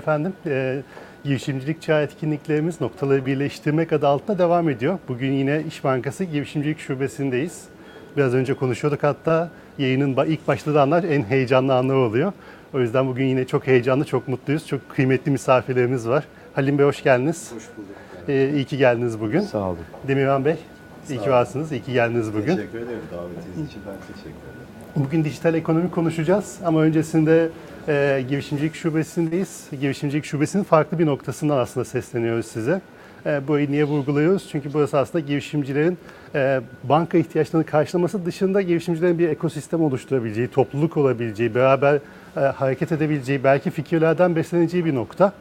Efendim. 0.00 0.32
Ee, 0.46 0.82
girişimcilik 1.24 1.82
çağ 1.82 2.02
etkinliklerimiz 2.02 2.80
noktaları 2.80 3.26
birleştirmek 3.26 3.92
adı 3.92 4.06
altında 4.08 4.38
devam 4.38 4.68
ediyor. 4.68 4.98
Bugün 5.08 5.32
yine 5.32 5.62
İş 5.68 5.84
Bankası 5.84 6.24
Girişimcilik 6.24 6.78
Şubesi'ndeyiz. 6.78 7.64
Biraz 8.16 8.34
önce 8.34 8.54
konuşuyorduk 8.54 9.02
hatta 9.02 9.50
yayının 9.78 10.26
ilk 10.26 10.48
başladığı 10.48 10.80
anlar 10.80 11.04
en 11.04 11.22
heyecanlı 11.22 11.74
anlar 11.74 11.94
oluyor. 11.94 12.32
O 12.74 12.80
yüzden 12.80 13.08
bugün 13.08 13.24
yine 13.24 13.46
çok 13.46 13.66
heyecanlı, 13.66 14.04
çok 14.04 14.28
mutluyuz. 14.28 14.66
Çok 14.66 14.88
kıymetli 14.88 15.30
misafirlerimiz 15.30 16.08
var. 16.08 16.24
Halim 16.54 16.78
Bey 16.78 16.86
hoş 16.86 17.02
geldiniz. 17.02 17.52
Hoş 17.54 17.64
bulduk. 17.76 18.28
Ee, 18.28 18.50
iyi 18.54 18.64
ki 18.64 18.76
geldiniz 18.76 19.20
bugün. 19.20 19.40
Sağ 19.40 19.68
olun. 19.68 19.78
Demirhan 20.08 20.44
Bey, 20.44 20.56
iyi 21.10 21.20
ki 21.20 21.30
varsınız. 21.30 21.72
İyi 21.72 21.82
ki 21.82 21.92
geldiniz 21.92 22.34
bugün. 22.34 22.56
Teşekkür 22.56 22.78
ederim 22.78 23.00
davetiniz 23.12 23.70
için 23.70 23.82
ben 23.86 24.14
teşekkür 24.14 24.28
ederim. 24.30 24.70
Bugün 24.96 25.24
dijital 25.24 25.54
ekonomi 25.54 25.90
konuşacağız 25.90 26.58
ama 26.64 26.80
öncesinde 26.80 27.48
e, 27.90 28.24
girişimcilik 28.28 28.74
şubesindeyiz. 28.74 29.66
Girişimcilik 29.80 30.24
şubesinin 30.24 30.64
farklı 30.64 30.98
bir 30.98 31.06
noktasından 31.06 31.58
aslında 31.58 31.84
sesleniyoruz 31.84 32.46
size. 32.46 32.80
E, 33.26 33.48
burayı 33.48 33.70
niye 33.70 33.84
vurguluyoruz? 33.84 34.48
Çünkü 34.52 34.72
burası 34.72 34.98
aslında 34.98 35.26
girişimcilerin 35.26 35.98
e, 36.34 36.60
banka 36.84 37.18
ihtiyaçlarını 37.18 37.66
karşılaması 37.66 38.26
dışında 38.26 38.62
girişimcilerin 38.62 39.18
bir 39.18 39.28
ekosistem 39.28 39.82
oluşturabileceği, 39.82 40.48
topluluk 40.48 40.96
olabileceği, 40.96 41.54
beraber 41.54 41.98
e, 42.36 42.40
hareket 42.40 42.92
edebileceği, 42.92 43.44
belki 43.44 43.70
fikirlerden 43.70 44.36
besleneceği 44.36 44.84
bir 44.84 44.94
nokta. 44.94 45.32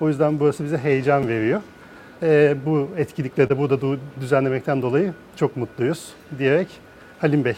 O 0.00 0.08
yüzden 0.08 0.40
burası 0.40 0.64
bize 0.64 0.78
heyecan 0.78 1.28
veriyor. 1.28 1.60
E, 2.22 2.56
bu 2.66 2.88
etkinlikleri 2.96 3.48
de 3.48 3.58
burada 3.58 3.98
düzenlemekten 4.20 4.82
dolayı 4.82 5.12
çok 5.36 5.56
mutluyuz 5.56 6.12
diyerek 6.38 6.68
Halim 7.18 7.44
Bey. 7.44 7.56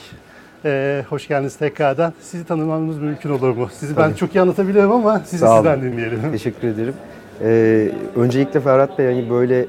Ee, 0.64 1.04
hoş 1.08 1.28
geldiniz 1.28 1.56
tekrardan. 1.56 2.12
Sizi 2.20 2.44
tanımamız 2.44 2.98
mümkün 2.98 3.30
olur 3.30 3.56
mu? 3.56 3.68
Sizi 3.72 3.96
ben 3.96 4.02
Tabii. 4.02 4.16
çok 4.16 4.34
iyi 4.34 4.40
anlatabiliyorum 4.40 4.92
ama 4.92 5.18
sizi 5.24 5.38
Sağ 5.38 5.52
olun. 5.52 5.56
sizden 5.56 5.82
dinleyelim. 5.82 6.20
Teşekkür 6.32 6.68
ederim. 6.68 6.94
Ee, 7.42 7.90
öncelikle 8.16 8.60
Ferhat 8.60 8.98
Bey 8.98 9.06
hani 9.06 9.30
böyle 9.30 9.60
e, 9.60 9.66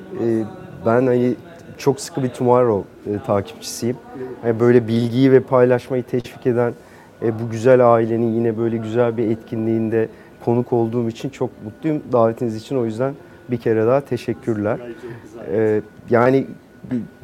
ben 0.85 1.06
hani 1.07 1.35
çok 1.78 2.00
sıkı 2.00 2.24
bir 2.24 2.29
Tomorrow 2.29 3.12
e, 3.13 3.19
takipçisiyim. 3.25 3.97
Hani 4.41 4.59
böyle 4.59 4.88
bilgiyi 4.88 5.31
ve 5.31 5.40
paylaşmayı 5.40 6.03
teşvik 6.03 6.47
eden 6.47 6.74
e, 7.22 7.40
bu 7.40 7.50
güzel 7.52 7.94
ailenin 7.94 8.34
yine 8.34 8.58
böyle 8.58 8.78
güzel 8.78 9.18
bir 9.18 9.31
etkinliğinde 9.31 10.09
konuk 10.46 10.73
olduğum 10.73 11.09
için 11.09 11.29
çok 11.29 11.50
mutluyum. 11.63 12.02
Davetiniz 12.12 12.56
için 12.56 12.75
o 12.78 12.85
yüzden 12.85 13.13
bir 13.52 13.58
kere 13.58 13.85
daha 13.85 14.02
teşekkürler. 14.02 14.79
Ee, 15.52 15.81
yani 16.09 16.47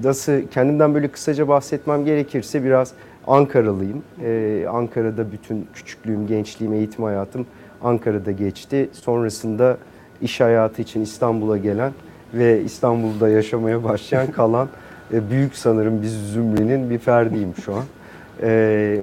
nasıl 0.04 0.34
kendimden 0.52 0.94
böyle 0.94 1.08
kısaca 1.08 1.48
bahsetmem 1.48 2.06
gerekirse 2.06 2.64
biraz 2.64 2.92
Ankaralıyım. 3.28 4.04
Ee, 4.24 4.66
Ankara'da 4.70 5.32
bütün 5.32 5.68
küçüklüğüm, 5.74 6.28
gençliğim, 6.28 6.74
eğitim 6.74 7.04
hayatım 7.04 7.46
Ankara'da 7.84 8.32
geçti. 8.32 8.90
Sonrasında 8.92 9.78
iş 10.22 10.42
hayatı 10.42 10.82
için 10.82 11.02
İstanbul'a 11.02 11.58
gelen 11.58 11.92
ve 12.34 12.62
İstanbul'da 12.62 13.30
yaşamaya 13.30 13.84
başlayan 13.84 14.32
kalan 14.32 14.70
e, 15.14 15.30
büyük 15.30 15.56
sanırım 15.56 16.02
biz 16.02 16.32
zümrenin 16.32 16.90
bir 16.90 16.98
ferdiyim 16.98 17.54
şu 17.66 17.76
an. 17.76 17.84
Ee, 18.42 19.02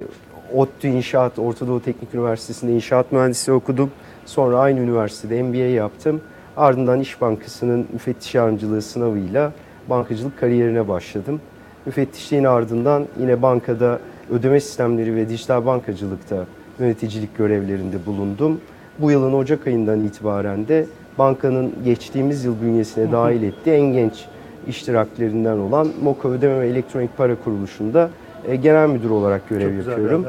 ODTÜ 0.55 0.89
İnşaat, 0.89 1.39
Orta 1.39 1.67
Doğu 1.67 1.83
Teknik 1.83 2.15
Üniversitesi'nde 2.15 2.73
inşaat 2.73 3.13
mühendisliği 3.13 3.57
okudum. 3.57 3.91
Sonra 4.27 4.59
aynı 4.59 4.81
üniversitede 4.81 5.43
MBA 5.43 5.57
yaptım. 5.57 6.21
Ardından 6.57 7.01
İş 7.01 7.21
Bankası'nın 7.21 7.87
müfettiş 7.93 8.35
yardımcılığı 8.35 8.83
sınavıyla 8.83 9.53
bankacılık 9.91 10.39
kariyerine 10.39 10.89
başladım. 10.89 11.41
Müfettişliğin 11.87 12.45
ardından 12.45 13.07
yine 13.21 13.43
bankada 13.43 13.99
ödeme 14.31 14.61
sistemleri 14.61 15.17
ve 15.17 15.29
dijital 15.29 15.67
bankacılıkta 15.67 16.47
yöneticilik 16.79 17.39
görevlerinde 17.39 18.07
bulundum. 18.07 18.61
Bu 18.99 19.11
yılın 19.11 19.33
Ocak 19.33 19.67
ayından 19.67 20.05
itibaren 20.05 20.69
de 20.69 20.87
bankanın 21.19 21.73
geçtiğimiz 21.85 22.45
yıl 22.45 22.63
bünyesine 22.63 23.13
dahil 23.13 23.43
ettiği 23.43 23.71
en 23.71 23.93
genç 23.93 24.25
iştiraklerinden 24.67 25.59
olan 25.59 25.89
MOKA 26.03 26.29
Ödeme 26.29 26.61
ve 26.61 26.69
Elektronik 26.69 27.17
Para 27.17 27.35
Kuruluşu'nda 27.45 28.11
e, 28.49 28.57
genel 28.57 28.89
müdür 28.89 29.11
olarak 29.11 29.49
görev 29.49 29.79
Çok 29.79 29.89
yapıyorum. 29.89 30.27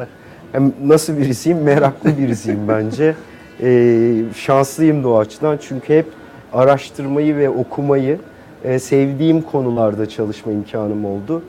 Hem 0.51 0.73
nasıl 0.85 1.17
birisiyim? 1.17 1.61
Meraklı 1.61 2.17
birisiyim 2.17 2.59
bence. 2.67 3.15
Ee, 3.61 4.15
şanslıyım 4.35 5.03
da 5.03 5.09
o 5.09 5.17
açıdan 5.17 5.57
çünkü 5.61 5.93
hep 5.93 6.05
araştırmayı 6.53 7.35
ve 7.35 7.49
okumayı 7.49 8.19
e, 8.63 8.79
sevdiğim 8.79 9.41
konularda 9.41 10.09
çalışma 10.09 10.51
imkanım 10.51 11.05
oldu. 11.05 11.41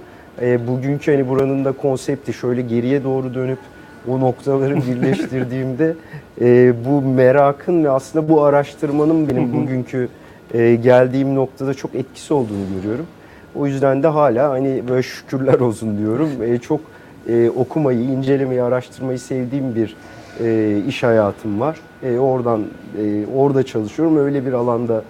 E, 0.43 0.67
bugünkü 0.67 1.13
hani 1.13 1.29
buranın 1.29 1.65
da 1.65 1.73
konsepti 1.73 2.33
şöyle 2.33 2.63
geriye 2.63 3.05
doğru 3.05 3.35
dönüp 3.35 3.59
o 4.09 4.21
noktaları 4.21 4.77
birleştirdiğimde 4.87 5.95
e, 6.41 6.75
bu 6.85 7.03
merakın 7.03 7.85
ve 7.85 7.91
aslında 7.91 8.29
bu 8.29 8.43
araştırmanın 8.43 9.29
benim 9.29 9.53
bugünkü 9.53 10.09
e, 10.55 10.75
geldiğim 10.75 11.35
noktada 11.35 11.75
çok 11.75 11.95
etkisi 11.95 12.35
olduğunu 12.35 12.67
görüyorum. 12.77 13.07
O 13.55 13.67
yüzden 13.67 14.03
de 14.03 14.07
hala 14.07 14.51
hani 14.51 14.83
böyle 14.89 15.03
şükürler 15.03 15.61
olsun 15.61 15.99
diyorum. 15.99 16.31
E, 16.43 16.59
çok 16.59 16.81
e, 17.29 17.51
okumayı, 17.51 18.01
incelemeyi, 18.01 18.63
araştırmayı 18.63 19.19
sevdiğim 19.19 19.75
bir 19.75 19.97
e, 20.45 20.79
iş 20.89 21.03
hayatım 21.03 21.61
var. 21.61 21.81
E, 22.03 22.19
oradan 22.19 22.65
e, 23.03 23.27
orada 23.37 23.63
çalışıyorum. 23.63 24.17
Öyle 24.17 24.47
bir 24.47 24.53
alanda 24.53 25.03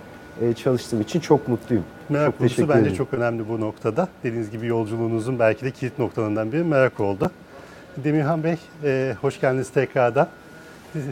çalıştığım 0.56 1.00
için 1.00 1.20
çok 1.20 1.48
mutluyum. 1.48 1.84
Merak 2.08 2.26
çok 2.26 2.38
konusu 2.38 2.68
bence 2.68 2.80
ederim. 2.80 2.96
çok 2.96 3.14
önemli 3.14 3.48
bu 3.48 3.60
noktada. 3.60 4.08
Dediğiniz 4.24 4.50
gibi 4.50 4.66
yolculuğunuzun 4.66 5.38
belki 5.38 5.64
de 5.64 5.70
kilit 5.70 5.98
noktalarından 5.98 6.52
biri 6.52 6.64
merak 6.64 7.00
oldu. 7.00 7.30
Demirhan 7.96 8.44
Bey, 8.44 8.56
e, 8.84 9.14
hoş 9.20 9.40
geldiniz 9.40 9.70
tekrardan. 9.70 10.28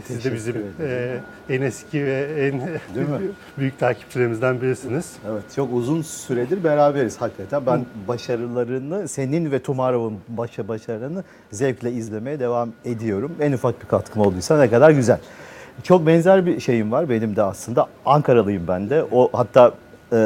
Siz, 0.06 0.24
de 0.24 0.34
bizim 0.34 0.56
e, 0.80 1.16
en 1.48 1.62
eski 1.62 2.04
ve 2.04 2.26
en 2.46 2.62
büyük 3.58 3.78
takipçilerimizden 3.78 4.60
birisiniz. 4.60 5.12
Evet 5.30 5.42
çok 5.56 5.72
uzun 5.72 6.02
süredir 6.02 6.64
beraberiz 6.64 7.20
hakikaten. 7.20 7.66
Ben 7.66 7.84
başarılarını, 8.08 9.08
senin 9.08 9.52
ve 9.52 9.58
Tumarov'un 9.58 10.20
başa 10.28 10.68
başarılarını 10.68 11.24
zevkle 11.52 11.92
izlemeye 11.92 12.40
devam 12.40 12.72
ediyorum. 12.84 13.32
En 13.40 13.52
ufak 13.52 13.82
bir 13.82 13.86
katkım 13.86 14.22
olduysa 14.22 14.58
ne 14.58 14.70
kadar 14.70 14.90
güzel. 14.90 15.18
Çok 15.82 16.06
benzer 16.06 16.46
bir 16.46 16.60
şeyim 16.60 16.92
var 16.92 17.08
benim 17.08 17.36
de 17.36 17.42
aslında. 17.42 17.86
Ankaralıyım 18.06 18.62
ben 18.68 18.90
de. 18.90 19.04
O 19.12 19.30
hatta 19.32 19.72
e, 20.12 20.16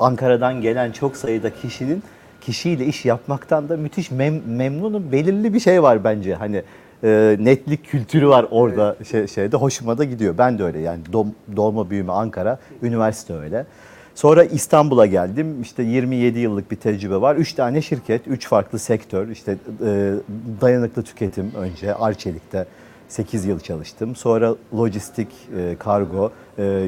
Ankara'dan 0.00 0.60
gelen 0.60 0.92
çok 0.92 1.16
sayıda 1.16 1.50
kişinin 1.54 2.02
kişiyle 2.40 2.86
iş 2.86 3.04
yapmaktan 3.04 3.68
da 3.68 3.76
müthiş 3.76 4.10
mem- 4.10 4.46
memnunum. 4.46 5.12
Belirli 5.12 5.54
bir 5.54 5.60
şey 5.60 5.82
var 5.82 6.04
bence. 6.04 6.34
Hani 6.34 6.62
e, 7.04 7.36
netlik 7.40 7.84
kültürü 7.84 8.28
var 8.28 8.46
orada 8.50 8.96
şey, 9.10 9.26
şeyde 9.26 9.56
hoşuma 9.56 9.98
da 9.98 10.04
gidiyor. 10.04 10.34
Ben 10.38 10.58
de 10.58 10.64
öyle 10.64 10.78
yani 10.78 11.00
Dom- 11.12 11.56
doğma 11.56 11.90
büyüme 11.90 12.12
Ankara, 12.12 12.58
üniversite 12.82 13.34
öyle. 13.34 13.66
Sonra 14.14 14.44
İstanbul'a 14.44 15.06
geldim. 15.06 15.62
İşte 15.62 15.82
27 15.82 16.38
yıllık 16.38 16.70
bir 16.70 16.76
tecrübe 16.76 17.20
var. 17.20 17.36
3 17.36 17.52
tane 17.52 17.82
şirket, 17.82 18.28
3 18.28 18.48
farklı 18.48 18.78
sektör. 18.78 19.28
İşte 19.28 19.52
e, 19.86 20.12
dayanıklı 20.60 21.02
tüketim 21.02 21.52
önce 21.56 21.94
Arçelik'te 21.94 22.66
8 23.14 23.44
yıl 23.46 23.60
çalıştım. 23.60 24.16
Sonra 24.16 24.54
lojistik, 24.76 25.28
e, 25.58 25.76
kargo, 25.78 26.30
e, 26.58 26.86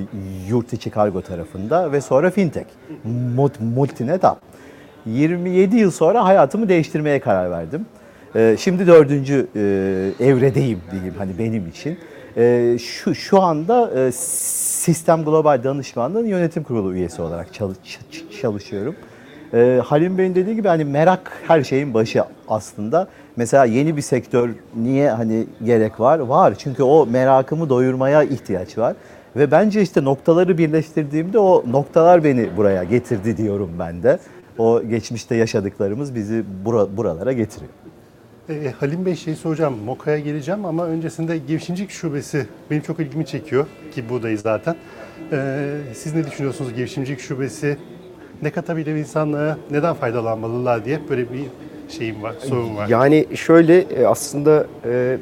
yurt 0.49 0.73
içi 0.73 0.91
kargo 0.91 1.21
tarafında 1.23 1.93
ve 1.93 2.01
sonra 2.01 2.31
fintech, 2.31 2.67
Mult- 3.37 3.61
multinet 3.75 4.25
app. 4.25 4.41
27 5.07 5.77
yıl 5.77 5.91
sonra 5.91 6.25
hayatımı 6.25 6.69
değiştirmeye 6.69 7.21
karar 7.21 7.51
verdim. 7.51 7.87
Ee, 8.37 8.57
Şimdi 8.59 8.87
dördüncü 8.87 9.47
e, 9.57 9.61
evredeyim 10.27 10.81
diyeyim 10.93 11.15
hani 11.19 11.39
benim 11.39 11.69
için. 11.69 11.99
Ee, 12.37 12.77
Şu 12.81 13.15
şu 13.15 13.43
anda 13.43 13.91
e, 14.01 14.13
Sistem 14.13 15.25
Global 15.25 15.65
Danışmanlığı'nın 15.65 16.27
yönetim 16.29 16.63
kurulu 16.63 16.95
üyesi 16.95 17.23
olarak 17.23 17.55
çalış- 17.55 17.77
çalışıyorum. 18.43 18.95
Ee, 19.55 19.81
Halim 19.85 20.19
Bey'in 20.19 20.35
dediği 20.35 20.57
gibi 20.57 20.69
hani 20.69 20.85
merak 20.85 21.33
her 21.49 21.63
şeyin 21.63 21.95
başı 21.95 22.25
aslında. 22.49 23.09
Mesela 23.37 23.65
yeni 23.65 23.97
bir 23.97 24.03
sektör 24.03 24.51
niye 24.77 25.11
hani 25.11 25.47
gerek 25.65 26.01
var? 26.01 26.19
Var 26.19 26.55
çünkü 26.59 26.83
o 26.83 27.07
merakımı 27.07 27.69
doyurmaya 27.69 28.23
ihtiyaç 28.23 28.79
var. 28.79 28.97
Ve 29.37 29.51
bence 29.51 29.83
işte 29.83 30.05
noktaları 30.05 30.59
birleştirdiğimde 30.59 31.39
o 31.39 31.65
noktalar 31.71 32.25
beni 32.25 32.57
buraya 32.57 32.85
getirdi 32.85 33.37
diyorum 33.37 33.71
ben 33.79 34.03
de. 34.03 34.19
O 34.59 34.83
geçmişte 34.83 35.35
yaşadıklarımız 35.35 36.15
bizi 36.15 36.45
bura, 36.65 36.97
buralara 36.97 37.33
getiriyor. 37.33 37.71
E, 38.49 38.71
Halim 38.71 39.07
Bey 39.07 39.15
şeyi 39.15 39.37
soracağım, 39.37 39.75
Moka'ya 39.85 40.19
geleceğim 40.19 40.65
ama 40.65 40.87
öncesinde 40.87 41.39
girişimcilik 41.39 41.91
şubesi 41.91 42.47
benim 42.71 42.83
çok 42.83 43.01
ilgimi 43.01 43.27
çekiyor 43.27 43.67
ki 43.95 44.09
buradayız 44.09 44.41
zaten. 44.41 44.77
E, 45.33 45.67
siz 45.95 46.15
ne 46.15 46.27
düşünüyorsunuz 46.27 46.75
girişimcilik 46.75 47.21
şubesi? 47.21 47.77
Ne 48.43 48.51
katabilir 48.51 48.95
insanlara, 48.95 49.59
neden 49.71 49.95
faydalanmalılar 49.95 50.85
diye 50.85 51.01
böyle 51.09 51.33
bir 51.33 51.45
şeyim 51.89 52.23
var, 52.23 52.35
sorum 52.49 52.77
var. 52.77 52.89
Yani 52.89 53.27
şöyle 53.35 53.79
e, 53.81 54.07
aslında 54.07 54.67
e, 54.85 55.19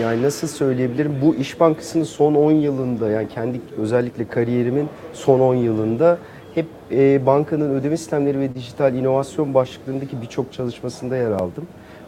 yani 0.00 0.22
nasıl 0.22 0.48
söyleyebilirim 0.48 1.14
bu 1.22 1.34
İş 1.34 1.60
Bankası'nın 1.60 2.04
son 2.04 2.34
10 2.34 2.52
yılında 2.52 3.10
yani 3.10 3.28
kendi 3.28 3.60
özellikle 3.78 4.28
kariyerimin 4.28 4.88
son 5.12 5.40
10 5.40 5.54
yılında 5.54 6.18
hep 6.54 6.66
e, 6.92 7.26
bankanın 7.26 7.74
ödeme 7.74 7.96
sistemleri 7.96 8.40
ve 8.40 8.54
dijital 8.54 8.94
inovasyon 8.94 9.54
başlıklarındaki 9.54 10.22
birçok 10.22 10.52
çalışmasında 10.52 11.16
yer 11.16 11.30
aldım. 11.30 11.66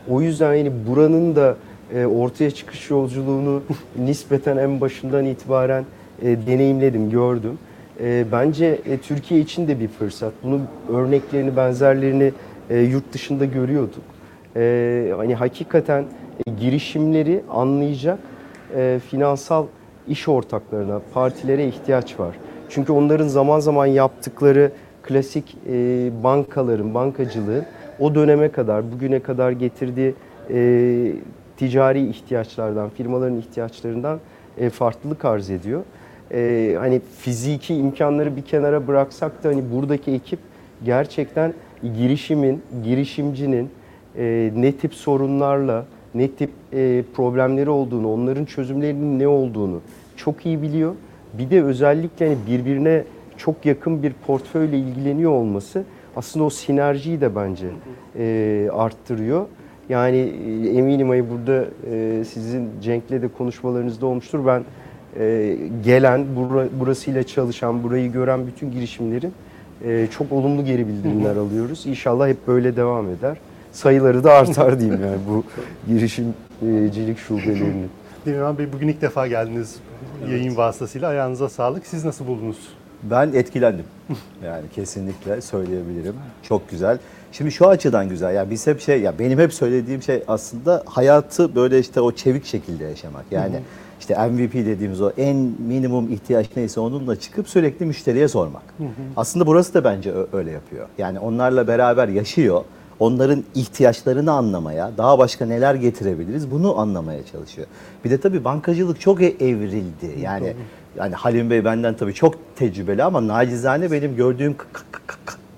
O 0.09 0.21
yüzden 0.21 0.55
yani 0.55 0.73
buranın 0.89 1.37
da 1.37 1.57
e, 1.95 2.07
ortaya 2.07 2.51
çıkış 2.51 2.91
yolculuğunu 2.91 3.63
nispeten 3.99 4.57
en 4.57 4.81
başından 4.81 5.25
itibaren 5.25 5.85
e, 6.23 6.47
deneyimledim, 6.47 7.11
gördüm. 7.11 7.59
E, 8.01 8.25
bence 8.33 8.79
e, 8.87 8.99
Türkiye 8.99 9.41
için 9.41 9.69
de 9.69 9.81
bir 9.81 9.89
fırsat. 9.89 10.33
Bunun 10.43 10.63
örneklerini, 10.93 11.57
benzerlerini 11.57 12.33
e, 12.71 12.79
yurt 12.79 13.13
dışında 13.13 13.45
görüyorduk. 13.45 14.03
E, 14.57 15.13
hani 15.17 15.35
hakikaten 15.35 16.05
e, 16.47 16.51
girişimleri 16.61 17.43
anlayacak 17.51 18.19
e, 18.77 19.01
finansal 19.11 19.67
iş 20.09 20.29
ortaklarına, 20.29 21.01
partilere 21.15 21.67
ihtiyaç 21.69 22.21
var. 22.21 22.35
Çünkü 22.69 22.93
onların 22.93 23.29
zaman 23.29 23.61
zaman 23.61 23.87
yaptıkları 23.87 24.73
klasik 25.03 25.57
bankaların, 26.23 26.95
bankacılığın 26.95 27.65
o 27.99 28.15
döneme 28.15 28.49
kadar, 28.49 28.93
bugüne 28.93 29.21
kadar 29.21 29.51
getirdiği 29.51 30.15
ticari 31.57 32.09
ihtiyaçlardan, 32.09 32.89
firmaların 32.91 33.37
ihtiyaçlarından 33.37 34.21
farklılık 34.73 35.25
arz 35.25 35.51
ediyor. 35.51 35.83
E, 36.33 36.75
hani 36.79 37.01
fiziki 37.19 37.75
imkanları 37.75 38.37
bir 38.37 38.43
kenara 38.43 38.87
bıraksak 38.87 39.45
da 39.45 39.49
hani 39.49 39.63
buradaki 39.73 40.13
ekip 40.13 40.39
gerçekten 40.85 41.55
girişimin, 41.83 42.63
girişimcinin 42.85 43.71
e, 44.19 44.51
ne 44.57 44.73
tip 44.73 44.95
sorunlarla, 44.95 45.87
ne 46.15 46.31
tip 46.31 46.51
e, 46.73 47.05
problemleri 47.15 47.71
olduğunu, 47.71 48.13
onların 48.13 48.45
çözümlerinin 48.45 49.19
ne 49.19 49.29
olduğunu 49.29 49.81
çok 50.17 50.47
iyi 50.47 50.63
biliyor. 50.63 50.95
Bir 51.39 51.51
de 51.51 51.63
özellikle 51.63 52.29
hani 52.29 52.39
birbirine 52.51 53.05
çok 53.37 53.67
yakın 53.67 54.03
bir 54.03 54.13
portföyle 54.13 54.79
ilgileniyor 54.79 55.31
olması 55.31 55.85
aslında 56.17 56.45
o 56.45 56.51
sinerjiyi 56.51 57.21
de 57.21 57.37
bence 57.37 57.67
e, 58.19 58.69
arttırıyor. 58.73 59.47
Yani 59.89 60.17
e, 60.17 60.69
eminim 60.69 61.11
ay 61.11 61.31
burada 61.31 61.65
e, 61.91 62.25
sizin 62.25 62.69
Cenk'le 62.83 63.11
de 63.11 63.29
konuşmalarınızda 63.29 64.07
olmuştur. 64.07 64.47
Ben 64.47 64.65
e, 65.21 65.57
gelen, 65.85 66.27
bura, 66.37 66.69
burasıyla 66.81 67.23
çalışan, 67.23 67.83
burayı 67.83 68.13
gören 68.13 68.47
bütün 68.47 68.71
girişimlerin 68.71 69.33
e, 69.85 70.09
çok 70.19 70.33
olumlu 70.33 70.65
geri 70.65 70.89
bildirimler 70.89 71.37
alıyoruz. 71.37 71.87
İnşallah 71.87 72.29
hep 72.29 72.47
böyle 72.47 72.77
devam 72.77 73.11
eder. 73.11 73.37
Sayıları 73.73 74.25
da 74.25 74.33
artar 74.33 74.81
diyeyim 74.81 75.01
yani 75.05 75.19
bu 75.29 75.45
girişimcilik 75.89 77.19
şubelerinin. 77.19 77.91
Demirhan 78.27 78.59
Bey 78.59 78.73
bugün 78.73 78.89
ilk 78.89 79.03
defa 79.03 79.27
geldiniz 79.27 79.77
yayın 80.31 80.57
vasıtasıyla. 80.57 81.09
Ayağınıza 81.09 81.49
sağlık. 81.49 81.87
Siz 81.87 82.05
nasıl 82.05 82.27
buldunuz? 82.27 82.59
Ben 83.03 83.33
etkilendim. 83.33 83.85
Yani 84.45 84.65
kesinlikle 84.75 85.41
söyleyebilirim. 85.41 86.15
Çok 86.43 86.71
güzel. 86.71 86.99
Şimdi 87.33 87.53
şu 87.53 87.69
açıdan 87.69 88.09
güzel. 88.09 88.35
Ya 88.35 88.51
biz 88.51 88.67
hep 88.67 88.81
şey 88.81 89.01
ya 89.01 89.19
benim 89.19 89.39
hep 89.39 89.55
söylediğim 89.55 90.03
şey 90.03 90.23
aslında 90.29 90.83
hayatı 90.87 91.55
böyle 91.55 91.79
işte 91.79 92.01
o 92.01 92.13
çevik 92.13 92.45
şekilde 92.45 92.85
yaşamak. 92.85 93.25
Yani 93.31 93.61
işte 94.01 94.29
MVP 94.29 94.55
dediğimiz 94.55 95.01
o 95.01 95.11
en 95.19 95.37
minimum 95.67 96.13
ihtiyaç 96.13 96.47
neyse 96.57 96.81
onunla 96.81 97.17
çıkıp 97.17 97.49
sürekli 97.49 97.87
müşteriye 97.87 98.29
sormak. 98.29 98.63
Aslında 99.17 99.47
burası 99.47 99.75
da 99.75 99.85
bence 99.85 100.13
öyle 100.33 100.51
yapıyor. 100.51 100.87
Yani 100.99 101.19
onlarla 101.19 101.69
beraber 101.69 102.09
yaşıyor. 102.09 102.65
Onların 103.01 103.45
ihtiyaçlarını 103.55 104.33
anlamaya, 104.33 104.91
daha 104.99 105.19
başka 105.19 105.47
neler 105.47 105.75
getirebiliriz 105.75 106.51
bunu 106.51 106.79
anlamaya 106.79 107.27
çalışıyor. 107.27 107.67
Bir 108.05 108.11
de 108.11 108.21
tabii 108.21 108.45
bankacılık 108.45 109.01
çok 109.01 109.23
e- 109.23 109.27
evrildi. 109.41 110.21
Yani 110.21 110.55
yani 110.97 111.15
Halim 111.15 111.51
Bey 111.51 111.65
benden 111.65 111.97
tabii 111.97 112.15
çok 112.15 112.35
tecrübeli 112.57 113.05
ama 113.05 113.27
nacizane 113.27 113.93
benim 113.93 114.17
gördüğüm 114.17 114.57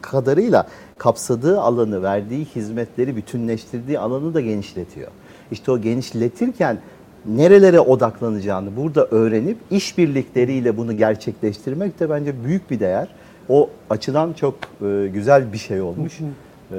kadarıyla 0.02 0.66
kapsadığı 1.00 1.60
alanı, 1.60 2.02
verdiği 2.02 2.44
hizmetleri 2.44 3.16
bütünleştirdiği 3.16 3.98
alanı 3.98 4.34
da 4.34 4.40
genişletiyor. 4.40 5.08
İşte 5.50 5.72
o 5.72 5.80
genişletirken 5.80 6.78
nerelere 7.26 7.80
odaklanacağını 7.80 8.76
burada 8.76 9.06
öğrenip 9.06 9.56
işbirlikleriyle 9.70 10.76
bunu 10.76 10.96
gerçekleştirmek 10.96 12.00
de 12.00 12.10
bence 12.10 12.44
büyük 12.44 12.70
bir 12.70 12.80
değer. 12.80 13.08
O 13.48 13.70
açıdan 13.90 14.32
çok 14.32 14.54
e, 14.82 15.08
güzel 15.12 15.52
bir 15.52 15.58
şey 15.58 15.80
olmuş. 15.80 16.20
E, 16.20 16.76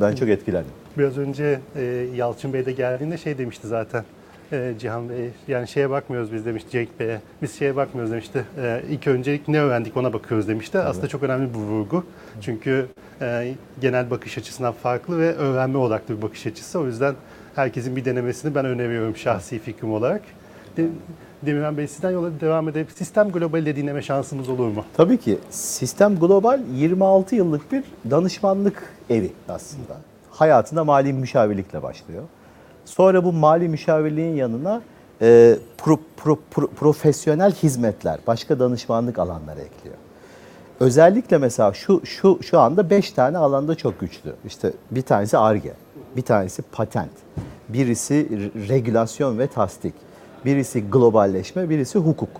ben 0.00 0.14
çok 0.14 0.28
etkilendim. 0.28 0.70
Biraz 0.98 1.18
önce 1.18 1.60
e, 1.76 1.82
Yalçın 2.16 2.52
Bey 2.52 2.66
de 2.66 2.72
geldiğinde 2.72 3.18
şey 3.18 3.38
demişti 3.38 3.66
zaten. 3.66 4.04
E, 4.52 4.74
Cihan 4.78 5.08
Bey, 5.08 5.30
yani 5.48 5.68
şeye 5.68 5.90
bakmıyoruz 5.90 6.32
biz 6.32 6.46
demişti 6.46 6.70
Cenk 6.70 7.00
Bey'e. 7.00 7.20
Biz 7.42 7.58
şeye 7.58 7.76
bakmıyoruz 7.76 8.12
demişti. 8.12 8.44
E, 8.62 8.82
ilk 8.90 9.06
öncelik 9.06 9.48
ne 9.48 9.60
öğrendik 9.60 9.96
ona 9.96 10.12
bakıyoruz 10.12 10.48
demişti. 10.48 10.78
Aslında 10.78 11.08
çok 11.08 11.22
önemli 11.22 11.54
bir 11.54 11.58
vurgu. 11.58 12.04
Çünkü 12.40 12.86
e, 13.20 13.54
genel 13.80 14.10
bakış 14.10 14.38
açısından 14.38 14.72
farklı 14.72 15.18
ve 15.18 15.34
öğrenme 15.34 15.78
odaklı 15.78 16.16
bir 16.16 16.22
bakış 16.22 16.46
açısı. 16.46 16.78
O 16.80 16.86
yüzden 16.86 17.14
herkesin 17.54 17.96
bir 17.96 18.04
denemesini 18.04 18.54
ben 18.54 18.64
öneriyorum 18.64 19.16
şahsi 19.16 19.58
fikrim 19.58 19.92
olarak. 19.92 20.22
De, 20.76 20.86
Demirhan 21.42 21.76
Bey 21.76 21.88
sizden 21.88 22.10
yola 22.10 22.40
devam 22.40 22.68
edip 22.68 22.90
sistem 22.92 23.30
globali 23.30 23.66
de 23.66 23.76
dinleme 23.76 24.02
şansımız 24.02 24.48
olur 24.48 24.68
mu? 24.68 24.84
Tabii 24.96 25.16
ki 25.16 25.38
Sistem 25.50 26.18
Global 26.18 26.60
26 26.74 27.34
yıllık 27.36 27.72
bir 27.72 27.84
danışmanlık 28.10 28.82
evi 29.10 29.32
aslında. 29.48 29.96
Hayatında 30.30 30.84
mali 30.84 31.12
müşavirlikle 31.12 31.82
başlıyor. 31.82 32.22
Sonra 32.88 33.24
bu 33.24 33.32
mali 33.32 33.68
müşavirliğin 33.68 34.34
yanına 34.34 34.82
e, 35.22 35.56
pro- 35.78 35.98
pro- 36.24 36.38
pro- 36.54 36.68
profesyonel 36.68 37.52
hizmetler, 37.52 38.18
başka 38.26 38.58
danışmanlık 38.58 39.18
alanları 39.18 39.60
ekliyor. 39.60 39.96
Özellikle 40.80 41.38
mesela 41.38 41.72
şu 41.72 42.06
şu 42.06 42.38
şu 42.42 42.60
anda 42.60 42.90
5 42.90 43.12
tane 43.12 43.38
alanda 43.38 43.74
çok 43.74 44.00
güçlü. 44.00 44.34
İşte 44.46 44.72
bir 44.90 45.02
tanesi 45.02 45.38
ARGE, 45.38 45.72
bir 46.16 46.22
tanesi 46.22 46.62
patent, 46.62 47.10
birisi 47.68 48.14
re- 48.14 48.68
regülasyon 48.68 49.38
ve 49.38 49.46
tasdik, 49.46 49.94
birisi 50.44 50.90
globalleşme, 50.90 51.70
birisi 51.70 51.98
hukuk. 51.98 52.30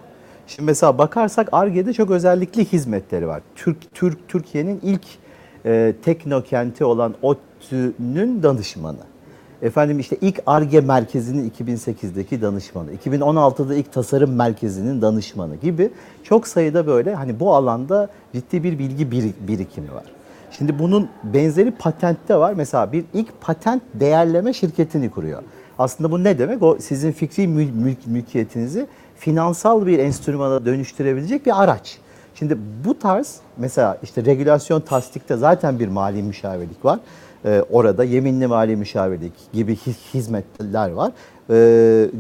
Şimdi 0.47 0.67
mesela 0.67 0.99
bakarsak 0.99 1.49
ARGE'de 1.53 1.93
çok 1.93 2.11
özellikli 2.11 2.65
hizmetleri 2.65 3.29
var. 3.29 3.43
Türk 3.55 3.95
Türk 3.95 4.29
Türkiye'nin 4.29 4.81
ilk 4.83 5.05
e, 5.67 5.95
teknokenti 6.05 6.85
olan 6.85 7.15
ODTÜ'nün 7.23 8.43
danışmanı. 8.43 9.18
Efendim 9.63 9.99
işte 9.99 10.17
ilk 10.21 10.41
ARGE 10.47 10.81
merkezinin 10.81 11.51
2008'deki 11.51 12.43
danışmanı, 12.43 12.91
2016'da 13.05 13.75
ilk 13.75 13.93
tasarım 13.93 14.33
merkezinin 14.35 15.03
danışmanı 15.03 15.57
gibi 15.57 15.91
çok 16.23 16.49
sayıda 16.49 16.87
böyle 16.87 17.15
hani 17.15 17.41
bu 17.41 17.55
alanda 17.55 18.09
ciddi 18.35 18.63
bir 18.63 18.79
bilgi 18.79 19.05
biri- 19.07 19.49
birikimi 19.49 19.93
var. 19.95 20.05
Şimdi 20.51 20.79
bunun 20.79 21.09
benzeri 21.25 21.71
patentte 21.71 22.37
var. 22.37 22.53
Mesela 22.57 22.93
bir 22.93 23.05
ilk 23.15 23.41
patent 23.41 23.83
değerleme 23.95 24.53
şirketini 24.53 25.11
kuruyor. 25.11 25.43
Aslında 25.79 26.11
bu 26.11 26.25
ne 26.25 26.39
demek? 26.39 26.63
O 26.63 26.77
sizin 26.81 27.13
fikri 27.13 27.43
mül- 27.43 27.73
mülk, 27.73 28.07
mülkiyetinizi 28.07 28.87
finansal 29.17 29.87
bir 29.87 29.99
enstrümana 29.99 30.65
dönüştürebilecek 30.67 31.47
bir 31.47 31.63
araç. 31.63 31.99
Şimdi 32.35 32.59
bu 32.85 32.99
tarz 32.99 33.37
mesela 33.57 33.99
işte 34.03 34.25
regülasyon 34.25 34.81
tasdikte 34.81 35.37
zaten 35.37 35.79
bir 35.79 35.89
mali 35.89 36.23
müşavirlik 36.23 36.85
var. 36.85 36.99
Ee, 37.45 37.65
orada 37.71 38.05
yeminli 38.05 38.47
mali 38.47 38.77
müşavirlik 38.77 39.33
gibi 39.53 39.73
hi- 39.75 40.15
hizmetler 40.15 40.91
var. 40.91 41.13
Ee, 41.51 42.11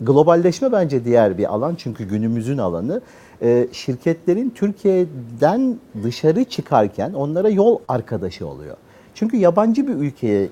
globalleşme 0.00 0.72
bence 0.72 1.04
diğer 1.04 1.38
bir 1.38 1.54
alan 1.54 1.74
çünkü 1.74 2.04
günümüzün 2.04 2.58
alanı. 2.58 3.00
Ee, 3.42 3.68
şirketlerin 3.72 4.50
Türkiye'den 4.50 5.76
dışarı 6.02 6.44
çıkarken 6.44 7.12
onlara 7.12 7.48
yol 7.48 7.78
arkadaşı 7.88 8.46
oluyor. 8.46 8.76
Çünkü 9.14 9.36
yabancı 9.36 9.86
bir 9.88 9.94
ülkeye 9.94 10.48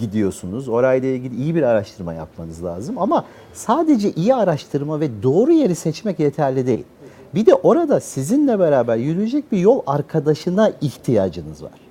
gidiyorsunuz. 0.00 0.68
Orayla 0.68 1.08
ilgili 1.08 1.36
iyi 1.36 1.54
bir 1.54 1.62
araştırma 1.62 2.14
yapmanız 2.14 2.64
lazım 2.64 2.98
ama 2.98 3.24
sadece 3.52 4.10
iyi 4.12 4.34
araştırma 4.34 5.00
ve 5.00 5.08
doğru 5.22 5.52
yeri 5.52 5.74
seçmek 5.74 6.20
yeterli 6.20 6.66
değil. 6.66 6.84
Bir 7.34 7.46
de 7.46 7.54
orada 7.54 8.00
sizinle 8.00 8.58
beraber 8.58 8.96
yürüyecek 8.96 9.52
bir 9.52 9.58
yol 9.58 9.80
arkadaşına 9.86 10.72
ihtiyacınız 10.80 11.62
var. 11.62 11.83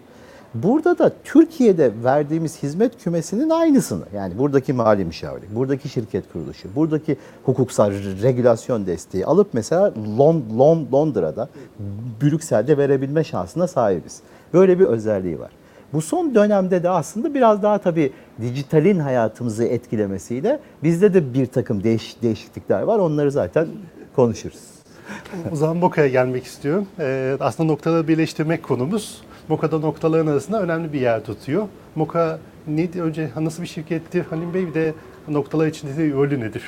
Burada 0.53 0.97
da 0.97 1.11
Türkiye'de 1.23 1.91
verdiğimiz 2.03 2.63
hizmet 2.63 3.03
kümesinin 3.03 3.49
aynısını 3.49 4.03
yani 4.15 4.37
buradaki 4.37 4.73
mali 4.73 5.05
müşavirlik, 5.05 5.55
buradaki 5.55 5.89
şirket 5.89 6.33
kuruluşu, 6.33 6.75
buradaki 6.75 7.17
hukuksal 7.43 7.91
re- 7.91 8.23
regülasyon 8.23 8.85
desteği 8.85 9.25
alıp 9.25 9.47
mesela 9.53 9.93
Lon, 10.17 10.43
Lon, 10.57 10.87
Londra'da, 10.91 11.49
Brüksel'de 12.21 12.77
verebilme 12.77 13.23
şansına 13.23 13.67
sahibiz. 13.67 14.21
Böyle 14.53 14.79
bir 14.79 14.85
özelliği 14.85 15.39
var. 15.39 15.51
Bu 15.93 16.01
son 16.01 16.35
dönemde 16.35 16.83
de 16.83 16.89
aslında 16.89 17.33
biraz 17.33 17.63
daha 17.63 17.77
tabii 17.77 18.13
dijitalin 18.41 18.99
hayatımızı 18.99 19.63
etkilemesiyle 19.63 20.59
bizde 20.83 21.13
de 21.13 21.33
bir 21.33 21.45
takım 21.45 21.83
değiş, 21.83 22.15
değişiklikler 22.21 22.81
var. 22.81 22.99
Onları 22.99 23.31
zaten 23.31 23.67
konuşuruz. 24.15 24.59
O 25.51 25.55
zaman 25.55 25.77
Moka'ya 25.77 26.07
gelmek 26.07 26.45
istiyorum. 26.45 26.87
Ee, 26.99 27.37
aslında 27.39 27.71
noktaları 27.71 28.07
birleştirmek 28.07 28.63
konumuz. 28.63 29.21
Moka'da 29.49 29.79
noktaların 29.79 30.27
arasında 30.27 30.61
önemli 30.61 30.93
bir 30.93 31.01
yer 31.01 31.23
tutuyor. 31.23 31.67
Moka 31.95 32.39
ne, 32.67 32.89
önce 33.01 33.29
nasıl 33.39 33.61
bir 33.63 33.67
şirkettir 33.67 34.25
Halim 34.25 34.53
Bey 34.53 34.67
bir 34.67 34.73
de 34.73 34.93
noktalar 35.27 35.67
içindeki 35.67 36.13
rolü 36.13 36.39
nedir? 36.39 36.63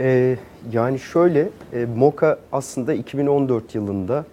Ee, 0.00 0.36
yani 0.72 0.98
şöyle, 0.98 1.48
e, 1.72 1.86
Moka 1.96 2.38
aslında 2.52 2.94
2014 2.94 3.74
yılında, 3.74 4.24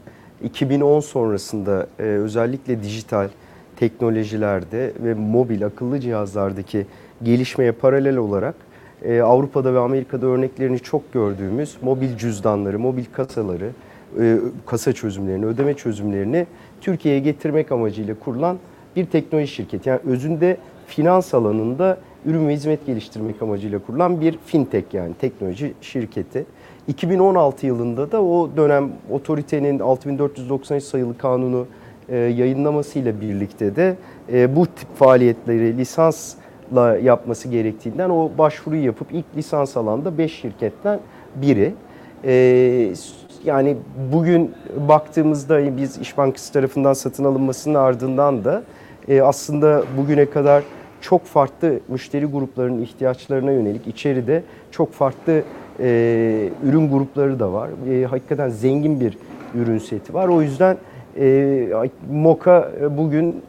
2010 0.44 1.00
sonrasında 1.00 1.88
e, 2.00 2.04
özellikle 2.04 2.84
dijital 2.84 3.30
teknolojilerde 3.75 4.94
ve 5.04 5.13
mobil 5.13 5.65
akıllı 5.65 6.00
cihazlardaki 6.00 6.86
gelişmeye 7.24 7.72
paralel 7.72 8.18
olarak 8.18 8.56
e, 9.04 9.22
Avrupa'da 9.22 9.74
ve 9.74 9.80
Amerika'da 9.80 10.25
örneklerini 10.25 10.80
çok 10.80 11.13
gördüğümüz 11.13 11.77
mobil 11.82 12.18
cüzdanları, 12.18 12.80
mobil 12.80 13.06
kasaları, 13.13 13.70
e, 14.20 14.38
kasa 14.65 14.94
çözümlerini, 14.94 15.46
ödeme 15.46 15.74
çözümlerini 15.74 16.48
Türkiye'ye 16.86 17.20
getirmek 17.20 17.72
amacıyla 17.72 18.15
kurulan 18.20 18.58
bir 18.96 19.06
teknoloji 19.06 19.48
şirketi. 19.48 19.89
Yani 19.89 20.00
özünde 20.06 20.58
finans 20.88 21.34
alanında 21.34 21.98
ürün 22.25 22.48
ve 22.48 22.54
hizmet 22.54 22.86
geliştirmek 22.86 23.42
amacıyla 23.42 23.80
kurulan 23.80 24.22
bir 24.22 24.38
fintech 24.46 24.94
yani 24.94 25.13
teknoloji 25.13 25.74
şirketi. 25.82 26.46
2016 26.88 27.65
yılında 27.65 28.12
da 28.12 28.24
o 28.24 28.50
dönem 28.58 28.92
otoritenin 29.12 29.80
6493 29.80 30.84
sayılı 30.84 31.18
kanunu 31.18 31.68
e, 32.10 32.18
yayınlamasıyla 32.18 33.22
birlikte 33.22 33.75
de 33.75 33.96
e, 34.34 34.56
bu 34.56 34.65
tip 34.65 34.96
faaliyetleri 34.96 35.77
lisansla 35.77 36.98
yapması 37.04 37.48
gerektiğinden 37.48 38.10
o 38.10 38.32
başvuruyu 38.38 38.86
yapıp 38.86 39.08
ilk 39.12 39.25
lisans 39.38 39.77
alanda 39.77 40.18
5 40.18 40.34
şirketten 40.34 41.00
biri. 41.36 41.74
E, 42.25 42.94
yani 43.45 43.77
bugün 44.13 44.51
baktığımızda 44.87 45.77
biz 45.77 45.97
İş 45.97 46.17
Bankası 46.17 46.53
tarafından 46.53 46.93
satın 46.93 47.23
alınmasının 47.23 47.75
ardından 47.75 48.43
da 48.45 48.63
e, 49.07 49.21
aslında 49.21 49.83
bugüne 49.97 50.25
kadar 50.25 50.63
çok 51.01 51.25
farklı 51.25 51.79
müşteri 51.87 52.25
gruplarının 52.25 52.81
ihtiyaçlarına 52.81 53.51
yönelik 53.51 53.87
içeride 53.87 54.43
çok 54.71 54.93
farklı 54.93 55.43
e, 55.79 56.49
ürün 56.63 56.91
grupları 56.91 57.39
da 57.39 57.53
var. 57.53 57.69
E, 57.89 58.05
hakikaten 58.05 58.49
zengin 58.49 58.99
bir 58.99 59.17
ürün 59.55 59.77
seti 59.77 60.13
var. 60.13 60.27
O 60.27 60.41
yüzden 60.41 60.77
e, 61.19 61.67
Moka 62.11 62.71
bugün 62.97 63.41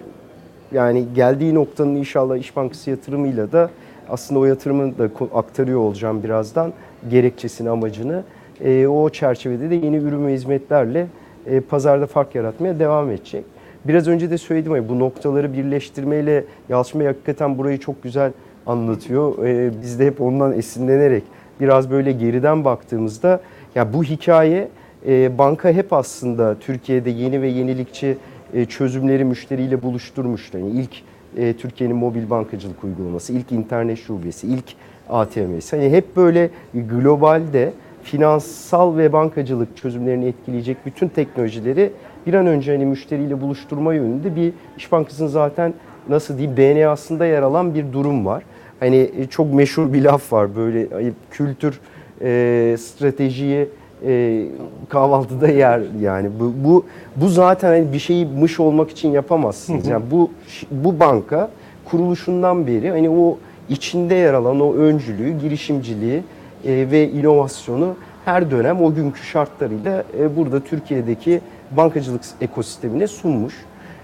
yani 0.72 1.04
geldiği 1.14 1.54
noktanın 1.54 1.94
inşallah 1.94 2.36
İş 2.36 2.56
Bankası 2.56 2.90
yatırımıyla 2.90 3.52
da 3.52 3.70
aslında 4.08 4.40
o 4.40 4.44
yatırımı 4.44 4.98
da 4.98 5.08
aktarıyor 5.34 5.80
olacağım 5.80 6.22
birazdan 6.22 6.72
gerekçesini, 7.10 7.70
amacını. 7.70 8.22
E, 8.64 8.86
o 8.86 9.10
çerçevede 9.10 9.70
de 9.70 9.74
yeni 9.74 9.96
ürün 9.96 10.26
ve 10.26 10.32
hizmetlerle 10.32 11.06
e, 11.46 11.60
pazarda 11.60 12.06
fark 12.06 12.34
yaratmaya 12.34 12.78
devam 12.78 13.10
edecek. 13.10 13.44
Biraz 13.84 14.08
önce 14.08 14.30
de 14.30 14.38
söyledim 14.38 14.76
ya 14.76 14.88
bu 14.88 14.98
noktaları 14.98 15.52
birleştirmeyle 15.52 16.44
Yalçın 16.68 17.00
Bey 17.00 17.06
hakikaten 17.06 17.58
burayı 17.58 17.78
çok 17.78 18.02
güzel 18.02 18.32
anlatıyor. 18.66 19.44
E, 19.46 19.70
biz 19.82 19.98
de 19.98 20.06
hep 20.06 20.20
ondan 20.20 20.52
esinlenerek 20.52 21.22
biraz 21.60 21.90
böyle 21.90 22.12
geriden 22.12 22.64
baktığımızda 22.64 23.40
ya 23.74 23.92
bu 23.92 24.04
hikaye 24.04 24.68
e, 25.06 25.38
banka 25.38 25.72
hep 25.72 25.92
aslında 25.92 26.58
Türkiye'de 26.58 27.10
yeni 27.10 27.42
ve 27.42 27.48
yenilikçi 27.48 28.16
e, 28.54 28.64
çözümleri 28.64 29.24
müşteriyle 29.24 29.82
buluşturmuştu. 29.82 30.58
Yani 30.58 30.70
ilk 30.70 30.90
e, 31.36 31.52
Türkiye'nin 31.52 31.96
mobil 31.96 32.30
bankacılık 32.30 32.84
uygulaması, 32.84 33.32
ilk 33.32 33.52
internet 33.52 33.98
şubesi, 33.98 34.46
ilk 34.46 34.64
ATM'si. 35.08 35.76
Hani 35.76 35.90
hep 35.90 36.16
böyle 36.16 36.50
globalde 36.74 37.72
finansal 38.06 38.96
ve 38.96 39.12
bankacılık 39.12 39.76
çözümlerini 39.76 40.24
etkileyecek 40.24 40.76
bütün 40.86 41.08
teknolojileri 41.08 41.92
bir 42.26 42.34
an 42.34 42.46
önce 42.46 42.72
hani 42.72 42.86
müşteriyle 42.86 43.40
buluşturma 43.40 43.94
yönünde 43.94 44.36
bir 44.36 44.52
İş 44.76 44.92
Bankası'nın 44.92 45.28
zaten 45.28 45.74
nasıl 46.08 46.38
diyeyim 46.38 46.56
DNA'sında 46.56 47.26
yer 47.26 47.42
alan 47.42 47.74
bir 47.74 47.92
durum 47.92 48.26
var. 48.26 48.42
Hani 48.80 49.10
e, 49.18 49.26
çok 49.26 49.54
meşhur 49.54 49.92
bir 49.92 50.02
laf 50.02 50.32
var 50.32 50.56
böyle 50.56 50.86
kültür 51.30 51.80
e, 52.22 52.76
stratejiyi 52.78 53.68
e, 54.06 54.44
kahvaltıda 54.88 55.48
yer 55.48 55.82
yani 56.00 56.30
bu 56.40 56.54
bu 56.64 56.84
bu 57.16 57.28
zaten 57.28 57.68
hani 57.68 57.92
bir 57.92 57.98
şeyi 57.98 58.26
mış 58.26 58.60
olmak 58.60 58.90
için 58.90 59.10
yapamazsınız. 59.10 59.86
Yani 59.86 60.04
bu 60.10 60.30
bu 60.70 61.00
banka 61.00 61.50
kuruluşundan 61.84 62.66
beri 62.66 62.90
hani 62.90 63.10
o 63.10 63.38
içinde 63.68 64.14
yer 64.14 64.34
alan 64.34 64.60
o 64.60 64.74
öncülüğü, 64.74 65.38
girişimciliği 65.38 66.22
ve 66.66 67.10
inovasyonu 67.10 67.96
her 68.24 68.50
dönem 68.50 68.82
o 68.82 68.94
günkü 68.94 69.22
şartlarıyla 69.22 70.04
e, 70.20 70.36
burada 70.36 70.60
Türkiye'deki 70.60 71.40
bankacılık 71.70 72.22
ekosistemine 72.40 73.06
sunmuş. 73.06 73.54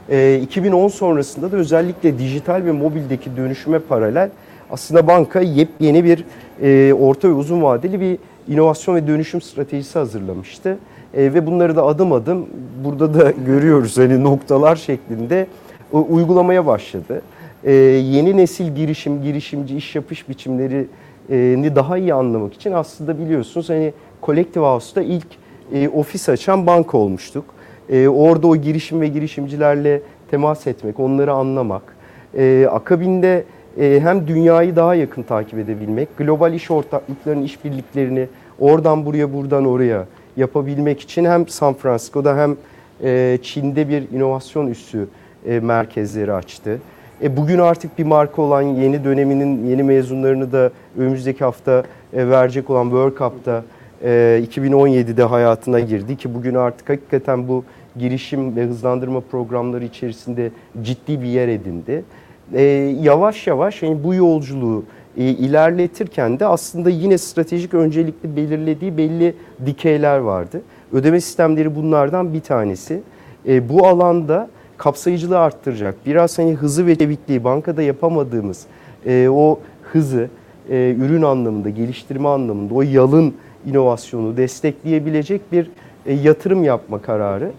E, 0.09 0.41
2010 0.43 0.89
sonrasında 0.89 1.53
da 1.53 1.57
özellikle 1.57 2.19
dijital 2.19 2.65
ve 2.65 2.73
mobildeki 2.73 3.37
dönüşüme 3.37 3.79
paralel 3.79 4.31
aslında 4.71 5.07
banka 5.07 5.41
yepyeni 5.41 6.05
bir 6.05 6.25
e, 6.63 6.95
orta 6.95 7.29
ve 7.29 7.33
uzun 7.33 7.63
vadeli 7.63 8.01
bir 8.01 8.19
inovasyon 8.49 8.95
ve 8.95 9.07
dönüşüm 9.07 9.41
stratejisi 9.41 9.99
hazırlamıştı. 9.99 10.79
E, 11.15 11.35
ve 11.35 11.47
bunları 11.47 11.77
da 11.77 11.87
adım 11.87 12.13
adım 12.13 12.47
burada 12.85 13.15
da 13.15 13.31
görüyoruz 13.47 13.99
hani 13.99 14.25
noktalar 14.25 14.77
şeklinde 14.77 15.47
e, 15.93 15.97
uygulamaya 15.97 16.67
başladı. 16.67 17.23
E, 17.65 17.73
yeni 17.73 18.37
nesil 18.37 18.75
girişim, 18.75 19.23
girişimci 19.23 19.77
iş 19.77 19.95
yapış 19.95 20.29
biçimlerini 21.29 21.77
daha 21.77 21.99
iyi 21.99 22.15
anlamak 22.15 22.55
için 22.55 22.73
aslında 22.73 23.19
biliyorsunuz 23.19 23.71
hani 23.71 23.93
Collective 24.23 24.65
House'da 24.65 25.03
ilk 25.03 25.27
e, 25.73 25.89
ofis 25.89 26.29
açan 26.29 26.67
banka 26.67 26.99
olmuştuk. 26.99 27.45
E, 27.89 28.09
orada 28.09 28.47
o 28.47 28.57
girişim 28.57 29.01
ve 29.01 29.09
girişimcilerle 29.09 30.03
temas 30.31 30.67
etmek, 30.67 31.01
onları 31.01 31.33
anlamak, 31.33 31.83
e, 32.35 32.67
akabinde 32.71 33.45
e, 33.81 34.01
hem 34.03 34.27
dünyayı 34.27 34.77
daha 34.77 34.95
yakın 34.95 35.23
takip 35.23 35.59
edebilmek, 35.59 36.09
global 36.19 36.55
iş 36.55 36.71
ortaklıklarının 36.71 37.45
işbirliklerini 37.45 38.29
oradan 38.59 39.05
buraya 39.07 39.33
buradan 39.33 39.65
oraya 39.65 40.07
yapabilmek 40.37 41.01
için 41.01 41.25
hem 41.25 41.49
San 41.49 41.75
Francisco'da 41.75 42.37
hem 42.37 42.57
e, 43.03 43.39
Çin'de 43.43 43.89
bir 43.89 44.11
inovasyon 44.11 44.67
üssü 44.67 45.09
e, 45.47 45.61
merkezleri 45.61 46.33
açtı. 46.33 46.79
E, 47.23 47.37
bugün 47.37 47.59
artık 47.59 47.99
bir 47.99 48.05
marka 48.05 48.43
olan 48.43 48.63
yeni 48.63 49.05
döneminin 49.05 49.67
yeni 49.67 49.83
mezunlarını 49.83 50.53
da 50.53 50.71
önümüzdeki 50.99 51.45
hafta 51.45 51.83
e, 52.13 52.29
verecek 52.29 52.71
olan 52.71 52.85
World 52.85 53.19
Cup'ta 53.19 53.65
e, 54.03 54.43
2017'de 54.57 55.23
hayatına 55.23 55.81
girdi 55.81 56.17
ki 56.17 56.35
bugün 56.35 56.55
artık 56.55 56.89
hakikaten 56.89 57.49
bu 57.49 57.65
girişim 57.99 58.57
ve 58.57 58.65
hızlandırma 58.65 59.21
programları 59.21 59.85
içerisinde 59.85 60.51
ciddi 60.83 61.23
bir 61.23 61.27
yer 61.27 61.49
edindi. 61.49 62.05
E, 62.55 62.63
yavaş 63.03 63.47
yavaş 63.47 63.83
yani 63.83 64.05
bu 64.05 64.15
yolculuğu 64.15 64.85
e, 65.17 65.25
ilerletirken 65.25 66.41
de 66.41 66.47
aslında 66.47 66.91
yine 66.91 67.19
stratejik 67.19 67.75
öncelikli 67.75 68.37
belirlediği 68.37 68.97
belli 68.97 69.35
dikeyler 69.67 70.19
vardı. 70.19 70.63
Ödeme 70.93 71.21
sistemleri 71.21 71.75
bunlardan 71.75 72.35
bir 72.35 72.41
tanesi. 72.41 73.01
E, 73.49 73.69
bu 73.69 73.87
alanda 73.87 74.49
kapsayıcılığı 74.83 75.39
arttıracak. 75.39 75.95
Biraz 76.07 76.39
hani 76.39 76.55
hızı 76.55 76.87
ve 76.87 76.97
çevikliği 76.97 77.45
bankada 77.45 77.83
yapamadığımız 77.83 78.67
e, 79.07 79.29
o 79.29 79.59
hızı 79.83 80.29
e, 80.71 80.95
ürün 80.99 81.23
anlamında, 81.23 81.71
geliştirme 81.71 82.29
anlamında 82.29 82.75
o 82.75 82.83
yalın 82.83 83.35
inovasyonu 83.67 84.37
destekleyebilecek 84.37 85.53
bir 85.53 85.71
e, 86.07 86.13
yatırım 86.15 86.65
yapma 86.65 87.03
kararı 87.03 87.53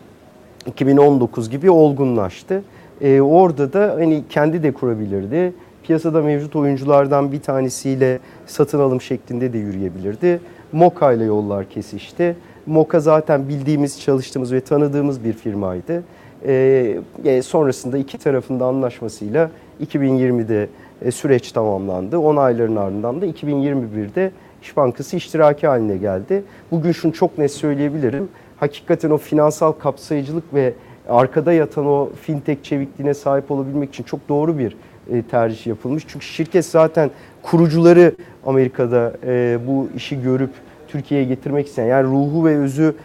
2019 0.65 1.49
gibi 1.49 1.71
olgunlaştı. 1.71 2.63
E, 3.01 3.21
orada 3.21 3.73
da 3.73 3.95
hani 3.97 4.23
kendi 4.29 4.63
de 4.63 4.73
kurabilirdi. 4.73 5.53
Piyasada 5.83 6.21
mevcut 6.21 6.55
oyunculardan 6.55 7.31
bir 7.31 7.41
tanesiyle 7.41 8.19
satın 8.45 8.79
alım 8.79 9.01
şeklinde 9.01 9.53
de 9.53 9.57
yürüyebilirdi. 9.57 10.39
Moka 10.71 11.13
ile 11.13 11.23
yollar 11.23 11.69
kesişti. 11.69 12.35
Moka 12.65 12.99
zaten 12.99 13.49
bildiğimiz, 13.49 14.01
çalıştığımız 14.01 14.53
ve 14.53 14.61
tanıdığımız 14.61 15.23
bir 15.23 15.33
firmaydı. 15.33 16.03
E, 16.45 16.97
e, 17.25 17.41
sonrasında 17.41 17.97
iki 17.97 18.17
tarafında 18.17 18.65
anlaşmasıyla 18.65 19.51
2020'de 19.85 20.69
e, 21.01 21.11
süreç 21.11 21.51
tamamlandı. 21.51 22.17
10 22.17 22.35
ayların 22.35 22.75
ardından 22.75 23.21
da 23.21 23.25
2021'de 23.25 24.31
İş 24.61 24.77
Bankası 24.77 25.15
iştiraki 25.15 25.67
haline 25.67 25.97
geldi. 25.97 26.43
Bugün 26.71 26.91
şunu 26.91 27.13
çok 27.13 27.37
net 27.37 27.51
söyleyebilirim. 27.51 28.27
Hakikaten 28.57 29.09
o 29.09 29.17
finansal 29.17 29.71
kapsayıcılık 29.71 30.53
ve 30.53 30.73
arkada 31.09 31.53
yatan 31.53 31.85
o 31.85 32.09
fintech 32.21 32.63
çevikliğine 32.63 33.13
sahip 33.13 33.51
olabilmek 33.51 33.89
için 33.89 34.03
çok 34.03 34.29
doğru 34.29 34.57
bir 34.57 34.75
e, 35.11 35.21
tercih 35.21 35.67
yapılmış. 35.67 36.03
Çünkü 36.07 36.25
şirket 36.25 36.65
zaten 36.65 37.11
kurucuları 37.41 38.15
Amerika'da 38.45 39.13
bu 39.67 39.89
işi 39.95 40.21
görüp 40.21 40.51
Türkiye'ye 40.87 41.27
getirmek 41.27 41.67
isteyen 41.67 41.87
yani 41.87 42.07
ruhu 42.07 42.45
ve 42.45 42.57
özü 42.57 42.95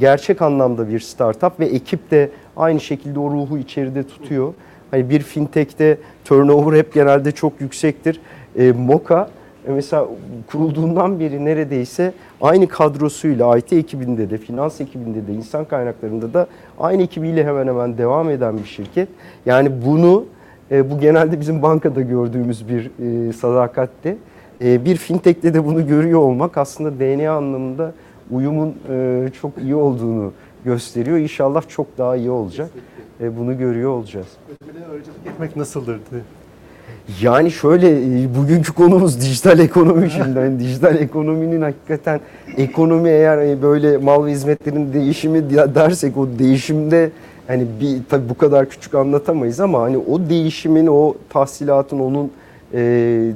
gerçek 0.00 0.42
anlamda 0.42 0.88
bir 0.88 1.00
startup 1.00 1.60
ve 1.60 1.66
ekip 1.66 2.10
de 2.10 2.30
aynı 2.56 2.80
şekilde 2.80 3.18
o 3.20 3.30
ruhu 3.30 3.58
içeride 3.58 4.02
tutuyor. 4.02 4.54
Hani 4.90 5.10
bir 5.10 5.20
fintech'te 5.20 5.98
turnover 6.24 6.78
hep 6.78 6.94
genelde 6.94 7.32
çok 7.32 7.60
yüksektir. 7.60 8.20
E, 8.58 8.72
Moka 8.72 9.30
e, 9.68 9.72
mesela 9.72 10.06
kurulduğundan 10.46 11.20
beri 11.20 11.44
neredeyse 11.44 12.12
aynı 12.40 12.68
kadrosuyla 12.68 13.58
IT 13.58 13.72
ekibinde 13.72 14.30
de, 14.30 14.38
finans 14.38 14.80
ekibinde 14.80 15.26
de, 15.26 15.32
insan 15.32 15.64
kaynaklarında 15.64 16.34
da 16.34 16.46
aynı 16.80 17.02
ekibiyle 17.02 17.44
hemen 17.44 17.66
hemen 17.66 17.98
devam 17.98 18.30
eden 18.30 18.58
bir 18.58 18.64
şirket. 18.64 19.08
Yani 19.46 19.70
bunu 19.86 20.24
e, 20.70 20.90
bu 20.90 20.98
genelde 21.00 21.40
bizim 21.40 21.62
bankada 21.62 22.00
gördüğümüz 22.00 22.68
bir 22.68 22.90
e, 23.28 23.32
sadakatte. 23.32 24.16
E, 24.64 24.84
bir 24.84 24.96
fintech'te 24.96 25.54
de 25.54 25.64
bunu 25.64 25.86
görüyor 25.86 26.20
olmak 26.20 26.58
aslında 26.58 27.00
DNA 27.00 27.32
anlamında 27.32 27.92
uyumun 28.30 28.74
e, 28.90 29.28
çok 29.40 29.52
iyi 29.62 29.74
olduğunu 29.74 30.32
gösteriyor. 30.64 31.18
İnşallah 31.18 31.68
çok 31.68 31.98
daha 31.98 32.16
iyi 32.16 32.30
olacak. 32.30 32.70
E, 33.20 33.38
bunu 33.38 33.58
görüyor 33.58 33.90
olacağız. 33.90 34.26
Ödemede 34.64 34.86
aracılık 34.86 35.26
etmek 35.26 35.56
nasıldır? 35.56 36.00
Yani 37.20 37.50
şöyle 37.50 38.22
e, 38.22 38.34
bugünkü 38.34 38.72
konumuz 38.72 39.20
dijital 39.20 39.58
ekonomi 39.58 40.10
şimdi. 40.10 40.38
Hani 40.38 40.58
dijital 40.58 40.96
ekonominin 40.96 41.62
hakikaten 41.62 42.20
ekonomi 42.56 43.08
eğer 43.08 43.38
hani 43.38 43.62
böyle 43.62 43.96
mal 43.96 44.26
ve 44.26 44.30
hizmetlerin 44.30 44.92
değişimi 44.92 45.50
dersek 45.50 46.16
o 46.16 46.28
değişimde 46.38 47.10
hani 47.46 47.66
bir 47.80 47.98
tabii 48.10 48.28
bu 48.28 48.34
kadar 48.38 48.68
küçük 48.68 48.94
anlatamayız 48.94 49.60
ama 49.60 49.80
hani 49.80 49.98
o 49.98 50.20
değişimin 50.28 50.86
o 50.86 51.14
tahsilatın 51.30 51.98
onun 51.98 52.30
e, 52.74 53.32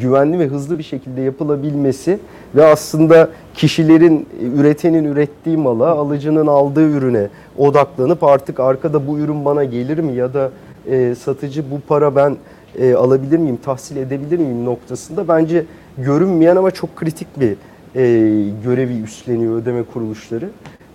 güvenli 0.00 0.38
ve 0.38 0.46
hızlı 0.46 0.78
bir 0.78 0.82
şekilde 0.82 1.20
yapılabilmesi 1.20 2.18
ve 2.54 2.66
aslında 2.66 3.28
kişilerin 3.54 4.26
e, 4.40 4.44
üretenin 4.44 5.04
ürettiği 5.04 5.56
mala, 5.56 5.88
alıcının 5.88 6.46
aldığı 6.46 6.90
ürüne 6.90 7.28
odaklanıp 7.58 8.24
artık 8.24 8.60
arkada 8.60 9.06
bu 9.06 9.18
ürün 9.18 9.44
bana 9.44 9.64
gelir 9.64 9.98
mi 9.98 10.12
ya 10.12 10.34
da 10.34 10.50
e, 10.86 11.14
satıcı 11.14 11.70
bu 11.70 11.80
para 11.88 12.16
ben 12.16 12.36
e, 12.78 12.94
alabilir 12.94 13.38
miyim, 13.38 13.58
tahsil 13.64 13.96
edebilir 13.96 14.38
miyim 14.38 14.64
noktasında 14.64 15.28
bence 15.28 15.64
görünmeyen 15.98 16.56
ama 16.56 16.70
çok 16.70 16.96
kritik 16.96 17.40
bir 17.40 17.50
e, 17.50 18.04
görevi 18.64 19.02
üstleniyor 19.02 19.56
ödeme 19.56 19.82
kuruluşları. 19.82 20.48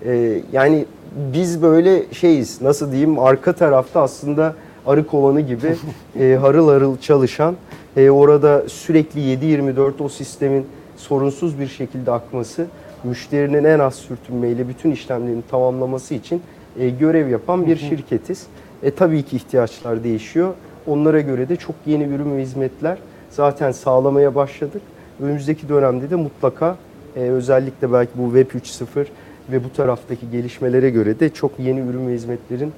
E, 0.06 0.42
yani 0.52 0.86
biz 1.34 1.62
böyle 1.62 2.14
şeyiz, 2.14 2.62
nasıl 2.62 2.92
diyeyim, 2.92 3.20
arka 3.20 3.54
tarafta 3.54 4.02
aslında 4.02 4.56
arı 4.86 5.08
kovanı 5.08 5.42
gibi 5.42 5.76
e, 6.20 6.38
harıl 6.42 6.70
harıl 6.70 6.98
çalışan, 6.98 7.56
e, 7.98 8.10
orada 8.10 8.70
sürekli 8.70 9.20
7-24 9.20 10.04
o 10.04 10.10
sistemin 10.10 10.66
sorunsuz 10.98 11.60
bir 11.60 11.68
şekilde 11.68 12.12
akması, 12.12 12.68
müşterinin 13.04 13.64
en 13.64 13.80
az 13.80 13.96
sürtünmeyle 13.96 14.68
bütün 14.68 14.92
işlemlerini 14.92 15.42
tamamlaması 15.52 16.14
için 16.14 16.42
e, 16.80 16.90
görev 16.90 17.30
yapan 17.30 17.66
bir 17.66 17.78
şirketiz. 17.78 18.48
E, 18.84 18.92
tabii 18.92 19.24
ki 19.24 19.36
ihtiyaçlar 19.36 20.04
değişiyor. 20.04 20.54
Onlara 20.88 21.22
göre 21.22 21.50
de 21.50 21.56
çok 21.56 21.76
yeni 21.86 22.04
ürün 22.04 22.38
ve 22.38 22.42
hizmetler 22.42 22.98
zaten 23.30 23.72
sağlamaya 23.72 24.36
başladık. 24.36 24.82
Önümüzdeki 25.22 25.70
dönemde 25.70 26.10
de 26.10 26.16
mutlaka 26.16 26.78
e, 27.16 27.20
özellikle 27.20 27.94
belki 27.94 28.12
bu 28.16 28.26
Web 28.26 28.62
3.0 28.62 29.06
ve 29.52 29.64
bu 29.64 29.74
taraftaki 29.74 30.32
gelişmelere 30.32 30.90
göre 30.90 31.20
de 31.20 31.30
çok 31.30 31.60
yeni 31.60 31.80
ürün 31.80 32.08
ve 32.08 32.14
hizmetlerin 32.14 32.74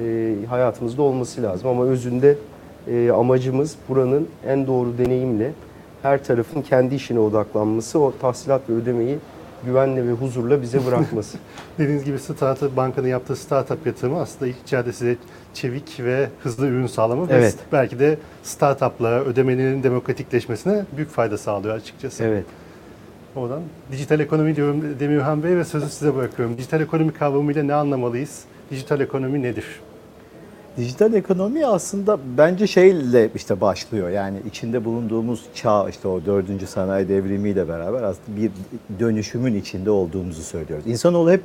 e, 0.00 0.34
hayatımızda 0.48 1.02
olması 1.02 1.42
lazım. 1.42 1.68
Ama 1.68 1.84
özünde 1.84 2.36
e, 2.88 3.10
amacımız 3.10 3.76
buranın 3.88 4.28
en 4.46 4.66
doğru 4.66 4.98
deneyimle 4.98 5.52
her 6.02 6.24
tarafın 6.24 6.62
kendi 6.62 6.94
işine 6.94 7.18
odaklanması, 7.18 7.98
o 7.98 8.12
tahsilat 8.20 8.60
ve 8.68 8.72
ödemeyi 8.72 9.18
güvenle 9.66 10.06
ve 10.08 10.12
huzurla 10.12 10.62
bize 10.62 10.86
bırakması. 10.86 11.38
Dediğiniz 11.78 12.04
gibi 12.04 12.18
startup 12.18 12.76
bankanın 12.76 13.08
yaptığı 13.08 13.36
startup 13.36 13.86
yatırımı 13.86 14.20
aslında 14.20 14.46
ilk 14.46 14.56
içeride 14.62 14.92
size 14.92 15.16
çevik 15.54 16.00
ve 16.00 16.28
hızlı 16.42 16.66
ürün 16.66 16.86
sağlama 16.86 17.28
ve 17.28 17.34
Evet. 17.34 17.56
belki 17.72 17.98
de 17.98 18.18
startuplara 18.42 19.20
ödemenin 19.24 19.82
demokratikleşmesine 19.82 20.84
büyük 20.96 21.10
fayda 21.10 21.38
sağlıyor 21.38 21.74
açıkçası. 21.74 22.24
evet. 22.24 22.44
Oradan 23.36 23.62
dijital 23.92 24.20
ekonomi 24.20 24.56
diyorum 24.56 24.84
Demirhan 25.00 25.42
Bey 25.42 25.56
ve 25.56 25.64
sözü 25.64 25.88
size 25.88 26.14
bırakıyorum. 26.14 26.58
Dijital 26.58 26.80
ekonomi 26.80 27.12
kavramıyla 27.12 27.62
ne 27.62 27.74
anlamalıyız? 27.74 28.44
Dijital 28.70 29.00
ekonomi 29.00 29.42
nedir? 29.42 29.64
Dijital 30.76 31.14
ekonomi 31.14 31.66
aslında 31.66 32.18
bence 32.38 32.66
şeyle 32.66 33.30
işte 33.34 33.60
başlıyor. 33.60 34.10
Yani 34.10 34.36
içinde 34.48 34.84
bulunduğumuz 34.84 35.44
çağ 35.54 35.88
işte 35.88 36.08
o 36.08 36.24
dördüncü 36.26 36.66
sanayi 36.66 37.08
devrimiyle 37.08 37.68
beraber 37.68 38.02
aslında 38.02 38.36
bir 38.40 38.50
dönüşümün 39.00 39.54
içinde 39.54 39.90
olduğumuzu 39.90 40.42
söylüyoruz. 40.42 40.86
İnsanoğlu 40.86 41.30
hep 41.30 41.42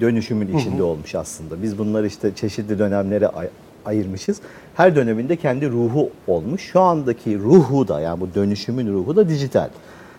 dönüşümün 0.00 0.58
içinde 0.58 0.82
olmuş 0.82 1.14
aslında. 1.14 1.62
Biz 1.62 1.78
bunları 1.78 2.06
işte 2.06 2.34
çeşitli 2.34 2.78
dönemlere 2.78 3.28
ay- 3.28 3.48
ayırmışız. 3.84 4.40
Her 4.74 4.96
döneminde 4.96 5.36
kendi 5.36 5.70
ruhu 5.70 6.10
olmuş. 6.26 6.62
Şu 6.62 6.80
andaki 6.80 7.38
ruhu 7.38 7.88
da 7.88 8.00
yani 8.00 8.20
bu 8.20 8.34
dönüşümün 8.34 8.92
ruhu 8.92 9.16
da 9.16 9.28
dijital. 9.28 9.68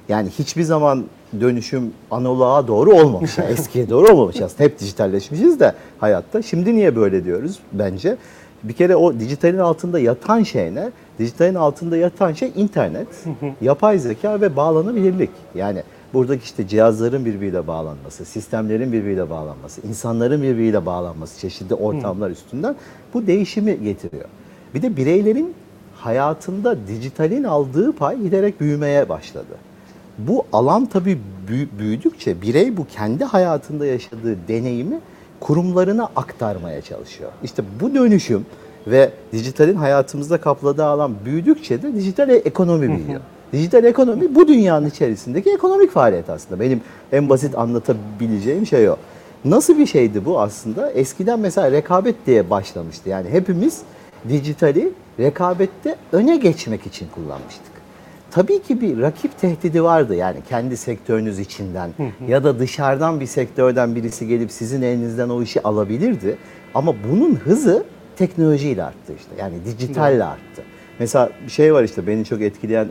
Yani 0.10 0.30
hiçbir 0.30 0.64
zaman 0.64 1.06
dönüşüm 1.40 1.94
analoğa 2.12 2.68
doğru 2.68 2.94
olmamış. 2.94 3.38
Yani 3.38 3.52
eskiye 3.52 3.90
doğru 3.90 4.12
olmamış 4.12 4.42
aslında. 4.42 4.64
Hep 4.64 4.80
dijitalleşmişiz 4.80 5.60
de 5.60 5.74
hayatta. 6.00 6.42
Şimdi 6.42 6.76
niye 6.76 6.96
böyle 6.96 7.26
diyoruz 7.26 7.60
bence? 7.74 8.18
Bir 8.64 8.74
kere 8.74 8.96
o 8.96 9.20
dijitalin 9.20 9.58
altında 9.58 10.00
yatan 10.00 10.44
şey 10.44 10.76
ne? 10.76 10.92
Dijitalin 11.20 11.56
altında 11.56 11.98
yatan 11.98 12.34
şey 12.34 12.52
internet, 12.56 13.08
yapay 13.62 14.00
zeka 14.00 14.42
ve 14.42 14.56
bağlanabilirlik. 14.56 15.30
Yani 15.56 15.84
buradaki 16.14 16.44
işte 16.44 16.68
cihazların 16.68 17.26
birbiriyle 17.26 17.68
bağlanması, 17.68 18.26
sistemlerin 18.26 18.92
birbiriyle 18.92 19.30
bağlanması, 19.30 19.82
insanların 19.88 20.42
birbiriyle 20.42 20.86
bağlanması 20.86 21.40
çeşitli 21.40 21.76
ortamlar 21.76 22.30
üstünden 22.30 22.76
bu 23.14 23.28
değişimi 23.28 23.84
getiriyor. 23.84 24.26
Bir 24.76 24.82
de 24.82 24.98
bireylerin 24.98 25.54
hayatında 25.96 26.88
dijitalin 26.88 27.44
aldığı 27.44 27.92
pay 27.92 28.22
giderek 28.22 28.62
büyümeye 28.62 29.10
başladı. 29.10 29.56
Bu 30.18 30.46
alan 30.54 30.86
tabii 30.86 31.20
büyü- 31.48 31.70
büyüdükçe 31.80 32.42
birey 32.42 32.78
bu 32.78 32.86
kendi 32.88 33.24
hayatında 33.24 33.86
yaşadığı 33.86 34.38
deneyimi 34.48 35.00
kurumlarına 35.40 36.10
aktarmaya 36.16 36.82
çalışıyor. 36.82 37.32
İşte 37.44 37.64
bu 37.82 37.96
dönüşüm 37.96 38.46
ve 38.88 39.10
dijitalin 39.32 39.76
hayatımızda 39.76 40.38
kapladığı 40.42 40.86
alan 40.86 41.14
büyüdükçe 41.26 41.82
de 41.82 41.94
dijital 41.96 42.30
e- 42.30 42.36
ekonomi 42.36 42.88
büyüyor. 42.98 43.22
Dijital 43.54 43.84
ekonomi 43.84 44.36
bu 44.36 44.48
dünyanın 44.48 44.86
içerisindeki 44.90 45.52
ekonomik 45.54 45.92
faaliyet 45.92 46.30
aslında. 46.30 46.60
Benim 46.60 46.82
en 47.12 47.30
basit 47.30 47.58
anlatabileceğim 47.58 48.66
şey 48.66 48.90
o. 48.90 48.96
Nasıl 49.46 49.78
bir 49.78 49.86
şeydi 49.86 50.26
bu 50.26 50.40
aslında? 50.42 50.92
Eskiden 50.92 51.40
mesela 51.40 51.72
rekabet 51.72 52.16
diye 52.26 52.50
başlamıştı. 52.50 53.10
Yani 53.10 53.30
hepimiz 53.30 53.82
dijitali 54.30 54.90
rekabette 55.20 55.96
öne 56.12 56.38
geçmek 56.38 56.86
için 56.86 57.08
kullanmıştık. 57.16 57.75
Tabii 58.36 58.62
ki 58.62 58.82
bir 58.82 59.02
rakip 59.02 59.40
tehdidi 59.40 59.84
vardı 59.84 60.16
yani 60.16 60.38
kendi 60.50 60.78
sektörünüz 60.78 61.40
içinden 61.40 61.92
ya 62.28 62.44
da 62.44 62.60
dışarıdan 62.60 63.20
bir 63.20 63.26
sektörden 63.26 63.96
birisi 63.96 64.28
gelip 64.28 64.52
sizin 64.52 64.82
elinizden 64.82 65.30
o 65.30 65.42
işi 65.42 65.64
alabilirdi. 65.64 66.38
Ama 66.74 66.94
bunun 67.10 67.36
hızı 67.36 67.84
teknolojiyle 68.16 68.84
arttı 68.84 69.14
işte 69.18 69.32
yani 69.40 69.54
dijitalle 69.66 70.24
arttı. 70.24 70.62
Mesela 71.00 71.30
bir 71.46 71.52
şey 71.52 71.74
var 71.74 71.84
işte 71.84 72.08
beni 72.08 72.26
çok 72.26 72.42
etkileyen 72.42 72.88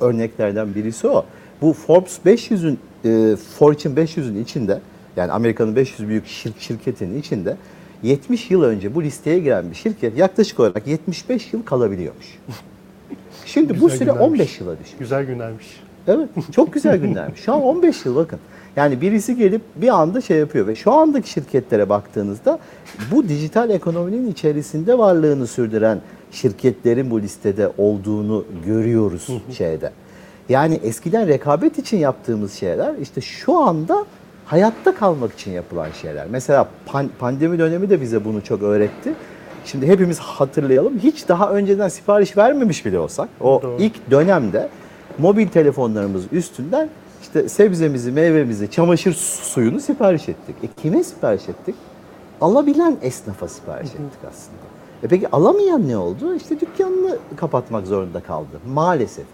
örneklerden 0.00 0.74
birisi 0.74 1.08
o. 1.08 1.24
Bu 1.62 1.72
Forbes 1.72 2.18
500'ün, 2.26 2.78
e, 3.04 3.36
Fortune 3.58 3.94
500'ün 3.94 4.42
içinde 4.42 4.80
yani 5.16 5.32
Amerika'nın 5.32 5.76
500 5.76 6.08
büyük 6.08 6.26
şir- 6.26 6.58
şirketinin 6.60 7.20
içinde 7.20 7.56
70 8.02 8.50
yıl 8.50 8.62
önce 8.62 8.94
bu 8.94 9.02
listeye 9.02 9.38
giren 9.38 9.70
bir 9.70 9.76
şirket 9.76 10.18
yaklaşık 10.18 10.60
olarak 10.60 10.86
75 10.86 11.52
yıl 11.52 11.62
kalabiliyormuş. 11.64 12.26
Şimdi 13.46 13.80
bu 13.80 13.84
Güzel 13.84 13.98
süre 13.98 14.04
günlermiş. 14.04 14.26
15 14.26 14.60
yıla 14.60 14.72
düşmüş. 14.78 14.98
Güzel 14.98 15.24
günlermiş. 15.24 15.66
Evet, 16.08 16.28
çok 16.52 16.72
güzel 16.72 16.96
günlermiş. 16.98 17.40
Şu 17.40 17.52
an 17.54 17.62
15 17.62 18.04
yıl 18.06 18.16
bakın. 18.16 18.38
Yani 18.76 19.00
birisi 19.00 19.36
gelip 19.36 19.62
bir 19.76 19.88
anda 19.88 20.20
şey 20.20 20.38
yapıyor 20.38 20.66
ve 20.66 20.74
şu 20.74 20.92
andaki 20.92 21.30
şirketlere 21.30 21.88
baktığınızda 21.88 22.58
bu 23.12 23.28
dijital 23.28 23.70
ekonominin 23.70 24.30
içerisinde 24.32 24.98
varlığını 24.98 25.46
sürdüren 25.46 26.00
şirketlerin 26.30 27.10
bu 27.10 27.20
listede 27.22 27.72
olduğunu 27.78 28.44
görüyoruz 28.66 29.28
şeyde. 29.56 29.90
Yani 30.48 30.80
eskiden 30.82 31.28
rekabet 31.28 31.78
için 31.78 31.96
yaptığımız 31.96 32.52
şeyler 32.52 32.94
işte 33.02 33.20
şu 33.20 33.58
anda 33.58 34.04
hayatta 34.44 34.94
kalmak 34.94 35.32
için 35.32 35.50
yapılan 35.50 35.90
şeyler. 36.02 36.26
Mesela 36.30 36.68
pan- 36.86 37.08
pandemi 37.18 37.58
dönemi 37.58 37.90
de 37.90 38.00
bize 38.00 38.24
bunu 38.24 38.44
çok 38.44 38.62
öğretti. 38.62 39.12
Şimdi 39.66 39.86
hepimiz 39.86 40.18
hatırlayalım. 40.18 40.98
Hiç 40.98 41.28
daha 41.28 41.50
önceden 41.50 41.88
sipariş 41.88 42.36
vermemiş 42.36 42.86
bile 42.86 42.98
olsak 42.98 43.28
o 43.40 43.60
Doğru. 43.62 43.76
ilk 43.78 44.10
dönemde 44.10 44.68
mobil 45.18 45.48
telefonlarımız 45.48 46.24
üstünden 46.32 46.88
işte 47.22 47.48
sebzemizi, 47.48 48.12
meyvemizi, 48.12 48.70
çamaşır 48.70 49.12
su- 49.14 49.44
suyunu 49.44 49.80
sipariş 49.80 50.28
ettik. 50.28 50.56
E 50.62 50.82
kime 50.82 51.04
sipariş 51.04 51.48
ettik? 51.48 51.74
Alabilen 52.40 52.96
esnafa 53.02 53.48
sipariş 53.48 53.88
ettik 53.90 54.20
aslında. 54.30 54.56
E 55.02 55.08
peki 55.08 55.28
alamayan 55.30 55.88
ne 55.88 55.96
oldu? 55.96 56.34
İşte 56.34 56.60
dükkanını 56.60 57.16
kapatmak 57.36 57.86
zorunda 57.86 58.20
kaldı 58.20 58.60
maalesef. 58.74 59.24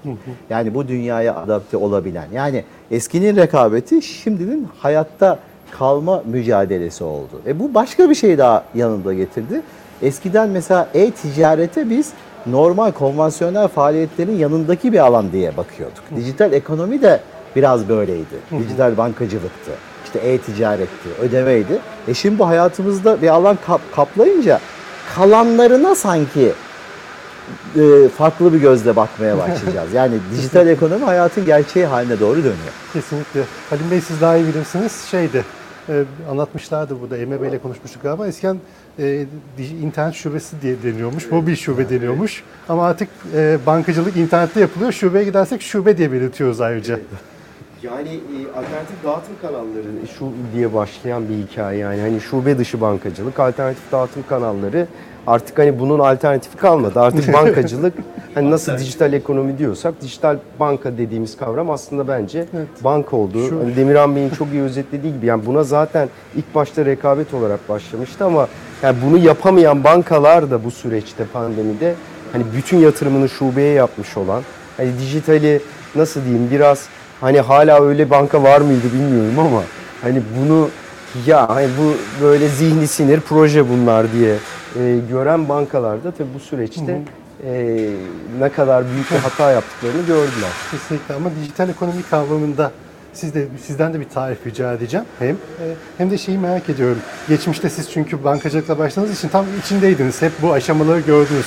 Yani 0.50 0.74
bu 0.74 0.88
dünyaya 0.88 1.34
adapte 1.36 1.76
olabilen. 1.76 2.26
Yani 2.34 2.64
eskinin 2.90 3.36
rekabeti 3.36 4.02
şimdinin 4.02 4.68
hayatta 4.78 5.38
kalma 5.70 6.22
mücadelesi 6.26 7.04
oldu. 7.04 7.40
E 7.46 7.58
bu 7.58 7.74
başka 7.74 8.10
bir 8.10 8.14
şey 8.14 8.38
daha 8.38 8.64
yanında 8.74 9.14
getirdi. 9.14 9.62
Eskiden 10.02 10.48
mesela 10.48 10.88
e-ticarete 10.94 11.90
biz 11.90 12.10
normal 12.46 12.92
konvansiyonel 12.92 13.68
faaliyetlerin 13.68 14.38
yanındaki 14.38 14.92
bir 14.92 14.98
alan 14.98 15.32
diye 15.32 15.56
bakıyorduk. 15.56 16.04
Dijital 16.16 16.52
ekonomi 16.52 17.02
de 17.02 17.20
biraz 17.56 17.88
böyleydi. 17.88 18.36
Dijital 18.58 18.96
bankacılıktı. 18.96 19.70
İşte 20.04 20.18
e-ticaretti, 20.18 21.08
ödemeydi. 21.22 21.78
E 22.08 22.14
şimdi 22.14 22.38
bu 22.38 22.48
hayatımızda 22.48 23.22
bir 23.22 23.28
alan 23.28 23.58
kap- 23.66 23.94
kaplayınca 23.96 24.60
kalanlarına 25.14 25.94
sanki 25.94 26.52
e, 27.76 28.08
farklı 28.08 28.52
bir 28.52 28.60
gözle 28.60 28.96
bakmaya 28.96 29.38
başlayacağız. 29.38 29.92
Yani 29.94 30.14
dijital 30.36 30.66
ekonomi 30.66 31.04
hayatın 31.04 31.44
gerçeği 31.44 31.86
haline 31.86 32.20
doğru 32.20 32.36
dönüyor. 32.38 32.72
Kesinlikle. 32.92 33.40
Halim 33.70 33.90
Bey 33.90 34.00
siz 34.00 34.20
daha 34.20 34.36
iyi 34.36 34.46
bilirsiniz. 34.46 35.04
Şeydi, 35.10 35.44
e, 35.88 36.04
anlatmışlardı 36.30 37.00
burada. 37.00 37.16
Emre 37.16 37.42
Bey'le 37.42 37.58
konuşmuştuk 37.62 38.02
galiba. 38.02 38.26
Eskiden 38.26 38.58
e, 38.98 39.26
internet 39.82 40.14
şubesi 40.14 40.62
diye 40.62 40.82
deniyormuş, 40.82 41.30
mobil 41.30 41.56
şube 41.56 41.90
deniyormuş. 41.90 42.44
Ama 42.68 42.86
artık 42.86 43.08
e, 43.34 43.58
bankacılık 43.66 44.16
internette 44.16 44.60
yapılıyor. 44.60 44.92
Şubeye 44.92 45.24
gidersek 45.24 45.62
şube 45.62 45.96
diye 45.96 46.12
belirtiyoruz 46.12 46.60
ayrıca. 46.60 46.98
Yani 47.82 48.08
e, 48.08 48.58
alternatif 48.58 49.04
dağıtım 49.04 49.34
kanalları 49.42 50.06
şu 50.18 50.32
diye 50.54 50.74
başlayan 50.74 51.28
bir 51.28 51.34
hikaye 51.34 51.78
yani 51.78 52.00
hani 52.00 52.20
şube 52.20 52.58
dışı 52.58 52.80
bankacılık, 52.80 53.40
alternatif 53.40 53.92
dağıtım 53.92 54.24
kanalları 54.28 54.86
artık 55.26 55.58
hani 55.58 55.80
bunun 55.80 55.98
alternatifi 55.98 56.56
kalmadı. 56.56 57.00
Artık 57.00 57.32
bankacılık 57.32 57.94
hani 58.34 58.50
nasıl 58.50 58.78
dijital 58.78 59.12
ekonomi 59.12 59.58
diyorsak 59.58 59.94
dijital 60.02 60.36
banka 60.60 60.98
dediğimiz 60.98 61.36
kavram 61.36 61.70
aslında 61.70 62.08
bence 62.08 62.44
banka 62.84 63.16
oldu. 63.16 63.48
Şu- 63.48 63.60
Hani 63.60 63.76
Demirhan 63.76 64.16
Bey'in 64.16 64.30
çok 64.30 64.48
iyi 64.52 64.62
özetlediği 64.62 65.12
gibi 65.12 65.26
yani 65.26 65.46
buna 65.46 65.62
zaten 65.62 66.08
ilk 66.36 66.54
başta 66.54 66.84
rekabet 66.84 67.34
olarak 67.34 67.68
başlamıştı 67.68 68.24
ama 68.24 68.48
yani 68.82 68.96
bunu 69.06 69.18
yapamayan 69.18 69.84
bankalar 69.84 70.50
da 70.50 70.64
bu 70.64 70.70
süreçte 70.70 71.24
pandemide 71.32 71.94
hani 72.32 72.44
bütün 72.56 72.78
yatırımını 72.78 73.28
şubeye 73.28 73.72
yapmış 73.72 74.16
olan 74.16 74.42
hani 74.76 74.98
dijitali 74.98 75.60
nasıl 75.94 76.24
diyeyim 76.24 76.48
biraz 76.50 76.86
Hani 77.20 77.40
hala 77.40 77.82
öyle 77.84 78.10
banka 78.10 78.42
var 78.42 78.60
mıydı 78.60 78.86
bilmiyorum 78.94 79.38
ama 79.38 79.62
hani 80.02 80.22
bunu 80.40 80.68
ya 81.26 81.48
hani 81.48 81.68
bu 81.78 81.94
böyle 82.24 82.48
zihni 82.48 82.86
sinir 82.86 83.20
proje 83.20 83.68
bunlar 83.68 84.12
diye 84.12 84.36
e, 84.76 84.98
gören 85.10 85.48
bankalarda 85.48 86.10
tabii 86.10 86.28
bu 86.34 86.40
süreçte 86.40 87.02
e, 87.46 87.86
ne 88.38 88.48
kadar 88.48 88.84
büyük 88.92 89.10
bir 89.10 89.16
hata 89.16 89.50
yaptıklarını 89.52 90.06
gördüler. 90.06 90.50
Kesinlikle 90.70 91.14
ama 91.14 91.30
dijital 91.40 91.68
ekonomi 91.68 92.02
kavramında 92.10 92.70
siz 93.12 93.34
de 93.34 93.46
sizden 93.66 93.94
de 93.94 94.00
bir 94.00 94.08
tarif 94.08 94.46
rica 94.46 94.72
edeceğim. 94.72 95.06
Hem 95.18 95.34
e, 95.34 95.64
hem 95.98 96.10
de 96.10 96.18
şeyi 96.18 96.38
merak 96.38 96.68
ediyorum. 96.70 96.98
Geçmişte 97.28 97.70
siz 97.70 97.90
çünkü 97.90 98.24
bankacılıkla 98.24 98.78
başladığınız 98.78 99.18
için 99.18 99.28
tam 99.28 99.46
içindeydiniz. 99.60 100.22
Hep 100.22 100.32
bu 100.42 100.52
aşamaları 100.52 101.00
gördünüz. 101.00 101.46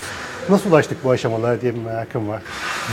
Nasıl 0.50 0.70
ulaştık 0.70 0.98
bu 1.04 1.12
aşamalara 1.12 1.62
diye 1.62 1.76
bir 1.76 1.82
merakım 1.82 2.28
var. 2.30 2.42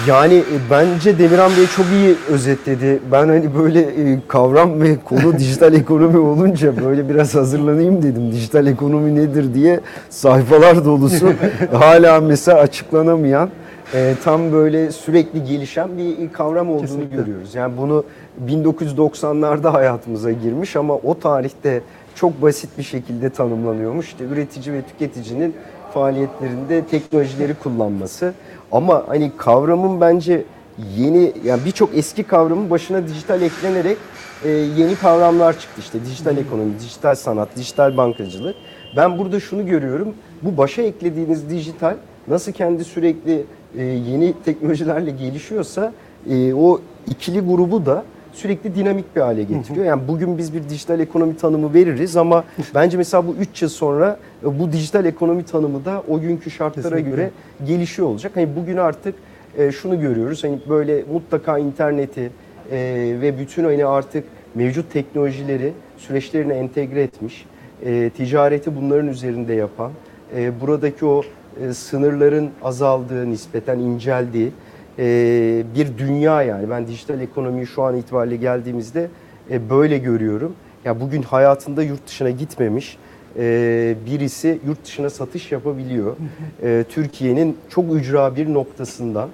Yani 0.06 0.34
e, 0.34 0.56
bence 0.70 1.18
Demirhan 1.18 1.50
Bey 1.56 1.66
çok 1.66 1.86
iyi 1.86 2.16
özetledi. 2.28 3.00
Ben 3.12 3.28
hani 3.28 3.54
böyle 3.54 3.80
e, 3.80 4.18
kavram 4.28 4.80
ve 4.80 4.96
konu 5.04 5.32
dijital 5.38 5.74
ekonomi 5.74 6.18
olunca 6.18 6.84
böyle 6.84 7.08
biraz 7.08 7.34
hazırlanayım 7.34 8.02
dedim. 8.02 8.32
Dijital 8.32 8.66
ekonomi 8.66 9.14
nedir 9.14 9.54
diye 9.54 9.80
sayfalar 10.10 10.84
dolusu 10.84 11.32
hala 11.72 12.20
mesela 12.20 12.58
açıklanamayan 12.58 13.50
e, 13.94 14.14
tam 14.24 14.52
böyle 14.52 14.92
sürekli 14.92 15.44
gelişen 15.44 15.88
bir 15.98 16.32
kavram 16.32 16.70
olduğunu 16.70 16.80
Kesinlikle. 16.86 17.16
görüyoruz. 17.16 17.54
Yani 17.54 17.76
bunu 17.76 18.04
1990'larda 18.48 19.72
hayatımıza 19.72 20.32
girmiş 20.32 20.76
ama 20.76 20.94
o 20.94 21.18
tarihte 21.18 21.80
çok 22.14 22.42
basit 22.42 22.78
bir 22.78 22.82
şekilde 22.82 23.30
tanımlanıyormuş. 23.30 24.06
İşte 24.06 24.24
üretici 24.24 24.74
ve 24.74 24.82
tüketicinin 24.82 25.54
faaliyetlerinde 25.94 26.84
teknolojileri 26.84 27.54
kullanması. 27.54 28.34
Ama 28.72 29.04
hani 29.08 29.32
kavramın 29.36 30.00
bence 30.00 30.44
yeni 30.96 31.32
yani 31.44 31.64
birçok 31.64 31.98
eski 31.98 32.22
kavramın 32.22 32.70
başına 32.70 33.08
dijital 33.08 33.42
eklenerek 33.42 33.98
e, 34.44 34.48
yeni 34.50 34.94
kavramlar 34.96 35.52
çıktı. 35.52 35.80
İşte 35.80 36.04
dijital 36.04 36.36
ekonomi, 36.36 36.78
dijital 36.80 37.14
sanat, 37.14 37.56
dijital 37.56 37.96
bankacılık. 37.96 38.56
Ben 38.96 39.18
burada 39.18 39.40
şunu 39.40 39.66
görüyorum. 39.66 40.14
Bu 40.42 40.56
başa 40.56 40.82
eklediğiniz 40.82 41.50
dijital 41.50 41.96
nasıl 42.28 42.52
kendi 42.52 42.84
sürekli 42.84 43.44
e, 43.78 43.82
yeni 43.82 44.34
teknolojilerle 44.44 45.10
gelişiyorsa 45.10 45.92
e, 46.30 46.54
o 46.54 46.80
ikili 47.08 47.40
grubu 47.40 47.86
da 47.86 48.04
sürekli 48.32 48.74
dinamik 48.74 49.16
bir 49.16 49.20
hale 49.20 49.42
getiriyor. 49.42 49.86
Yani 49.86 50.02
bugün 50.08 50.38
biz 50.38 50.54
bir 50.54 50.68
dijital 50.68 51.00
ekonomi 51.00 51.36
tanımı 51.36 51.74
veririz 51.74 52.16
ama 52.16 52.44
bence 52.74 52.96
mesela 52.96 53.26
bu 53.26 53.34
3 53.34 53.62
yıl 53.62 53.68
sonra 53.68 54.18
e, 54.42 54.58
bu 54.58 54.72
dijital 54.72 55.04
ekonomi 55.04 55.44
tanımı 55.44 55.84
da 55.84 56.02
o 56.08 56.20
günkü 56.20 56.50
şartlara 56.50 56.82
Kesinlikle. 56.82 57.10
göre 57.10 57.30
gelişiyor 57.66 58.08
olacak. 58.08 58.32
Hani 58.34 58.56
bugün 58.56 58.76
artık 58.76 59.14
e, 59.58 59.72
şunu 59.72 60.00
görüyoruz. 60.00 60.44
Hani 60.44 60.58
böyle 60.68 61.04
mutlaka 61.12 61.58
interneti 61.58 62.30
e, 62.70 62.78
ve 63.20 63.38
bütün 63.38 63.64
hani 63.64 63.86
artık 63.86 64.24
mevcut 64.54 64.92
teknolojileri 64.92 65.72
süreçlerine 65.98 66.54
entegre 66.54 67.02
etmiş, 67.02 67.46
ticareti 68.16 68.76
bunların 68.76 69.08
üzerinde 69.08 69.54
yapan, 69.54 69.92
buradaki 70.60 71.06
o 71.06 71.22
sınırların 71.72 72.50
azaldığı, 72.62 73.30
nispeten 73.30 73.78
inceldiği 73.78 74.52
e, 74.98 75.64
bir 75.74 75.98
dünya 75.98 76.42
yani. 76.42 76.70
Ben 76.70 76.86
dijital 76.86 77.20
ekonomiyi 77.20 77.66
şu 77.66 77.82
an 77.82 77.96
itibariyle 77.96 78.36
geldiğimizde 78.36 79.08
e, 79.50 79.70
böyle 79.70 79.98
görüyorum. 79.98 80.54
Ya 80.84 81.00
bugün 81.00 81.22
hayatında 81.22 81.82
yurt 81.82 82.06
dışına 82.06 82.30
gitmemiş 82.30 82.98
e, 83.38 83.94
birisi 84.06 84.58
yurt 84.66 84.84
dışına 84.84 85.10
satış 85.10 85.52
yapabiliyor. 85.52 86.16
E, 86.62 86.84
Türkiye'nin 86.88 87.56
çok 87.68 87.94
ücra 87.94 88.36
bir 88.36 88.54
noktasından 88.54 89.28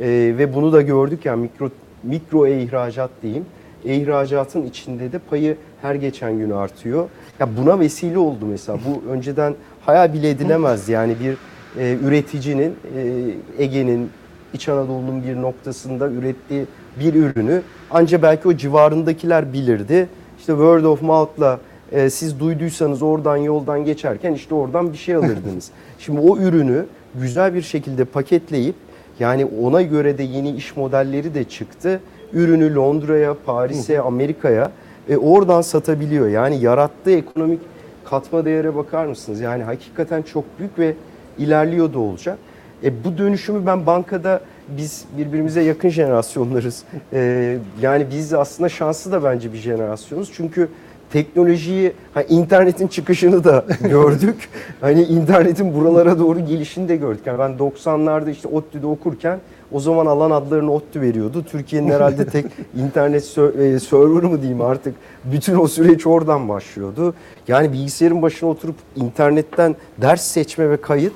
e, 0.00 0.06
ve 0.38 0.54
bunu 0.54 0.72
da 0.72 0.82
gördük 0.82 1.26
ya 1.26 1.36
mikro 1.36 1.70
mikro 2.02 2.46
ihracat 2.46 3.10
diyeyim. 3.22 3.46
İhracatın 3.84 4.62
içinde 4.66 5.12
de 5.12 5.18
payı 5.18 5.56
her 5.82 5.94
geçen 5.94 6.38
gün 6.38 6.50
artıyor. 6.50 7.08
Ya 7.40 7.48
buna 7.56 7.80
vesile 7.80 8.18
oldu 8.18 8.46
mesela. 8.50 8.78
Bu 8.86 9.12
önceden 9.12 9.54
hayal 9.80 10.12
bile 10.12 10.30
edilemezdi. 10.30 10.92
Yani 10.92 11.16
bir 11.20 11.36
e, 11.82 11.96
üreticinin 12.04 12.76
e, 12.96 13.64
Ege'nin 13.64 14.10
İç 14.54 14.68
Anadolu'nun 14.68 15.24
bir 15.24 15.42
noktasında 15.42 16.08
ürettiği 16.08 16.66
bir 17.00 17.14
ürünü 17.14 17.62
ancak 17.90 18.22
belki 18.22 18.48
o 18.48 18.56
civarındakiler 18.56 19.52
bilirdi. 19.52 20.08
İşte 20.38 20.52
word 20.52 20.84
of 20.84 21.02
mouth'la 21.02 21.60
e, 21.92 22.10
siz 22.10 22.40
duyduysanız 22.40 23.02
oradan 23.02 23.36
yoldan 23.36 23.84
geçerken 23.84 24.32
işte 24.32 24.54
oradan 24.54 24.92
bir 24.92 24.98
şey 24.98 25.14
alırdınız. 25.14 25.70
Şimdi 25.98 26.20
o 26.20 26.38
ürünü 26.38 26.86
güzel 27.14 27.54
bir 27.54 27.62
şekilde 27.62 28.04
paketleyip 28.04 28.74
yani 29.20 29.48
ona 29.62 29.82
göre 29.82 30.18
de 30.18 30.22
yeni 30.22 30.50
iş 30.50 30.76
modelleri 30.76 31.34
de 31.34 31.44
çıktı. 31.44 32.00
Ürünü 32.32 32.74
Londra'ya, 32.74 33.36
Paris'e, 33.46 34.00
Amerika'ya 34.00 34.70
e, 35.08 35.16
oradan 35.16 35.62
satabiliyor. 35.62 36.28
Yani 36.28 36.60
yarattığı 36.60 37.10
ekonomik 37.10 37.60
katma 38.04 38.44
değere 38.44 38.76
bakar 38.76 39.06
mısınız? 39.06 39.40
Yani 39.40 39.62
hakikaten 39.62 40.22
çok 40.22 40.44
büyük 40.58 40.78
ve 40.78 40.94
ilerliyor 41.38 41.92
da 41.92 41.98
olacak. 41.98 42.38
E, 42.84 43.04
bu 43.04 43.18
dönüşümü 43.18 43.66
ben 43.66 43.86
bankada 43.86 44.40
biz 44.68 45.04
birbirimize 45.18 45.62
yakın 45.62 45.88
jenerasyonlarız. 45.88 46.84
E, 47.12 47.58
yani 47.80 48.06
biz 48.10 48.34
aslında 48.34 48.68
şanslı 48.68 49.12
da 49.12 49.24
bence 49.24 49.52
bir 49.52 49.58
jenerasyonuz. 49.58 50.30
Çünkü 50.34 50.68
teknolojiyi, 51.12 51.92
ha, 52.14 52.22
internetin 52.22 52.86
çıkışını 52.88 53.44
da 53.44 53.64
gördük. 53.80 54.48
hani 54.80 55.02
internetin 55.02 55.74
buralara 55.74 56.18
doğru 56.18 56.46
gelişini 56.46 56.88
de 56.88 56.96
gördük. 56.96 57.26
Yani 57.26 57.38
ben 57.38 57.50
90'larda 57.50 58.30
işte 58.30 58.48
ODTÜ'de 58.48 58.86
okurken 58.86 59.38
o 59.72 59.80
zaman 59.80 60.06
alan 60.06 60.30
adlarını 60.30 60.72
ODTÜ 60.72 61.00
veriyordu. 61.00 61.44
Türkiye'nin 61.44 61.90
herhalde 61.90 62.26
tek 62.26 62.46
internet 62.76 63.22
e, 63.22 63.80
server 63.80 64.22
mı 64.22 64.40
diyeyim 64.40 64.60
artık 64.60 64.94
bütün 65.24 65.58
o 65.58 65.68
süreç 65.68 66.06
oradan 66.06 66.48
başlıyordu. 66.48 67.14
Yani 67.48 67.72
bilgisayarın 67.72 68.22
başına 68.22 68.50
oturup 68.50 68.76
internetten 68.96 69.76
ders 69.98 70.22
seçme 70.22 70.70
ve 70.70 70.76
kayıt 70.76 71.12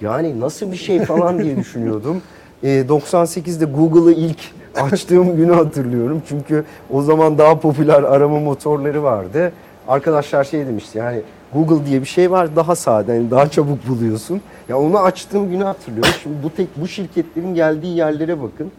yani 0.00 0.40
nasıl 0.40 0.72
bir 0.72 0.76
şey 0.76 1.04
falan 1.04 1.38
diye 1.38 1.56
düşünüyordum. 1.56 2.22
E, 2.62 2.68
98'de 2.68 3.64
Google'ı 3.64 4.12
ilk 4.12 4.38
açtığım 4.74 5.36
günü 5.36 5.52
hatırlıyorum. 5.52 6.22
Çünkü 6.28 6.64
o 6.90 7.02
zaman 7.02 7.38
daha 7.38 7.60
popüler 7.60 8.02
arama 8.02 8.40
motorları 8.40 9.02
vardı. 9.02 9.52
Arkadaşlar 9.88 10.44
şey 10.44 10.66
demişti 10.66 10.98
yani 10.98 11.20
Google 11.54 11.86
diye 11.86 12.00
bir 12.00 12.06
şey 12.06 12.30
var 12.30 12.56
daha 12.56 12.76
sade 12.76 13.12
yani 13.12 13.30
daha 13.30 13.50
çabuk 13.50 13.88
buluyorsun. 13.88 14.40
Ya 14.68 14.78
onu 14.78 14.98
açtığım 14.98 15.50
günü 15.50 15.64
hatırlıyorum. 15.64 16.12
Şimdi 16.22 16.36
bu 16.42 16.50
tek 16.54 16.68
bu 16.76 16.88
şirketlerin 16.88 17.54
geldiği 17.54 17.96
yerlere 17.96 18.42
bakın. 18.42 18.70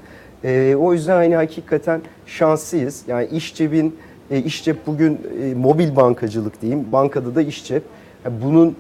E, 0.44 0.76
o 0.80 0.94
yüzden 0.94 1.16
hani 1.16 1.36
hakikaten 1.36 2.02
şanslıyız. 2.26 3.04
Yani 3.08 3.28
iş 3.28 3.56
cebin 3.56 3.96
e, 4.32 4.40
iş 4.40 4.64
cep 4.64 4.88
bugün 4.88 5.22
e, 5.44 5.54
mobil 5.54 5.96
bankacılık 5.96 6.62
diyeyim. 6.62 6.86
Bankada 6.92 7.36
da 7.36 7.42
iş 7.42 7.66
cep. 7.66 7.84
Yani 8.26 8.36
bunun 8.44 8.68
e, 8.70 8.74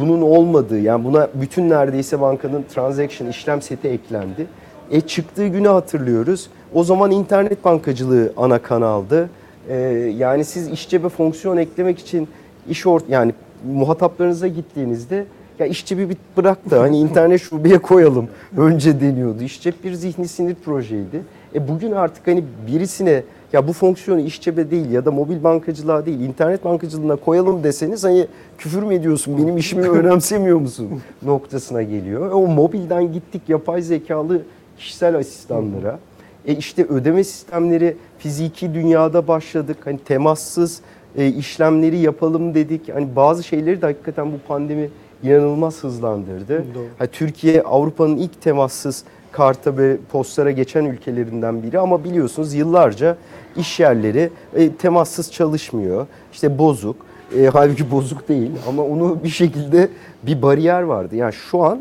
bunun 0.00 0.22
olmadığı 0.22 0.80
yani 0.80 1.04
buna 1.04 1.28
bütün 1.34 1.70
neredeyse 1.70 2.20
bankanın 2.20 2.64
transaction 2.74 3.28
işlem 3.28 3.62
seti 3.62 3.88
eklendi. 3.88 4.46
E 4.90 5.00
çıktığı 5.00 5.46
günü 5.46 5.68
hatırlıyoruz. 5.68 6.50
O 6.74 6.84
zaman 6.84 7.10
internet 7.10 7.64
bankacılığı 7.64 8.32
ana 8.36 8.58
kanaldı. 8.58 9.30
E, 9.68 9.76
yani 10.16 10.44
siz 10.44 10.68
iş 10.68 10.88
cebe 10.88 11.08
fonksiyon 11.08 11.56
eklemek 11.56 11.98
için 11.98 12.28
iş 12.68 12.86
ort 12.86 13.04
yani 13.08 13.34
muhataplarınıza 13.72 14.48
gittiğinizde 14.48 15.26
ya 15.58 15.66
iş 15.66 15.86
cebi 15.86 16.10
bir 16.10 16.16
bırak 16.36 16.70
da 16.70 16.80
hani 16.80 16.98
internet 17.06 17.42
şubeye 17.42 17.78
koyalım 17.78 18.28
önce 18.56 19.00
deniyordu. 19.00 19.42
İş 19.42 19.62
cep 19.62 19.84
bir 19.84 19.92
zihni 19.92 20.28
sinir 20.28 20.54
projeydi. 20.54 21.22
E 21.54 21.68
bugün 21.68 21.92
artık 21.92 22.26
hani 22.26 22.44
birisine 22.66 23.22
ya 23.54 23.68
bu 23.68 23.72
fonksiyonu 23.72 24.20
iş 24.20 24.40
cebe 24.40 24.70
değil 24.70 24.90
ya 24.90 25.04
da 25.04 25.10
mobil 25.10 25.44
bankacılığa 25.44 26.06
değil 26.06 26.20
internet 26.20 26.64
bankacılığına 26.64 27.16
koyalım 27.16 27.64
deseniz 27.64 28.04
hani 28.04 28.26
küfür 28.58 28.82
mü 28.82 28.94
ediyorsun 28.94 29.38
benim 29.38 29.56
işimi 29.56 29.88
önemsemiyor 29.88 30.58
musun 30.58 31.02
noktasına 31.22 31.82
geliyor. 31.82 32.30
E 32.30 32.34
o 32.34 32.46
mobilden 32.46 33.12
gittik 33.12 33.42
yapay 33.48 33.82
zekalı 33.82 34.42
kişisel 34.78 35.16
asistanlara. 35.16 35.98
E 36.46 36.54
işte 36.54 36.84
ödeme 36.84 37.24
sistemleri 37.24 37.96
fiziki 38.18 38.74
dünyada 38.74 39.28
başladık. 39.28 39.76
Hani 39.84 39.98
temassız 39.98 40.80
e, 41.16 41.28
işlemleri 41.28 41.98
yapalım 41.98 42.54
dedik. 42.54 42.94
Hani 42.94 43.16
bazı 43.16 43.42
şeyleri 43.42 43.82
de 43.82 43.86
hakikaten 43.86 44.32
bu 44.32 44.38
pandemi 44.48 44.90
inanılmaz 45.22 45.84
hızlandırdı. 45.84 46.64
Ha, 46.98 47.06
Türkiye 47.06 47.62
Avrupa'nın 47.62 48.16
ilk 48.16 48.42
temassız 48.42 49.04
karta 49.34 49.76
ve 49.76 49.96
postlara 50.12 50.50
geçen 50.50 50.84
ülkelerinden 50.84 51.62
biri 51.62 51.78
ama 51.78 52.04
biliyorsunuz 52.04 52.54
yıllarca 52.54 53.16
iş 53.56 53.80
yerleri 53.80 54.30
e, 54.54 54.72
temassız 54.72 55.32
çalışmıyor. 55.32 56.06
İşte 56.32 56.58
bozuk. 56.58 56.96
E, 57.38 57.46
halbuki 57.46 57.90
bozuk 57.90 58.28
değil 58.28 58.50
ama 58.68 58.82
onu 58.82 59.24
bir 59.24 59.28
şekilde 59.28 59.88
bir 60.22 60.42
bariyer 60.42 60.82
vardı. 60.82 61.16
Yani 61.16 61.32
şu 61.32 61.62
an 61.62 61.80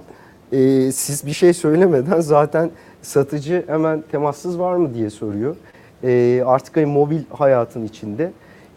e, 0.51 0.91
siz 0.91 1.25
bir 1.25 1.33
şey 1.33 1.53
söylemeden 1.53 2.19
zaten 2.19 2.71
satıcı 3.01 3.63
hemen 3.67 4.03
temassız 4.11 4.59
var 4.59 4.75
mı 4.75 4.93
diye 4.93 5.09
soruyor. 5.09 5.55
E, 6.03 6.43
artık 6.45 6.77
hani 6.77 6.85
mobil 6.85 7.21
hayatın 7.29 7.85
içinde. 7.85 8.31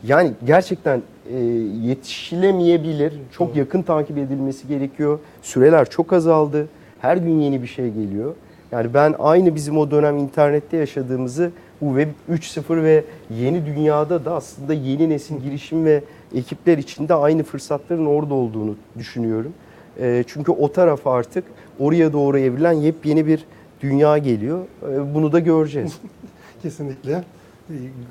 Yani 0.04 0.32
gerçekten 0.46 1.02
e, 1.30 1.38
yetişilemeyebilir. 1.82 3.12
Çok 3.32 3.56
yakın 3.56 3.82
takip 3.82 4.18
edilmesi 4.18 4.68
gerekiyor. 4.68 5.18
Süreler 5.42 5.90
çok 5.90 6.12
azaldı. 6.12 6.66
Her 7.00 7.16
gün 7.16 7.40
yeni 7.40 7.62
bir 7.62 7.66
şey 7.66 7.90
geliyor. 7.90 8.34
Yani 8.72 8.94
ben 8.94 9.14
aynı 9.18 9.54
bizim 9.54 9.78
o 9.78 9.90
dönem 9.90 10.16
internette 10.16 10.76
yaşadığımızı 10.76 11.50
bu 11.80 11.98
Web 11.98 12.36
3.0 12.36 12.82
ve 12.82 13.04
yeni 13.30 13.66
dünyada 13.66 14.24
da 14.24 14.34
aslında 14.34 14.74
yeni 14.74 15.08
nesil 15.10 15.36
girişim 15.36 15.84
ve 15.84 16.02
ekipler 16.34 16.78
içinde 16.78 17.14
aynı 17.14 17.42
fırsatların 17.42 18.06
orada 18.06 18.34
olduğunu 18.34 18.76
düşünüyorum. 18.98 19.52
E, 20.00 20.24
çünkü 20.26 20.52
o 20.52 20.72
taraf 20.72 21.06
artık 21.06 21.44
oraya 21.78 22.12
doğru 22.12 22.38
evrilen 22.38 22.72
yepyeni 22.72 23.26
bir 23.26 23.44
dünya 23.80 24.18
geliyor. 24.18 24.64
E, 24.92 25.14
bunu 25.14 25.32
da 25.32 25.38
göreceğiz. 25.38 25.98
Kesinlikle. 26.62 27.24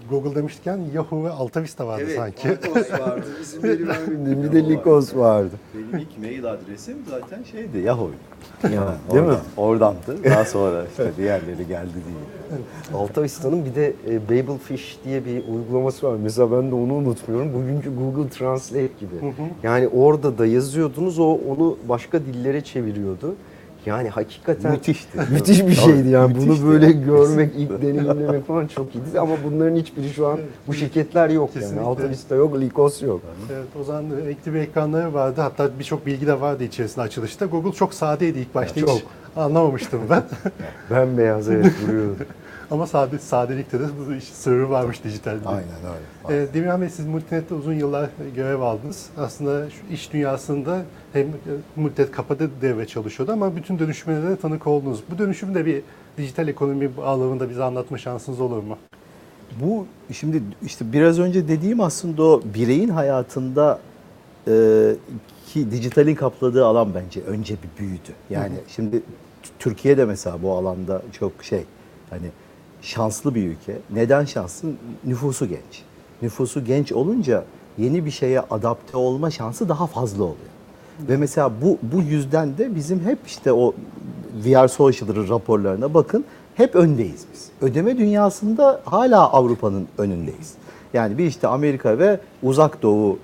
Google 0.10 0.36
demişken 0.36 0.80
Yahoo 0.94 1.24
ve 1.24 1.30
AltaVista 1.30 1.88
vardı 1.88 2.06
sanki. 2.16 2.50
vardı. 2.50 3.26
Bizim 3.40 3.64
benim 4.26 4.44
bir 4.44 4.52
de 4.52 4.70
Lycos 4.70 5.16
vardı. 5.16 5.50
Benim 5.74 6.06
ilk 6.06 6.20
mail 6.20 6.46
adresim 6.46 6.98
zaten 7.10 7.44
şeydi 7.44 7.78
Yahoo. 7.80 8.10
Ya, 8.64 8.70
değil 8.72 8.78
Oradan- 9.10 9.28
mi? 9.28 9.38
Oradandı. 9.58 10.24
Daha 10.26 10.46
sonra 10.46 10.86
işte 10.90 11.12
diğerleri 11.18 11.68
geldi 11.68 11.90
diye. 11.94 12.60
Altavista'nın 13.02 13.66
bir 13.66 13.76
de 13.76 13.94
e, 14.10 14.26
Babelfish 14.30 14.98
diye 15.06 15.26
bir 15.26 15.44
uygulaması 15.56 16.08
var. 16.08 16.16
Mesela 16.24 16.52
ben 16.52 16.72
de 16.72 16.76
onu 16.76 16.94
unutmuyorum. 16.94 17.54
Bugünkü 17.54 17.96
Google 17.96 18.30
Translate 18.30 18.90
gibi. 19.00 19.34
Yani 19.64 19.88
orada 19.88 20.38
da 20.38 20.46
yazıyordunuz, 20.46 21.20
o 21.20 21.40
onu 21.50 21.78
başka 21.90 22.20
dillere 22.22 22.62
çeviriyordu. 22.62 23.36
Yani 23.86 24.10
hakikaten 24.10 24.72
Müthişti. 24.72 25.18
müthiş 25.32 25.68
bir 25.68 25.74
şeydi 25.74 26.10
yani. 26.10 26.34
Müthişti 26.34 26.64
Bunu 26.64 26.72
böyle 26.72 26.86
ya. 26.86 26.92
görmek, 26.92 27.52
ilk 27.58 27.70
deneyimlemek 27.82 28.48
falan 28.48 28.68
çok 28.68 28.96
iyiydi. 28.96 29.20
Ama 29.20 29.36
bunların 29.46 29.76
hiçbiri 29.76 30.10
şu 30.10 30.28
an 30.28 30.40
bu 30.68 30.74
şirketler 30.74 31.30
yok 31.30 31.50
yani. 31.56 31.64
Kesinlikle. 31.64 31.86
Altavista 31.86 32.36
yok, 32.36 32.60
Lycos 32.62 33.04
yok. 33.04 33.22
Evet, 33.54 33.68
o 33.82 33.84
zaman 33.84 34.04
renkli 34.26 34.54
bir 34.54 34.60
ekranları 34.60 35.14
vardı. 35.14 35.42
Hatta 35.42 35.70
birçok 35.80 36.06
bilgi 36.06 36.28
de 36.28 36.42
vardı 36.42 36.64
içerisinde 36.64 37.02
açılışta. 37.06 37.46
Google 37.46 37.72
çok 37.72 37.94
sadeydi 37.94 38.40
ilk 38.40 38.56
başta. 38.56 38.80
Çok. 38.80 38.90
Hiç 38.90 39.04
anlamamıştım 39.36 40.02
ben. 40.10 40.24
Bembeyaz 40.92 41.50
evet 41.50 41.74
duruyordu. 41.88 42.26
Ama 42.72 42.88
sade, 42.88 43.20
sadelikte 43.20 43.80
de 43.80 43.84
bu 44.08 44.14
iş 44.14 44.24
sırrı 44.24 44.70
varmış 44.70 45.04
dijitalde. 45.04 45.48
Aynen 45.50 45.64
öyle. 46.30 46.44
Ee, 46.44 46.54
Demirhan 46.54 46.82
Bey 46.82 46.90
siz 46.90 47.06
Multinet'te 47.08 47.56
uzun 47.56 47.74
yıllar 47.74 48.10
görev 48.36 48.60
aldınız. 48.62 49.10
Aslında 49.18 49.70
şu 49.70 49.94
iş 49.94 50.14
dünyasında 50.14 50.82
hem 51.14 51.28
e, 51.28 51.32
Multinet 51.76 52.12
kapıda 52.12 52.48
devre 52.62 52.88
çalışıyordu 52.88 53.32
ama 53.32 53.56
bütün 53.56 53.80
dönüşümlere 53.80 54.30
de 54.30 54.36
tanık 54.36 54.68
oldunuz. 54.68 55.04
Bu 55.12 55.18
dönüşümü 55.18 55.56
de 55.56 55.66
bir 55.66 55.82
dijital 56.18 56.48
ekonomi 56.48 56.98
bağlamında 56.98 57.50
bize 57.50 57.64
anlatma 57.64 57.98
şansınız 57.98 58.42
olur 58.42 58.64
mu? 58.64 58.78
Bu 59.62 59.86
şimdi 60.12 60.42
işte 60.66 60.94
biraz 60.94 61.20
önce 61.20 61.48
dediğim 61.48 61.82
aslında 61.82 62.24
o 62.24 62.42
bireyin 62.56 62.90
hayatında 62.90 63.80
e, 64.48 64.52
ki 65.48 65.72
dijitalin 65.72 66.16
kapladığı 66.16 66.66
alan 66.66 66.90
bence 66.96 67.22
önce 67.22 67.54
bir 67.54 67.80
büyüdü. 67.84 68.12
Yani 68.30 68.56
şimdi 68.68 69.00
T- 69.00 69.06
Türkiye 69.60 69.98
de 69.98 70.06
mesela 70.06 70.42
bu 70.44 70.52
alanda 70.54 71.02
çok 71.20 71.44
şey 71.44 71.64
hani 72.10 72.28
şanslı 72.86 73.36
bir 73.36 73.48
ülke. 73.48 73.78
Neden 73.94 74.26
şanslı? 74.26 74.70
Nüfusu 75.06 75.48
genç. 75.48 75.84
Nüfusu 76.22 76.66
genç 76.66 76.92
olunca 76.92 77.44
yeni 77.78 78.06
bir 78.06 78.12
şeye 78.12 78.40
adapte 78.40 78.98
olma 78.98 79.32
şansı 79.32 79.70
daha 79.70 79.88
fazla 79.88 80.24
oluyor. 80.24 80.56
Ve 81.10 81.18
mesela 81.18 81.52
bu 81.62 81.78
bu 81.82 82.02
yüzden 82.02 82.58
de 82.58 82.76
bizim 82.76 83.00
hep 83.00 83.20
işte 83.26 83.54
o 83.54 83.74
VR 84.46 84.68
Social 84.68 85.30
raporlarına 85.30 85.94
bakın 85.94 86.26
hep 86.56 86.76
öndeyiz 86.76 87.26
biz. 87.34 87.50
Ödeme 87.62 87.98
dünyasında 87.98 88.82
hala 88.86 89.32
Avrupa'nın 89.32 89.88
önündeyiz. 89.98 90.54
Yani 90.94 91.18
bir 91.18 91.26
işte 91.26 91.48
Amerika 91.48 92.00
ve 92.00 92.20
Uzak 92.44 92.82
Doğu 92.82 93.20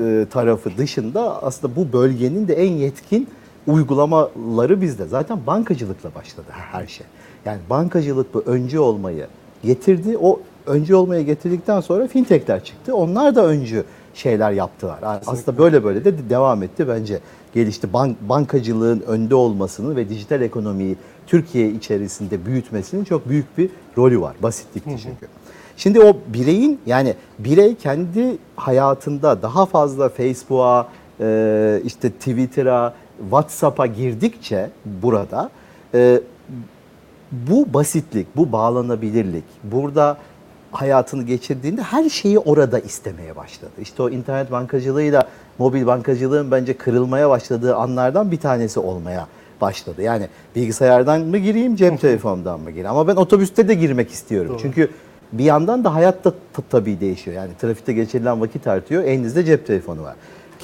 e, 0.00 0.26
tarafı 0.30 0.70
dışında 0.78 1.42
aslında 1.42 1.76
bu 1.76 1.92
bölgenin 1.92 2.48
de 2.48 2.54
en 2.54 2.72
yetkin 2.72 3.28
uygulamaları 3.66 4.80
bizde. 4.80 5.06
Zaten 5.06 5.38
bankacılıkla 5.46 6.14
başladı 6.14 6.46
her 6.50 6.86
şey. 6.86 7.06
Yani 7.44 7.58
bankacılık 7.70 8.34
bu 8.34 8.42
öncü 8.46 8.78
olmayı 8.78 9.26
getirdi. 9.64 10.18
O 10.18 10.40
öncü 10.66 10.94
olmaya 10.94 11.22
getirdikten 11.22 11.80
sonra 11.80 12.06
fintechler 12.06 12.64
çıktı. 12.64 12.96
Onlar 12.96 13.34
da 13.34 13.46
öncü 13.46 13.84
şeyler 14.14 14.52
yaptılar. 14.52 14.98
Aslında 15.26 15.58
böyle 15.58 15.84
böyle 15.84 16.04
de 16.04 16.30
devam 16.30 16.62
etti 16.62 16.88
bence. 16.88 17.20
Gelişti. 17.54 17.92
Bank, 17.92 18.16
bankacılığın 18.28 19.00
önde 19.00 19.34
olmasının 19.34 19.96
ve 19.96 20.08
dijital 20.08 20.42
ekonomiyi 20.42 20.96
Türkiye 21.26 21.70
içerisinde 21.70 22.46
büyütmesinin 22.46 23.04
çok 23.04 23.28
büyük 23.28 23.58
bir 23.58 23.70
rolü 23.98 24.20
var. 24.20 24.36
Basitlikti 24.42 24.90
çünkü. 25.02 25.26
Şimdi 25.76 26.00
o 26.00 26.16
bireyin 26.26 26.80
yani 26.86 27.14
birey 27.38 27.74
kendi 27.74 28.38
hayatında 28.56 29.42
daha 29.42 29.66
fazla 29.66 30.08
Facebook'a, 30.08 30.88
işte 31.84 32.10
Twitter'a, 32.10 32.94
WhatsApp'a 33.20 33.86
girdikçe 33.86 34.70
burada 34.84 35.50
e, 35.94 36.20
bu 37.32 37.74
basitlik, 37.74 38.36
bu 38.36 38.52
bağlanabilirlik, 38.52 39.44
burada 39.64 40.16
hayatını 40.72 41.22
geçirdiğinde 41.22 41.82
her 41.82 42.08
şeyi 42.08 42.38
orada 42.38 42.78
istemeye 42.78 43.36
başladı. 43.36 43.70
İşte 43.80 44.02
o 44.02 44.10
internet 44.10 44.52
bankacılığıyla 44.52 45.28
mobil 45.58 45.86
bankacılığın 45.86 46.50
bence 46.50 46.76
kırılmaya 46.76 47.30
başladığı 47.30 47.76
anlardan 47.76 48.30
bir 48.30 48.36
tanesi 48.36 48.80
olmaya 48.80 49.26
başladı. 49.60 50.02
Yani 50.02 50.28
bilgisayardan 50.56 51.20
mı 51.20 51.38
gireyim, 51.38 51.76
cep 51.76 52.00
telefonundan 52.00 52.60
mı 52.60 52.70
gireyim? 52.70 52.90
Ama 52.90 53.08
ben 53.08 53.16
otobüste 53.16 53.68
de 53.68 53.74
girmek 53.74 54.10
istiyorum. 54.10 54.50
Doğru. 54.50 54.58
Çünkü 54.58 54.90
bir 55.32 55.44
yandan 55.44 55.84
da 55.84 55.94
hayat 55.94 56.24
da 56.24 56.32
tabii 56.70 57.00
değişiyor. 57.00 57.36
Yani 57.36 57.50
trafikte 57.60 57.92
geçirilen 57.92 58.40
vakit 58.40 58.66
artıyor. 58.66 59.04
Elinizde 59.04 59.44
cep 59.44 59.66
telefonu 59.66 60.02
var. 60.02 60.14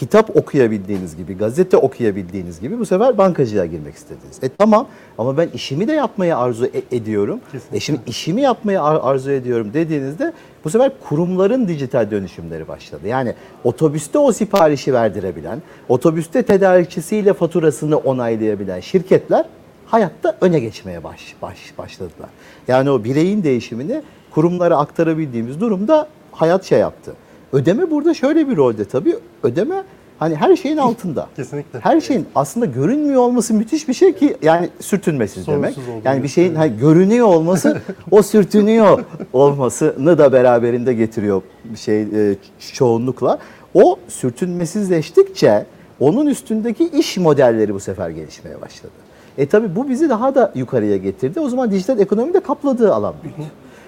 Kitap 0.01 0.37
okuyabildiğiniz 0.37 1.17
gibi, 1.17 1.37
gazete 1.37 1.77
okuyabildiğiniz 1.77 2.61
gibi 2.61 2.79
bu 2.79 2.87
sefer 2.87 3.19
bankacılığa 3.19 3.67
girmek 3.67 3.95
istediniz. 3.95 4.39
E 4.43 4.49
tamam 4.59 4.87
ama 5.19 5.37
ben 5.37 5.49
işimi 5.55 5.89
de 5.89 5.93
yapmayı 5.93 6.37
arzu 6.37 6.67
e- 6.67 6.97
ediyorum. 6.97 7.41
Kesinlikle. 7.53 7.77
E 7.77 7.81
şimdi 7.81 8.01
işimi 8.07 8.41
yapmayı 8.43 8.83
ar- 8.83 9.01
arzu 9.03 9.31
ediyorum 9.31 9.71
dediğinizde 9.75 10.33
bu 10.65 10.71
sefer 10.71 10.93
kurumların 11.09 11.69
dijital 11.69 12.11
dönüşümleri 12.11 12.69
başladı. 12.69 13.09
Yani 13.09 13.35
otobüste 13.65 14.19
o 14.19 14.33
siparişi 14.33 14.93
verdirebilen, 14.93 15.63
otobüste 15.89 16.43
tedarikçisiyle 16.43 17.33
faturasını 17.33 17.97
onaylayabilen 17.97 18.81
şirketler 18.81 19.45
hayatta 19.87 20.37
öne 20.41 20.61
geçmeye 20.61 21.05
baş, 21.05 21.35
baş, 21.43 21.59
başladılar. 21.79 22.31
Yani 22.69 22.91
o 22.91 23.05
bireyin 23.05 23.43
değişimini 23.43 24.03
kurumlara 24.31 24.77
aktarabildiğimiz 24.77 25.61
durumda 25.61 26.09
hayat 26.33 26.65
şey 26.65 26.79
yaptı. 26.79 27.13
Ödeme 27.53 27.91
burada 27.91 28.15
şöyle 28.15 28.49
bir 28.49 28.57
rolde 28.57 28.85
tabii. 28.85 29.17
Ödeme 29.43 29.83
hani 30.19 30.37
her 30.37 30.57
şeyin 30.57 30.77
altında. 30.77 31.29
Kesinlikle. 31.37 31.79
Her 31.81 32.01
şeyin 32.01 32.27
aslında 32.35 32.67
görünmüyor 32.67 33.21
olması 33.21 33.55
müthiş 33.55 33.89
bir 33.89 33.95
şey 33.95 34.13
ki 34.13 34.37
yani 34.43 34.69
sürtünmesiz 34.81 35.47
demek. 35.47 35.75
Sorunsuz 35.75 35.95
olduğunu 35.95 36.03
Yani 36.05 36.23
bir 36.23 36.29
şeyin 36.29 36.55
hani 36.55 36.77
görünüyor 36.79 37.27
olması 37.27 37.81
o 38.11 38.23
sürtünüyor 38.23 39.05
olmasını 39.33 40.19
da 40.19 40.33
beraberinde 40.33 40.95
getiriyor 40.95 41.43
şey 41.77 42.03
e, 42.03 42.37
çoğunlukla. 42.73 43.39
O 43.75 43.97
sürtünmesizleştikçe 44.09 45.67
onun 46.01 46.27
üstündeki 46.27 46.89
iş 46.89 47.17
modelleri 47.17 47.75
bu 47.75 47.81
sefer 47.81 48.11
gelişmeye 48.11 48.61
başladı. 48.61 48.93
E 49.39 49.47
tabi 49.47 49.77
bu 49.77 49.89
bizi 49.89 50.09
daha 50.09 50.35
da 50.35 50.53
yukarıya 50.55 50.97
getirdi. 50.97 51.41
O 51.41 51.49
zaman 51.49 51.71
dijital 51.71 51.99
ekonomi 51.99 52.35
de 52.35 52.41
kapladığı 52.41 52.95
alan. 52.95 53.15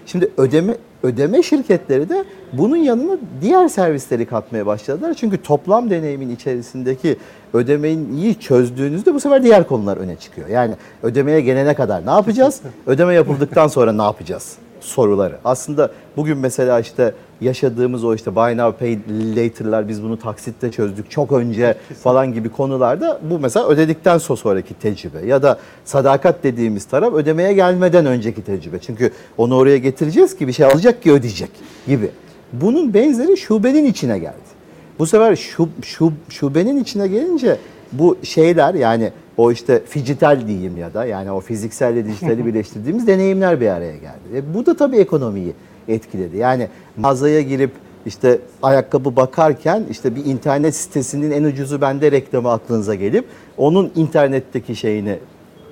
Şimdi 0.06 0.30
ödeme 0.36 0.76
ödeme 1.02 1.42
şirketleri 1.42 2.08
de 2.08 2.24
bunun 2.52 2.76
yanına 2.76 3.18
diğer 3.40 3.68
servisleri 3.68 4.26
katmaya 4.26 4.66
başladılar. 4.66 5.14
Çünkü 5.14 5.42
toplam 5.42 5.90
deneyimin 5.90 6.30
içerisindeki 6.30 7.16
ödemeyi 7.54 8.40
çözdüğünüzde 8.40 9.14
bu 9.14 9.20
sefer 9.20 9.42
diğer 9.42 9.66
konular 9.66 9.96
öne 9.96 10.16
çıkıyor. 10.16 10.48
Yani 10.48 10.74
ödemeye 11.02 11.40
gelene 11.40 11.74
kadar 11.74 12.06
ne 12.06 12.10
yapacağız? 12.10 12.60
Ödeme 12.86 13.14
yapıldıktan 13.14 13.68
sonra 13.68 13.92
ne 13.92 14.02
yapacağız? 14.02 14.56
soruları. 14.82 15.38
Aslında 15.44 15.90
bugün 16.16 16.38
mesela 16.38 16.80
işte 16.80 17.14
yaşadığımız 17.42 18.04
o 18.04 18.14
işte 18.14 18.36
buy 18.36 18.56
now 18.56 18.78
pay 18.78 18.98
later'lar 19.36 19.88
biz 19.88 20.02
bunu 20.02 20.18
taksitte 20.18 20.70
çözdük 20.70 21.10
çok 21.10 21.32
önce 21.32 21.74
falan 22.02 22.32
gibi 22.32 22.48
konularda 22.48 23.20
bu 23.30 23.38
mesela 23.38 23.68
ödedikten 23.68 24.16
so- 24.16 24.36
sonraki 24.36 24.74
tecrübe 24.74 25.26
ya 25.26 25.42
da 25.42 25.58
sadakat 25.84 26.44
dediğimiz 26.44 26.84
taraf 26.84 27.14
ödemeye 27.14 27.52
gelmeden 27.52 28.06
önceki 28.06 28.42
tecrübe. 28.42 28.78
Çünkü 28.78 29.10
onu 29.38 29.56
oraya 29.56 29.78
getireceğiz 29.78 30.36
ki 30.36 30.48
bir 30.48 30.52
şey 30.52 30.66
alacak 30.66 31.02
ki 31.02 31.12
ödeyecek 31.12 31.50
gibi. 31.86 32.10
Bunun 32.52 32.94
benzeri 32.94 33.36
şubenin 33.36 33.84
içine 33.84 34.18
geldi. 34.18 34.52
Bu 34.98 35.06
sefer 35.06 35.36
şu, 35.36 35.68
şu, 35.82 36.12
şubenin 36.28 36.82
içine 36.82 37.08
gelince 37.08 37.58
bu 37.92 38.16
şeyler 38.22 38.74
yani 38.74 39.12
o 39.36 39.52
işte 39.52 39.82
fijital 39.86 40.46
diyeyim 40.46 40.76
ya 40.76 40.94
da 40.94 41.04
yani 41.04 41.30
o 41.30 41.40
fizikselle 41.40 42.06
dijitali 42.06 42.46
birleştirdiğimiz 42.46 43.06
deneyimler 43.06 43.60
bir 43.60 43.68
araya 43.68 43.96
geldi. 43.96 44.36
E 44.36 44.54
bu 44.54 44.66
da 44.66 44.76
tabii 44.76 44.96
ekonomiyi 44.96 45.52
etkiledi. 45.88 46.36
Yani 46.36 46.68
mağazaya 46.96 47.40
girip 47.40 47.70
işte 48.06 48.38
ayakkabı 48.62 49.16
bakarken 49.16 49.84
işte 49.90 50.16
bir 50.16 50.24
internet 50.24 50.76
sitesinin 50.76 51.30
en 51.30 51.44
ucuzu 51.44 51.80
bende 51.80 52.12
reklamı 52.12 52.50
aklınıza 52.50 52.94
gelip 52.94 53.24
onun 53.56 53.92
internetteki 53.96 54.76
şeyini 54.76 55.18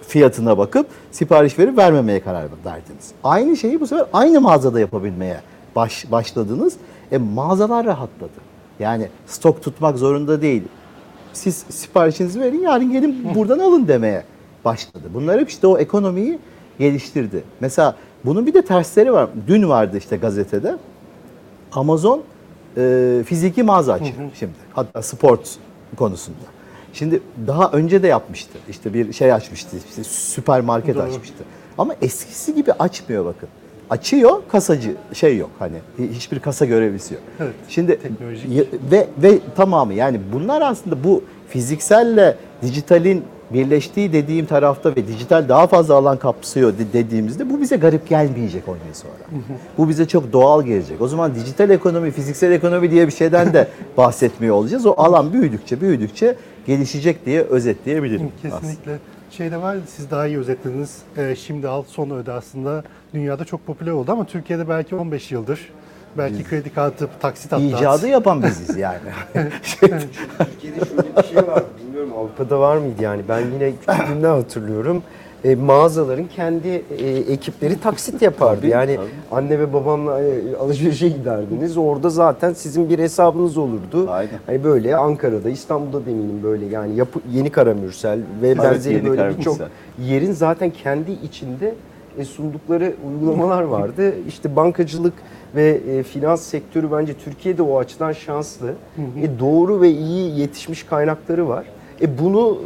fiyatına 0.08 0.58
bakıp 0.58 0.86
sipariş 1.10 1.58
verip 1.58 1.78
vermemeye 1.78 2.20
karar 2.20 2.44
verdiniz. 2.64 3.12
Aynı 3.24 3.56
şeyi 3.56 3.80
bu 3.80 3.86
sefer 3.86 4.06
aynı 4.12 4.40
mağazada 4.40 4.80
yapabilmeye 4.80 5.40
baş, 5.76 6.12
başladınız. 6.12 6.74
E 7.12 7.18
mağazalar 7.18 7.86
rahatladı. 7.86 8.40
Yani 8.80 9.08
stok 9.26 9.62
tutmak 9.62 9.98
zorunda 9.98 10.42
değil. 10.42 10.62
Siz 11.32 11.56
siparişinizi 11.56 12.40
verin 12.40 12.60
yarın 12.60 12.92
gelin 12.92 13.34
buradan 13.34 13.58
alın 13.58 13.88
demeye 13.88 14.24
başladı. 14.64 15.04
Bunlar 15.14 15.40
hep 15.40 15.50
işte 15.50 15.66
o 15.66 15.78
ekonomiyi 15.78 16.38
geliştirdi. 16.78 17.42
Mesela 17.60 17.96
bunun 18.24 18.46
bir 18.46 18.54
de 18.54 18.62
tersleri 18.62 19.12
var. 19.12 19.28
Dün 19.46 19.68
vardı 19.68 19.98
işte 19.98 20.16
gazetede. 20.16 20.76
Amazon 21.72 22.22
e, 22.76 23.22
fiziki 23.26 23.62
mağaza 23.62 23.92
açıyor 23.92 24.12
şimdi. 24.38 24.52
Hatta 24.72 25.02
sport 25.02 25.56
konusunda. 25.96 26.38
Şimdi 26.92 27.20
daha 27.46 27.70
önce 27.70 28.02
de 28.02 28.06
yapmıştı. 28.08 28.58
İşte 28.68 28.94
bir 28.94 29.12
şey 29.12 29.32
açmıştı. 29.32 29.76
işte 29.88 30.04
süpermarket 30.04 30.94
Doğru. 30.96 31.02
açmıştı. 31.02 31.44
Ama 31.78 31.94
eskisi 32.02 32.54
gibi 32.54 32.72
açmıyor 32.72 33.24
bakın. 33.24 33.48
Açıyor 33.90 34.42
kasacı 34.48 34.94
şey 35.12 35.36
yok 35.38 35.50
hani 35.58 35.76
hiçbir 35.98 36.38
kasa 36.40 36.64
görevlisi 36.64 37.14
yok. 37.14 37.22
Evet, 37.40 37.54
Şimdi 37.68 37.98
teknolojik. 38.00 38.50
ve 38.90 39.08
ve 39.22 39.38
tamamı 39.56 39.94
yani 39.94 40.20
bunlar 40.32 40.62
aslında 40.62 41.04
bu 41.04 41.24
fizikselle 41.48 42.36
dijitalin 42.62 43.24
birleştiği 43.52 44.12
dediğim 44.12 44.46
tarafta 44.46 44.90
ve 44.96 45.06
dijital 45.06 45.48
daha 45.48 45.66
fazla 45.66 45.94
alan 45.94 46.16
kapsıyor 46.18 46.72
de- 46.78 46.92
dediğimizde 46.92 47.50
bu 47.50 47.60
bize 47.60 47.76
garip 47.76 48.08
gelmeyecek 48.08 48.68
10 48.68 48.72
yıl 48.72 48.94
sonra. 48.94 49.12
bu 49.78 49.88
bize 49.88 50.08
çok 50.08 50.32
doğal 50.32 50.62
gelecek. 50.62 51.00
O 51.00 51.08
zaman 51.08 51.34
dijital 51.34 51.70
ekonomi, 51.70 52.10
fiziksel 52.10 52.52
ekonomi 52.52 52.90
diye 52.90 53.06
bir 53.06 53.12
şeyden 53.12 53.52
de 53.52 53.68
bahsetmiyor 53.96 54.54
olacağız. 54.54 54.86
O 54.86 54.94
alan 54.96 55.32
büyüdükçe 55.32 55.80
büyüdükçe 55.80 56.36
gelişecek 56.66 57.26
diye 57.26 57.42
özetleyebilirim. 57.42 58.32
aslında. 58.46 58.60
Kesinlikle. 58.60 58.98
Şeyde 59.30 59.62
var, 59.62 59.76
siz 59.96 60.10
daha 60.10 60.26
iyi 60.26 60.38
özetlediniz. 60.38 60.98
Ee, 61.16 61.34
şimdi 61.36 61.68
al 61.68 61.82
son 61.88 62.10
öde 62.10 62.32
aslında 62.32 62.84
dünyada 63.14 63.44
çok 63.44 63.66
popüler 63.66 63.90
oldu 63.92 64.12
ama 64.12 64.24
Türkiye'de 64.24 64.68
belki 64.68 64.94
15 64.94 65.32
yıldır. 65.32 65.68
Belki 66.18 66.44
kredi 66.44 66.74
kartı, 66.74 67.08
taksit 67.20 67.52
hatta. 67.52 67.62
İcadı 67.62 68.08
yapan 68.08 68.42
biziz 68.42 68.76
yani. 68.76 68.98
Türkiye'de 69.80 70.84
şöyle 70.88 71.16
bir 71.16 71.22
şey 71.28 71.36
var. 71.36 71.62
Bilmiyorum 72.10 72.30
Avrupa'da 72.38 72.60
var 72.60 72.76
mıydı 72.76 73.02
yani. 73.02 73.22
Ben 73.28 73.40
yine 73.40 73.72
küçüklüğümden 73.72 74.30
hatırlıyorum. 74.30 75.02
E, 75.44 75.54
mağazaların 75.54 76.26
kendi 76.26 76.68
e, 76.98 77.08
ekipleri 77.08 77.80
taksit 77.80 78.22
yapardı. 78.22 78.60
Tabii, 78.60 78.70
yani 78.70 78.96
tabii. 78.96 79.06
anne 79.32 79.58
ve 79.58 79.72
babamla 79.72 80.22
e, 80.22 80.56
alışverişe 80.56 81.08
giderdiniz. 81.08 81.76
Orada 81.76 82.10
zaten 82.10 82.52
sizin 82.52 82.90
bir 82.90 82.98
hesabınız 82.98 83.56
olurdu. 83.56 84.10
Aynen. 84.10 84.30
Hani 84.46 84.64
böyle 84.64 84.96
Ankara'da, 84.96 85.50
İstanbul'da 85.50 86.06
da 86.06 86.10
eminim 86.10 86.40
böyle 86.42 86.66
yani 86.66 86.96
yapı, 86.96 87.20
Yeni 87.32 87.50
Karamürsel 87.50 88.20
ve 88.42 88.58
benzeri 88.58 88.94
Yeni 88.94 89.08
böyle 89.08 89.38
birçok 89.38 89.58
yerin 90.08 90.32
zaten 90.32 90.70
kendi 90.70 91.12
içinde 91.12 91.74
e, 92.18 92.24
sundukları 92.24 92.92
uygulamalar 93.08 93.62
vardı. 93.62 94.14
İşte 94.28 94.56
bankacılık 94.56 95.14
ve 95.54 95.80
e, 95.90 96.02
finans 96.02 96.42
sektörü 96.42 96.92
bence 96.92 97.14
Türkiye'de 97.14 97.62
o 97.62 97.78
açıdan 97.78 98.12
şanslı. 98.12 98.74
E, 99.22 99.38
doğru 99.40 99.80
ve 99.80 99.90
iyi 99.90 100.40
yetişmiş 100.40 100.82
kaynakları 100.82 101.48
var. 101.48 101.64
E 102.02 102.18
bunu 102.18 102.58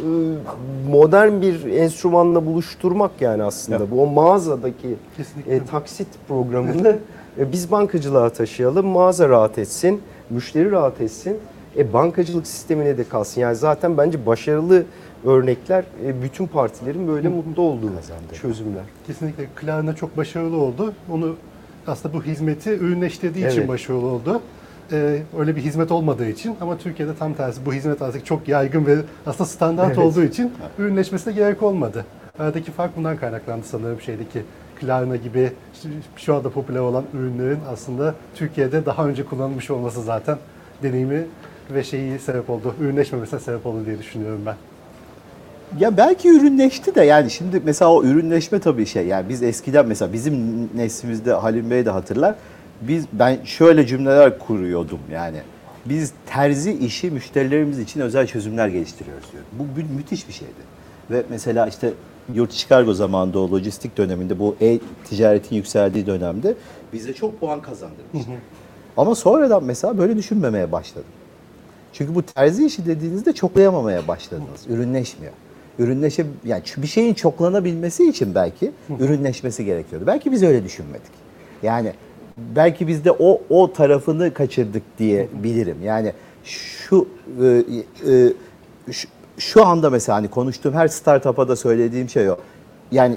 e, 0.86 0.90
modern 0.90 1.40
bir 1.42 1.64
enstrümanla 1.66 2.46
buluşturmak 2.46 3.10
yani 3.20 3.42
aslında. 3.42 3.78
Evet. 3.78 3.88
Bu 3.90 4.02
o 4.02 4.06
mağazadaki 4.06 4.96
Kesinlikle. 5.16 5.54
e, 5.54 5.64
taksit 5.64 6.08
programını 6.28 6.98
e, 7.38 7.52
biz 7.52 7.70
bankacılığa 7.70 8.30
taşıyalım. 8.30 8.86
Mağaza 8.86 9.28
rahat 9.28 9.58
etsin, 9.58 10.02
müşteri 10.30 10.70
rahat 10.70 11.00
etsin. 11.00 11.36
E, 11.76 11.92
bankacılık 11.92 12.46
sistemine 12.46 12.98
de 12.98 13.04
kalsın. 13.08 13.40
Yani 13.40 13.56
zaten 13.56 13.98
bence 13.98 14.26
başarılı 14.26 14.84
örnekler 15.24 15.84
e, 16.06 16.22
bütün 16.22 16.46
partilerin 16.46 17.08
böyle 17.08 17.28
mutlu 17.28 17.62
olduğu 17.62 17.90
çözümler. 18.32 18.82
Kesinlikle 19.06 19.46
Klarna 19.56 19.94
çok 19.96 20.16
başarılı 20.16 20.56
oldu. 20.56 20.92
Onu 21.12 21.34
aslında 21.86 22.14
bu 22.14 22.22
hizmeti 22.22 22.70
ürünleştirdiği 22.70 23.46
için 23.48 23.58
Evet. 23.58 23.68
başarılı 23.68 24.06
oldu. 24.06 24.40
Ee, 24.92 25.22
öyle 25.38 25.56
bir 25.56 25.60
hizmet 25.60 25.92
olmadığı 25.92 26.28
için 26.28 26.56
ama 26.60 26.78
Türkiye'de 26.78 27.14
tam 27.14 27.34
tersi 27.34 27.66
bu 27.66 27.72
hizmet 27.72 28.02
artık 28.02 28.26
çok 28.26 28.48
yaygın 28.48 28.86
ve 28.86 28.96
aslında 29.26 29.48
standart 29.48 29.86
Evet. 29.88 29.98
olduğu 29.98 30.22
için 30.22 30.52
ürünleşmesine 30.78 31.32
gerek 31.32 31.62
olmadı. 31.62 32.04
Aradaki 32.38 32.70
fark 32.72 32.96
bundan 32.96 33.16
kaynaklandı 33.16 33.66
sanırım 33.66 34.00
şeydeki 34.00 34.42
Klarna 34.80 35.16
gibi 35.16 35.52
şu- 35.82 35.88
şu 36.16 36.34
anda 36.34 36.50
popüler 36.50 36.80
olan 36.80 37.04
ürünlerin 37.14 37.58
aslında 37.72 38.14
Türkiye'de 38.34 38.86
daha 38.86 39.06
önce 39.06 39.24
kullanılmış 39.24 39.70
olması 39.70 40.02
zaten 40.02 40.38
deneyimi 40.82 41.26
ve 41.74 41.84
şeyi 41.84 42.18
sebep 42.18 42.50
oldu. 42.50 42.74
Ürünleşmemesine 42.80 43.40
sebep 43.40 43.66
oldu 43.66 43.86
diye 43.86 43.98
düşünüyorum 43.98 44.40
ben. 44.46 44.54
Ya 45.78 45.96
belki 45.96 46.28
ürünleşti 46.28 46.94
de 46.94 47.04
yani 47.04 47.30
şimdi 47.30 47.60
mesela 47.64 47.92
o 47.92 48.04
ürünleşme 48.04 48.58
tabii 48.60 48.86
şey 48.86 49.06
yani 49.06 49.28
biz 49.28 49.42
eskiden 49.42 49.86
mesela 49.86 50.12
bizim 50.12 50.64
neslimizde 50.76 51.32
Halim 51.32 51.70
Bey 51.70 51.86
de 51.86 51.90
hatırlar. 51.90 52.34
Biz 52.88 53.04
ben 53.12 53.44
şöyle 53.44 53.86
cümleler 53.86 54.38
kuruyordum 54.38 54.98
yani. 55.12 55.36
Biz 55.86 56.12
terzi 56.26 56.72
işi 56.72 57.10
müşterilerimiz 57.10 57.78
için 57.78 58.00
özel 58.00 58.26
çözümler 58.26 58.68
geliştiriyoruz 58.68 59.32
diyor. 59.32 59.42
Bu 59.52 59.62
mü- 59.62 59.96
müthiş 59.96 60.28
bir 60.28 60.32
şeydi. 60.32 60.52
Ve 61.10 61.22
mesela 61.30 61.66
işte 61.66 61.92
yurt 62.34 62.52
içi 62.52 62.68
kargo 62.68 62.94
zamanında 62.94 63.38
o 63.38 63.50
lojistik 63.50 63.96
döneminde 63.96 64.38
bu 64.38 64.56
e-ticaretin 64.60 65.56
yükseldiği 65.56 66.06
dönemde 66.06 66.54
bize 66.92 67.12
çok 67.12 67.40
puan 67.40 67.62
kazandırmıştı. 67.62 68.30
Ama 68.96 69.14
sonradan 69.14 69.64
mesela 69.64 69.98
böyle 69.98 70.16
düşünmemeye 70.16 70.72
başladım. 70.72 71.08
Çünkü 71.92 72.14
bu 72.14 72.22
terzi 72.22 72.66
işi 72.66 72.86
dediğinizde 72.86 73.32
çoklayamamaya 73.32 74.08
başladınız. 74.08 74.66
Ürünleşmiyor. 74.68 75.32
Ürünleşe 75.78 76.26
yani 76.44 76.62
bir 76.76 76.87
şeyin 76.87 77.14
çoklanabilmesi 77.14 78.08
için 78.08 78.35
belki 78.35 78.72
ürünleşmesi 79.00 79.64
gerekiyordu. 79.64 80.06
Belki 80.06 80.32
biz 80.32 80.42
öyle 80.42 80.64
düşünmedik. 80.64 81.12
Yani 81.62 81.92
belki 82.37 82.88
biz 82.88 83.04
de 83.04 83.10
o 83.12 83.40
o 83.50 83.72
tarafını 83.72 84.35
kaçırdık 84.35 84.82
diye 84.98 85.28
bilirim. 85.42 85.76
Yani 85.85 86.12
şu 86.44 87.08
e, 87.42 87.46
e, 88.12 88.32
şu, 88.92 89.08
şu 89.38 89.66
anda 89.66 89.90
mesela 89.90 90.16
hani 90.16 90.28
konuştuğum 90.28 90.72
her 90.72 90.88
startup'a 90.88 91.48
da 91.48 91.56
söylediğim 91.56 92.08
şey 92.08 92.30
o. 92.30 92.37
Yani 92.92 93.16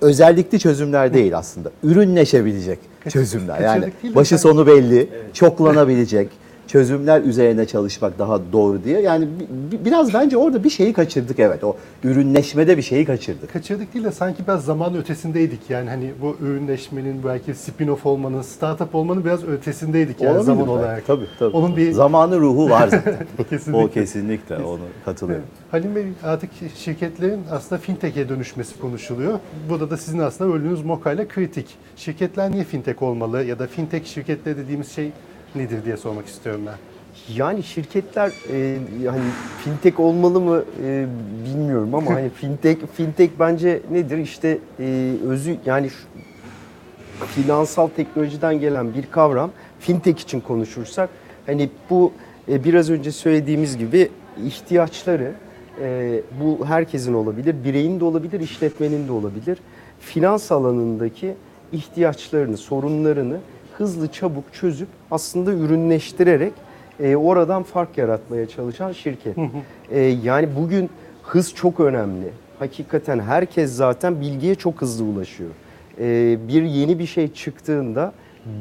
özellikli 0.00 0.58
çözümler 0.58 1.14
değil 1.14 1.38
aslında. 1.38 1.70
Ürünleşebilecek 1.82 2.78
çözümler. 3.08 3.60
Yani 3.60 3.92
başı 4.14 4.38
sonu 4.38 4.66
belli, 4.66 5.08
çoklanabilecek 5.32 6.28
çözümler 6.68 7.22
üzerine 7.22 7.66
çalışmak 7.66 8.18
daha 8.18 8.40
doğru 8.52 8.84
diye. 8.84 9.00
Yani 9.00 9.24
bi- 9.40 9.72
bi- 9.72 9.84
biraz 9.84 10.14
bence 10.14 10.36
orada 10.36 10.64
bir 10.64 10.70
şeyi 10.70 10.92
kaçırdık 10.92 11.38
evet. 11.38 11.64
O 11.64 11.76
ürünleşmede 12.04 12.76
bir 12.76 12.82
şeyi 12.82 13.04
kaçırdık. 13.04 13.52
Kaçırdık 13.52 13.94
değil 13.94 14.04
de 14.04 14.12
sanki 14.12 14.42
biraz 14.46 14.64
zaman 14.64 14.96
ötesindeydik. 14.96 15.60
Yani 15.70 15.90
hani 15.90 16.10
bu 16.22 16.36
ürünleşmenin 16.40 17.24
belki 17.24 17.50
spin-off 17.54 18.04
olmanın, 18.08 18.42
startup 18.42 18.94
olmanın 18.94 19.24
biraz 19.24 19.44
ötesindeydik 19.44 20.20
yani 20.20 20.30
Olabilir 20.30 20.44
zaman 20.46 20.60
belki. 20.66 20.70
olarak. 20.70 21.06
Tabii 21.06 21.26
tabii. 21.38 21.56
Onun 21.56 21.76
bir 21.76 21.92
Zamanı 21.92 22.40
ruhu 22.40 22.70
var 22.70 22.88
zaten. 22.90 23.16
Kesinlikle. 23.50 23.84
o 23.84 23.90
kesinlikle 23.90 24.56
onu 24.56 24.80
katılıyorum. 25.04 25.44
Halim 25.70 25.94
Bey 25.96 26.04
artık 26.24 26.50
şirketlerin 26.76 27.40
aslında 27.50 27.80
fintech'e 27.80 28.28
dönüşmesi 28.28 28.80
konuşuluyor. 28.80 29.38
Burada 29.68 29.90
da 29.90 29.96
sizin 29.96 30.18
aslında 30.18 30.50
rolünüz 30.54 30.84
Moka 30.84 31.12
ile 31.12 31.28
kritik. 31.28 31.66
Şirketler 31.96 32.50
niye 32.50 32.64
fintech 32.64 33.02
olmalı 33.02 33.44
ya 33.44 33.58
da 33.58 33.66
fintech 33.66 34.06
şirketleri 34.06 34.56
dediğimiz 34.56 34.92
şey 34.92 35.10
nedir 35.54 35.84
diye 35.84 35.96
sormak 35.96 36.26
istiyorum 36.26 36.62
ben. 36.66 36.74
Yani 37.36 37.62
şirketler 37.62 38.32
e, 38.52 38.78
hani 39.08 39.22
fintech 39.64 40.00
olmalı 40.00 40.40
mı 40.40 40.64
e, 40.84 41.06
bilmiyorum 41.44 41.94
ama 41.94 42.14
hani 42.14 42.30
fintech 42.34 42.78
fintech 42.94 43.30
bence 43.40 43.80
nedir 43.90 44.18
işte 44.18 44.58
e, 44.80 45.14
özü 45.26 45.56
yani 45.66 45.90
şu- 45.90 46.06
finansal 47.26 47.88
teknolojiden 47.88 48.60
gelen 48.60 48.94
bir 48.94 49.06
kavram 49.10 49.50
fintech 49.80 50.20
için 50.20 50.40
konuşursak 50.40 51.10
hani 51.46 51.70
bu 51.90 52.12
e, 52.48 52.64
biraz 52.64 52.90
önce 52.90 53.12
söylediğimiz 53.12 53.78
gibi 53.78 54.08
ihtiyaçları 54.46 55.32
e, 55.82 56.20
bu 56.40 56.66
herkesin 56.66 57.14
olabilir, 57.14 57.56
bireyin 57.64 58.00
de 58.00 58.04
olabilir, 58.04 58.40
işletmenin 58.40 59.08
de 59.08 59.12
olabilir. 59.12 59.58
Finans 60.00 60.52
alanındaki 60.52 61.34
ihtiyaçlarını, 61.72 62.56
sorunlarını 62.56 63.36
hızlı 63.80 64.12
çabuk 64.12 64.44
çözüp 64.52 64.88
aslında 65.10 65.52
ürünleştirerek 65.52 66.52
e, 67.00 67.16
oradan 67.16 67.62
fark 67.62 67.98
yaratmaya 67.98 68.48
çalışan 68.48 68.92
şirket. 68.92 69.36
E, 69.90 70.00
yani 70.00 70.48
bugün 70.56 70.90
hız 71.22 71.54
çok 71.54 71.80
önemli. 71.80 72.32
Hakikaten 72.58 73.20
herkes 73.20 73.72
zaten 73.72 74.20
bilgiye 74.20 74.54
çok 74.54 74.82
hızlı 74.82 75.04
ulaşıyor. 75.04 75.50
E, 76.00 76.38
bir 76.48 76.62
yeni 76.62 76.98
bir 76.98 77.06
şey 77.06 77.32
çıktığında 77.32 78.12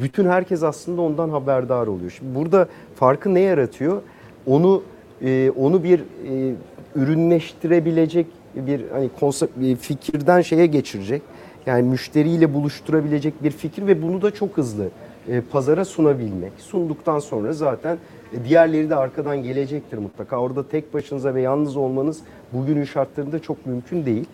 bütün 0.02 0.26
herkes 0.30 0.64
aslında 0.64 1.02
ondan 1.02 1.30
haberdar 1.30 1.88
oluyor. 1.88 2.12
Şimdi 2.12 2.36
burada 2.36 2.68
farkı 2.96 3.34
ne 3.34 3.40
yaratıyor? 3.40 4.02
Onu 4.46 4.84
e, 5.22 5.52
onu 5.58 5.84
bir 5.84 6.00
e, 6.00 6.54
ürünleştirebilecek 6.96 8.28
bir 8.56 8.82
hani 8.92 9.10
konsept 9.20 9.60
bir 9.60 9.76
fikirden 9.76 10.42
şeye 10.42 10.66
geçirecek. 10.66 11.22
Yani 11.66 11.84
müşteriyle 11.90 12.54
buluşturabilecek 12.54 13.44
bir 13.44 13.52
fikir 13.52 13.88
ve 13.88 14.02
bunu 14.02 14.22
da 14.22 14.34
çok 14.34 14.58
hızlı 14.58 14.90
e, 15.30 15.42
pazara 15.42 15.86
sunabilmek. 15.86 16.52
Sunduktan 16.58 17.20
sonra 17.20 17.54
zaten 17.54 17.98
e, 18.34 18.44
diğerleri 18.46 18.90
de 18.90 18.96
arkadan 18.96 19.44
gelecektir 19.44 19.98
mutlaka. 19.98 20.38
Orada 20.38 20.68
tek 20.68 20.94
başınıza 20.94 21.36
ve 21.36 21.42
yalnız 21.42 21.78
olmanız 21.78 22.20
bugünün 22.54 22.84
şartlarında 22.84 23.40
çok 23.40 23.66
mümkün 23.66 24.06
değil. 24.06 24.26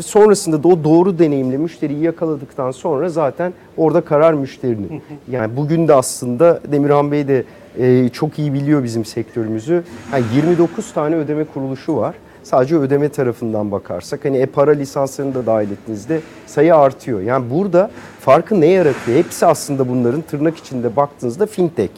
Sonrasında 0.00 0.62
da 0.62 0.68
o 0.68 0.84
doğru 0.84 1.18
deneyimli 1.18 1.58
müşteriyi 1.58 2.00
yakaladıktan 2.00 2.70
sonra 2.70 3.08
zaten 3.08 3.52
orada 3.76 4.00
karar 4.00 4.34
müşterinin. 4.34 5.02
Yani 5.30 5.56
bugün 5.56 5.88
de 5.88 5.94
aslında 5.94 6.60
Demirhan 6.72 7.12
Bey 7.12 7.28
de 7.28 7.44
e, 7.78 8.08
çok 8.08 8.38
iyi 8.38 8.54
biliyor 8.54 8.84
bizim 8.84 9.04
sektörümüzü. 9.04 9.84
Yani 10.12 10.24
29 10.36 10.92
tane 10.92 11.16
ödeme 11.16 11.44
kuruluşu 11.44 11.96
var. 11.96 12.14
Sadece 12.42 12.76
ödeme 12.76 13.08
tarafından 13.08 13.72
bakarsak 13.72 14.24
hani 14.24 14.36
e-para 14.36 14.70
lisanslarını 14.70 15.34
da 15.34 15.46
dahil 15.46 15.70
ettiğinizde 15.70 16.20
sayı 16.46 16.76
artıyor. 16.76 17.20
Yani 17.20 17.50
burada 17.50 17.90
farkı 18.20 18.60
ne 18.60 18.66
yaratıyor? 18.66 19.18
Hepsi 19.18 19.46
aslında 19.46 19.88
bunların 19.88 20.22
tırnak 20.22 20.56
içinde 20.56 20.96
baktığınızda 20.96 21.46
fintech. 21.46 21.90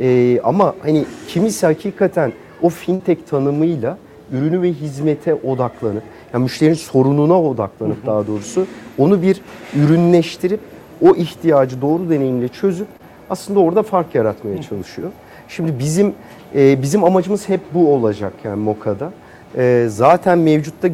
Ee, 0.00 0.40
ama 0.44 0.74
hani 0.82 1.04
kimisi 1.28 1.66
hakikaten 1.66 2.32
o 2.62 2.68
fintech 2.68 3.18
tanımıyla 3.30 3.98
ürünü 4.32 4.62
ve 4.62 4.72
hizmete 4.72 5.34
odaklanıp, 5.34 6.02
yani 6.32 6.42
müşterinin 6.42 6.74
sorununa 6.74 7.42
odaklanıp 7.42 8.06
daha 8.06 8.26
doğrusu 8.26 8.66
onu 8.98 9.22
bir 9.22 9.40
ürünleştirip 9.76 10.60
o 11.02 11.14
ihtiyacı 11.14 11.82
doğru 11.82 12.10
deneyimle 12.10 12.48
çözüp 12.48 12.88
aslında 13.30 13.60
orada 13.60 13.82
fark 13.82 14.14
yaratmaya 14.14 14.62
çalışıyor. 14.62 15.10
Şimdi 15.48 15.78
bizim 15.78 16.14
e, 16.54 16.82
bizim 16.82 17.04
amacımız 17.04 17.48
hep 17.48 17.60
bu 17.74 17.94
olacak 17.94 18.32
yani 18.44 18.62
Moka'da. 18.62 19.12
E, 19.56 19.86
zaten 19.88 20.38
mevcutta 20.38 20.88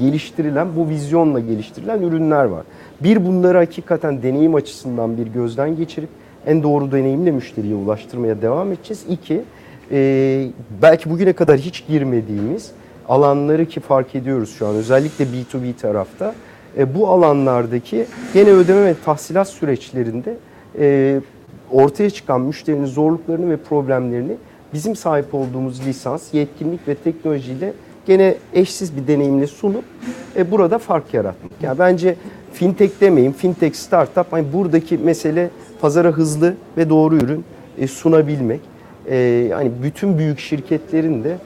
geliştirilen 0.00 0.68
bu 0.76 0.88
vizyonla 0.88 1.40
geliştirilen 1.40 2.02
ürünler 2.02 2.44
var. 2.44 2.62
Bir 3.00 3.26
bunları 3.26 3.58
hakikaten 3.58 4.22
deneyim 4.22 4.54
açısından 4.54 5.16
bir 5.16 5.26
gözden 5.26 5.76
geçirip 5.76 6.08
en 6.46 6.62
doğru 6.62 6.92
deneyimle 6.92 7.30
müşteriye 7.30 7.74
ulaştırmaya 7.74 8.42
devam 8.42 8.72
edeceğiz. 8.72 9.04
İki, 9.08 9.42
e, 9.90 10.48
belki 10.82 11.10
bugüne 11.10 11.32
kadar 11.32 11.58
hiç 11.58 11.86
girmediğimiz 11.88 12.70
alanları 13.08 13.66
ki 13.66 13.80
fark 13.80 14.14
ediyoruz 14.14 14.54
şu 14.58 14.66
an 14.66 14.74
özellikle 14.74 15.24
B2B 15.24 15.72
tarafta. 15.80 16.34
E, 16.78 16.94
bu 16.94 17.08
alanlardaki 17.08 18.06
gene 18.34 18.50
ödeme 18.50 18.84
ve 18.84 18.94
tahsilat 19.04 19.48
süreçlerinde 19.48 20.36
e, 20.78 21.20
ortaya 21.70 22.10
çıkan 22.10 22.40
müşterinin 22.40 22.86
zorluklarını 22.86 23.50
ve 23.50 23.56
problemlerini 23.56 24.36
bizim 24.72 24.96
sahip 24.96 25.34
olduğumuz 25.34 25.86
lisans, 25.86 26.34
yetkinlik 26.34 26.88
ve 26.88 26.94
teknolojiyle 26.94 27.72
gene 28.06 28.34
eşsiz 28.54 28.96
bir 28.96 29.06
deneyimle 29.06 29.46
sunup 29.46 29.84
e, 30.36 30.50
burada 30.50 30.78
fark 30.78 31.14
yaratmak. 31.14 31.52
Yani 31.62 31.78
bence 31.78 32.16
fintech 32.52 33.00
demeyin, 33.00 33.32
fintech 33.32 33.74
startup 33.74 34.32
hani 34.32 34.52
buradaki 34.52 34.98
mesele 34.98 35.50
pazara 35.80 36.08
hızlı 36.08 36.54
ve 36.76 36.90
doğru 36.90 37.16
ürün 37.16 37.44
e, 37.78 37.86
sunabilmek. 37.86 38.60
E, 39.10 39.50
hani 39.54 39.70
bütün 39.82 40.18
büyük 40.18 40.38
şirketlerin 40.38 41.24
de 41.24 41.36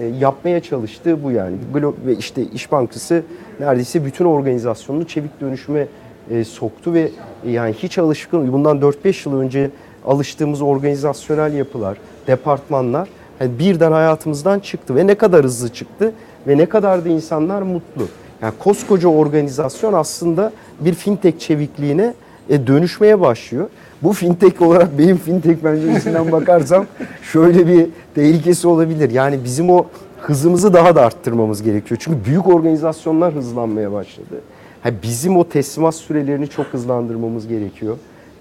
e, 0.00 0.06
yapmaya 0.06 0.60
çalıştığı 0.60 1.24
bu 1.24 1.30
yani. 1.30 1.56
Glo- 1.74 1.94
ve 2.06 2.16
işte 2.16 2.42
İş 2.42 2.72
Bankası 2.72 3.22
neredeyse 3.60 4.04
bütün 4.04 4.24
organizasyonunu 4.24 5.04
çevik 5.06 5.40
dönüşüme 5.40 5.86
e, 6.30 6.44
soktu 6.44 6.94
ve 6.94 7.10
e, 7.46 7.50
yani 7.50 7.74
hiç 7.74 7.98
alışkın 7.98 8.52
bundan 8.52 8.78
4-5 8.80 9.28
yıl 9.28 9.40
önce 9.40 9.70
alıştığımız 10.06 10.62
organizasyonel 10.62 11.54
yapılar, 11.54 11.96
departmanlar 12.26 13.08
hani 13.40 13.58
birden 13.58 13.92
hayatımızdan 13.92 14.58
çıktı 14.58 14.96
ve 14.96 15.06
ne 15.06 15.14
kadar 15.14 15.44
hızlı 15.44 15.68
çıktı 15.68 16.12
ve 16.46 16.58
ne 16.58 16.66
kadar 16.66 17.04
da 17.04 17.08
insanlar 17.08 17.62
mutlu. 17.62 18.02
Yani 18.42 18.54
koskoca 18.58 19.08
organizasyon 19.08 19.92
aslında 19.92 20.52
bir 20.80 20.94
fintech 20.94 21.38
çevikliğine 21.38 22.14
e, 22.48 22.66
dönüşmeye 22.66 23.20
başlıyor. 23.20 23.68
Bu 24.02 24.12
fintech 24.12 24.62
olarak 24.62 24.98
benim 24.98 25.16
fintech 25.16 25.60
penceresinden 25.60 26.32
bakarsam 26.32 26.86
şöyle 27.22 27.66
bir 27.66 27.86
tehlikesi 28.14 28.68
olabilir. 28.68 29.10
Yani 29.10 29.44
bizim 29.44 29.70
o 29.70 29.86
hızımızı 30.20 30.74
daha 30.74 30.96
da 30.96 31.02
arttırmamız 31.02 31.62
gerekiyor. 31.62 32.00
Çünkü 32.04 32.24
büyük 32.24 32.46
organizasyonlar 32.46 33.34
hızlanmaya 33.34 33.92
başladı. 33.92 34.40
Ha, 34.82 34.90
bizim 35.02 35.36
o 35.36 35.48
teslimat 35.48 35.94
sürelerini 35.94 36.48
çok 36.48 36.66
hızlandırmamız 36.66 37.48
gerekiyor. 37.48 37.96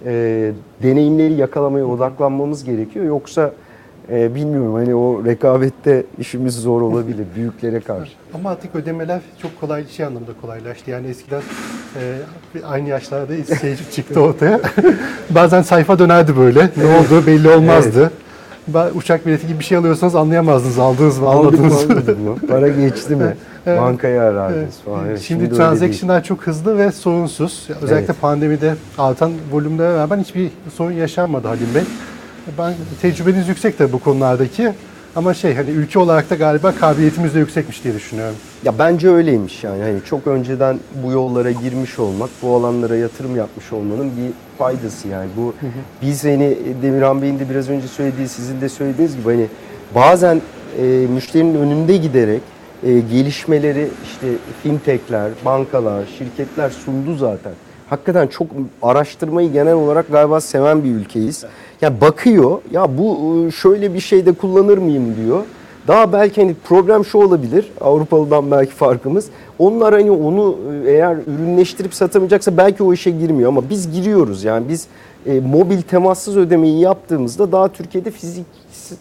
E, 0.05 0.51
deneyimleri 0.83 1.33
yakalamaya 1.33 1.85
odaklanmamız 1.85 2.63
gerekiyor. 2.63 3.05
Yoksa 3.05 3.51
e, 4.11 4.35
bilmiyorum 4.35 4.73
hani 4.73 4.95
o 4.95 5.25
rekabette 5.25 6.03
işimiz 6.19 6.55
zor 6.55 6.81
olabilir 6.81 7.25
büyüklere 7.35 7.79
karşı. 7.79 8.11
Ama 8.33 8.49
artık 8.49 8.75
ödemeler 8.75 9.19
çok 9.41 9.59
kolay 9.61 9.87
şey 9.87 10.05
anlamda 10.05 10.31
kolaylaştı. 10.41 10.91
Yani 10.91 11.07
eskiden 11.07 11.41
e, 11.95 12.17
aynı 12.67 12.89
yaşlarda 12.89 13.33
şey 13.61 13.75
çıktı 13.91 14.19
ortaya. 14.19 14.59
Bazen 15.29 15.61
sayfa 15.61 15.99
dönerdi 15.99 16.37
böyle. 16.37 16.69
Ne 16.77 16.85
oldu 16.85 17.27
belli 17.27 17.49
olmazdı. 17.49 18.11
Ba- 18.73 18.91
Uçak 18.91 19.25
bileti 19.25 19.47
gibi 19.47 19.59
bir 19.59 19.63
şey 19.63 19.77
alıyorsanız 19.77 20.15
anlayamazdınız 20.15 20.79
aldınız 20.79 21.19
mı 21.19 21.27
almadınız 21.27 21.89
mı. 21.89 21.95
Para 22.49 22.67
geçti 22.67 23.15
mi? 23.15 23.35
Evet. 23.65 23.81
Bankaya 23.81 24.23
arardınız 24.23 24.77
falan. 24.85 25.05
Evet, 25.07 25.19
Şimdi, 25.19 25.41
değil. 25.41 25.55
transaction'lar 25.55 26.23
çok 26.23 26.47
hızlı 26.47 26.77
ve 26.77 26.91
sorunsuz. 26.91 27.67
Özellikle 27.81 28.05
Evet. 28.05 28.21
pandemide 28.21 28.75
artan 28.97 29.31
volümlere 29.51 29.95
rağmen 29.95 30.19
hiçbir 30.19 30.49
sorun 30.75 30.91
yaşanmadı 30.91 31.47
Halim 31.47 31.75
Bey. 31.75 31.83
Ben 32.57 32.73
tecrübeniz 33.01 33.47
yüksek 33.47 33.77
tabii 33.77 33.93
bu 33.93 33.99
konulardaki. 33.99 34.71
Ama 35.15 35.33
şey 35.33 35.55
hani 35.55 35.69
ülke 35.69 35.99
olarak 35.99 36.29
da 36.29 36.35
galiba 36.35 36.71
kabiliyetimiz 36.75 37.35
de 37.35 37.39
yüksekmiş 37.39 37.83
diye 37.83 37.93
düşünüyorum. 37.93 38.35
Ya 38.65 38.79
bence 38.79 39.09
öyleymiş 39.09 39.63
yani. 39.63 39.83
Hani 39.83 39.99
çok 40.05 40.27
önceden 40.27 40.79
bu 41.03 41.11
yollara 41.11 41.51
girmiş 41.51 41.99
olmak, 41.99 42.29
bu 42.41 42.55
alanlara 42.55 42.95
yatırım 42.95 43.35
yapmış 43.35 43.73
olmanın 43.73 44.11
bir 44.17 44.57
faydası 44.57 45.07
yani. 45.07 45.29
Bu 45.37 45.53
biz 46.01 46.23
hani 46.23 46.57
Demirhan 46.81 47.21
Bey'in 47.21 47.39
de 47.39 47.49
biraz 47.49 47.69
önce 47.69 47.87
söylediği, 47.87 48.27
sizin 48.27 48.61
de 48.61 48.69
söylediğiniz 48.69 49.17
gibi 49.17 49.25
hani 49.25 49.47
bazen 49.95 50.41
e, 50.81 50.83
müşterinin 50.85 51.55
önünde 51.55 51.97
giderek 51.97 52.41
e, 52.83 52.99
gelişmeleri 52.99 53.89
işte 54.03 54.27
fintechler, 54.63 55.31
bankalar, 55.45 56.05
şirketler 56.17 56.69
sundu 56.69 57.15
zaten. 57.15 57.53
Hakikaten 57.89 58.27
çok 58.27 58.47
araştırmayı 58.81 59.51
genel 59.51 59.73
olarak 59.73 60.11
galiba 60.11 60.41
seven 60.41 60.83
bir 60.83 60.89
ülkeyiz. 60.89 61.45
Yani 61.81 62.01
bakıyor, 62.01 62.57
ya 62.71 62.97
bu 62.97 63.17
e, 63.47 63.51
şöyle 63.51 63.93
bir 63.93 63.99
şeyde 63.99 64.31
kullanır 64.31 64.77
mıyım 64.77 65.15
diyor. 65.15 65.43
Daha 65.87 66.13
belki 66.13 66.41
hani 66.41 66.55
problem 66.63 67.05
şu 67.05 67.17
olabilir. 67.17 67.71
Avrupalıdan 67.81 68.51
belki 68.51 68.71
farkımız. 68.71 69.25
Onlar 69.59 69.93
hani 69.93 70.11
onu 70.11 70.55
e, 70.85 70.91
eğer 70.91 71.17
ürünleştirip 71.27 71.93
satamayacaksa 71.93 72.57
belki 72.57 72.83
o 72.83 72.93
işe 72.93 73.11
girmiyor 73.11 73.49
ama 73.49 73.69
biz 73.69 73.91
giriyoruz. 73.91 74.43
Yani 74.43 74.69
biz 74.69 74.87
e, 75.25 75.39
mobil 75.39 75.81
temassız 75.81 76.37
ödemeyi 76.37 76.79
yaptığımızda 76.79 77.51
daha 77.51 77.67
Türkiye'de 77.67 78.11
fizik 78.11 78.45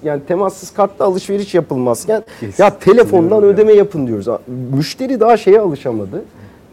yani 0.03 0.23
temassız 0.29 0.71
kartla 0.71 1.05
alışveriş 1.05 1.55
yapılmazken 1.55 2.23
ya 2.59 2.79
telefondan 2.79 3.43
ödeme 3.43 3.73
yapın 3.73 4.07
diyoruz. 4.07 4.27
Müşteri 4.77 5.21
daha 5.21 5.37
şeye 5.37 5.61
alışamadı. 5.61 6.25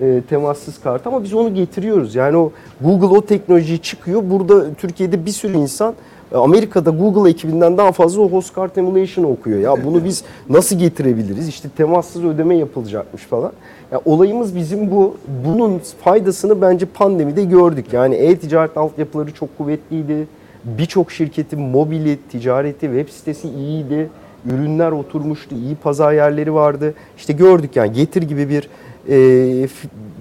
E, 0.01 0.21
temassız 0.29 0.81
kart 0.81 1.07
ama 1.07 1.23
biz 1.23 1.33
onu 1.33 1.53
getiriyoruz. 1.55 2.15
Yani 2.15 2.37
o 2.37 2.51
Google 2.81 3.17
o 3.17 3.21
teknolojiyi 3.21 3.79
çıkıyor. 3.79 4.23
Burada 4.29 4.73
Türkiye'de 4.73 5.25
bir 5.25 5.31
sürü 5.31 5.57
insan 5.57 5.93
e, 6.31 6.37
Amerika'da 6.37 6.89
Google 6.89 7.29
ekibinden 7.29 7.77
daha 7.77 7.91
fazla 7.91 8.21
o 8.21 8.29
host 8.29 8.55
card 8.55 8.75
emulation 8.75 9.25
okuyor. 9.25 9.59
Ya 9.59 9.85
bunu 9.85 10.05
biz 10.05 10.23
nasıl 10.49 10.79
getirebiliriz? 10.79 11.47
İşte 11.47 11.69
temassız 11.77 12.23
ödeme 12.23 12.55
yapılacakmış 12.55 13.23
falan. 13.23 13.51
Ya 13.91 14.01
olayımız 14.05 14.55
bizim 14.55 14.91
bu. 14.91 15.15
Bunun 15.45 15.81
faydasını 16.03 16.61
bence 16.61 16.85
pandemide 16.85 17.43
gördük. 17.43 17.85
Yani 17.93 18.15
e-ticaret 18.15 18.77
altyapıları 18.77 19.33
çok 19.33 19.57
kuvvetliydi. 19.57 20.27
Birçok 20.63 21.11
şirketin 21.11 21.59
mobili, 21.59 22.19
ticareti, 22.31 22.85
web 22.85 23.09
sitesi 23.09 23.49
iyiydi. 23.49 24.09
Ürünler 24.45 24.91
oturmuştu, 24.91 25.55
iyi 25.55 25.75
pazar 25.75 26.13
yerleri 26.13 26.53
vardı. 26.53 26.93
İşte 27.17 27.33
gördük 27.33 27.75
yani 27.75 27.93
Getir 27.93 28.21
gibi 28.21 28.49
bir 28.49 28.69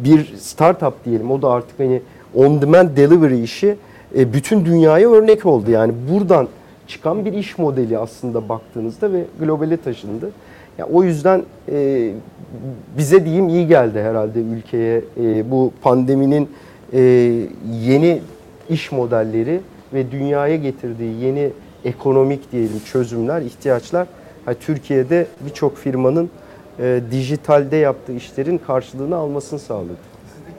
bir 0.04 0.36
startup 0.38 1.04
diyelim. 1.04 1.30
O 1.30 1.42
da 1.42 1.50
artık 1.50 1.80
hani 1.80 2.02
on 2.34 2.62
demand 2.62 2.96
delivery 2.96 3.42
işi 3.42 3.76
e, 4.18 4.32
bütün 4.32 4.64
dünyaya 4.64 5.10
örnek 5.10 5.46
oldu. 5.46 5.70
Yani 5.70 5.92
buradan 6.12 6.48
çıkan 6.88 7.24
bir 7.24 7.32
iş 7.32 7.58
modeli 7.58 7.98
aslında 7.98 8.48
baktığınızda 8.48 9.12
ve 9.12 9.24
globale 9.40 9.76
taşındı. 9.76 10.30
Ya 10.78 10.86
o 10.86 11.02
yüzden 11.02 11.42
e, 11.72 12.10
bize 12.98 13.24
diyeyim 13.24 13.48
iyi 13.48 13.66
geldi 13.66 14.00
herhalde 14.00 14.40
ülkeye 14.40 15.00
e, 15.20 15.50
bu 15.50 15.72
pandeminin 15.82 16.48
e, 16.92 17.00
yeni 17.82 18.20
iş 18.68 18.92
modelleri 18.92 19.60
ve 19.94 20.10
dünyaya 20.10 20.56
getirdiği 20.56 21.24
yeni 21.24 21.50
ekonomik 21.84 22.52
diyelim 22.52 22.80
çözümler, 22.84 23.42
ihtiyaçlar 23.42 24.06
Türkiye'de 24.60 25.26
birçok 25.46 25.76
firmanın 25.76 26.30
e, 26.78 27.00
dijitalde 27.10 27.76
yaptığı 27.76 28.12
işlerin 28.12 28.58
karşılığını 28.58 29.16
almasını 29.16 29.58
sağladı. 29.58 29.96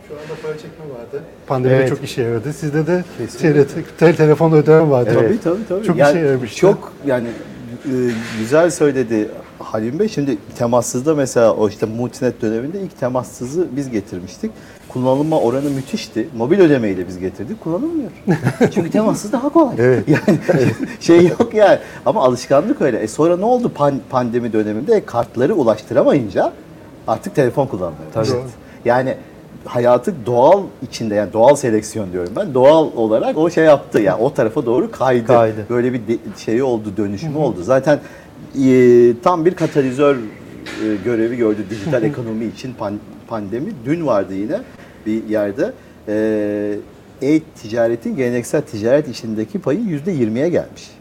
Şu 0.07 0.13
anda 0.13 0.41
para 0.43 0.53
çekme 0.53 0.85
vardı. 0.85 1.23
Pandemide 1.47 1.77
Evet. 1.77 1.89
çok 1.89 2.03
işe 2.03 2.21
yaradı. 2.21 2.53
Sizde 2.53 2.87
de 2.87 3.03
şeyde, 3.41 3.65
tel 3.97 4.15
telefon 4.15 4.51
ödeme 4.51 4.89
vardı. 4.89 5.11
Tabii 5.13 5.39
tabii 5.41 5.67
tabii. 5.69 5.85
Çok 5.85 5.97
yani, 5.97 6.11
işe 6.11 6.19
yaramıştı. 6.19 6.57
Çok 6.57 6.93
yani 7.05 7.27
e, 7.85 7.93
güzel 8.39 8.69
söyledi 8.69 9.29
Halim 9.59 9.99
Bey. 9.99 10.09
Şimdi 10.09 10.37
temassızda 10.57 11.15
mesela 11.15 11.53
o 11.53 11.69
işte 11.69 11.85
multinet 11.85 12.41
döneminde 12.41 12.81
ilk 12.81 12.99
temassızı 12.99 13.67
biz 13.75 13.89
getirmiştik. 13.89 14.51
Kullanılma 14.95 15.39
oranı 15.39 15.69
müthişti. 15.69 16.27
Mobil 16.37 16.59
ödemeyi 16.59 16.97
de 16.97 17.07
biz 17.07 17.19
getirdik. 17.19 17.61
Kullanılmıyor. 17.63 18.09
Çünkü 18.73 18.89
temassız 18.89 19.31
daha 19.31 19.49
kolay. 19.49 19.75
Yani 20.07 20.39
şey 20.99 21.27
yok 21.27 21.53
yani. 21.53 21.79
Ama 22.05 22.23
alışkanlık 22.23 22.81
öyle. 22.81 22.99
E 22.99 23.07
sonra 23.07 23.37
ne 23.37 23.45
oldu 23.45 23.71
pan- 23.77 23.99
pandemi 24.09 24.53
döneminde? 24.53 24.95
E, 24.95 25.05
kartları 25.05 25.55
ulaştıramayınca 25.55 26.53
artık 27.07 27.35
telefon 27.35 27.67
kullanmaya 27.67 28.15
başladı. 28.15 28.37
Doğru. 28.37 28.47
Yani 28.85 29.15
hayatı 29.65 30.13
doğal 30.25 30.63
içinde 30.89 31.15
yani 31.15 31.33
doğal 31.33 31.55
seleksiyon 31.55 32.11
diyorum 32.11 32.33
ben. 32.35 32.53
Doğal 32.53 32.89
olarak 32.95 33.37
o 33.37 33.49
şey 33.49 33.63
yaptı 33.65 34.01
yani 34.01 34.21
o 34.21 34.33
tarafa 34.33 34.65
doğru 34.65 34.91
kaydı. 34.91 35.27
Kaydı. 35.27 35.65
Böyle 35.69 35.93
bir 35.93 35.99
de, 36.07 36.17
şeyi 36.37 36.63
oldu, 36.63 36.89
dönüşümü 36.97 37.37
oldu. 37.37 37.63
Zaten 37.63 37.99
e, 38.65 39.13
tam 39.23 39.45
bir 39.45 39.53
katalizör 39.55 40.15
e, 40.15 40.19
görevi 41.05 41.37
gördü 41.37 41.65
dijital 41.69 42.03
ekonomi 42.11 42.45
için 42.45 42.73
pan- 42.79 42.97
pandemi. 43.27 43.71
Dün 43.85 44.07
vardı 44.07 44.33
yine 44.33 44.59
bir 45.05 45.23
yerde. 45.29 45.73
E-ticaretin 47.21 48.15
geleneksel 48.15 48.61
ticaret 48.61 49.07
işindeki 49.07 49.59
payı 49.59 49.79
yüzde 49.79 50.13
20'ye 50.13 50.49
gelmiş. 50.49 50.91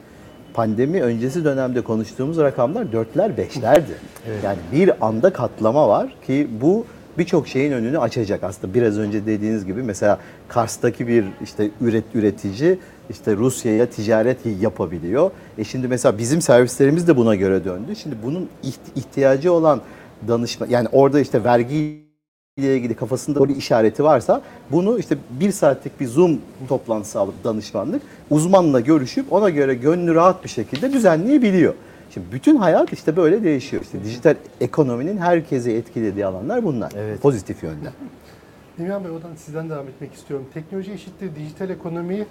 Pandemi 0.54 1.02
öncesi 1.02 1.44
dönemde 1.44 1.80
konuştuğumuz 1.80 2.38
rakamlar 2.38 2.92
dörtler 2.92 3.36
beşlerdi. 3.36 3.92
Yani 4.44 4.58
bir 4.72 5.06
anda 5.06 5.32
katlama 5.32 5.88
var 5.88 6.14
ki 6.26 6.48
bu 6.60 6.86
birçok 7.18 7.48
şeyin 7.48 7.72
önünü 7.72 7.98
açacak 7.98 8.44
aslında. 8.44 8.74
Biraz 8.74 8.98
önce 8.98 9.26
dediğiniz 9.26 9.64
gibi 9.66 9.82
mesela 9.82 10.18
Kars'taki 10.48 11.08
bir 11.08 11.24
işte 11.42 11.70
üret 11.80 12.04
üretici 12.14 12.78
işte 13.10 13.36
Rusya'ya 13.36 13.86
ticaret 13.86 14.38
yapabiliyor. 14.60 15.30
E 15.58 15.64
şimdi 15.64 15.88
mesela 15.88 16.18
bizim 16.18 16.40
servislerimiz 16.40 17.08
de 17.08 17.16
buna 17.16 17.34
göre 17.34 17.64
döndü. 17.64 17.96
Şimdi 17.96 18.16
bunun 18.24 18.48
iht- 18.64 18.96
ihtiyacı 18.96 19.52
olan 19.52 19.80
danışma 20.28 20.66
yani 20.70 20.88
orada 20.92 21.20
işte 21.20 21.44
vergi 21.44 22.04
ile 22.58 22.76
ilgili 22.76 22.94
kafasında 22.94 23.48
bir 23.48 23.56
işareti 23.56 24.04
varsa 24.04 24.42
bunu 24.70 24.98
işte 24.98 25.18
bir 25.30 25.52
saatlik 25.52 26.00
bir 26.00 26.06
Zoom 26.06 26.38
toplantısı 26.68 27.20
alıp 27.20 27.44
danışmanlık 27.44 28.02
uzmanla 28.30 28.80
görüşüp 28.80 29.32
ona 29.32 29.50
göre 29.50 29.74
gönlü 29.74 30.14
rahat 30.14 30.44
bir 30.44 30.48
şekilde 30.48 30.92
düzenleyebiliyor. 30.92 31.74
Şimdi 32.10 32.26
bütün 32.32 32.56
hayat 32.56 32.92
işte 32.92 33.16
böyle 33.16 33.44
değişiyor. 33.44 33.82
İşte 33.82 34.04
dijital 34.04 34.34
ekonominin 34.60 35.18
herkese 35.18 35.72
etkilediği 35.72 36.26
alanlar 36.26 36.64
bunlar. 36.64 36.92
Evet. 36.96 37.22
Pozitif 37.22 37.62
yönde. 37.62 37.88
Emirhan 38.78 39.04
Bey 39.04 39.10
oradan 39.10 39.34
sizden 39.36 39.70
devam 39.70 39.88
etmek 39.88 40.14
istiyorum. 40.14 40.46
Teknoloji 40.54 40.92
eşittir 40.92 41.30
dijital 41.36 41.70
ekonomi 41.70 42.26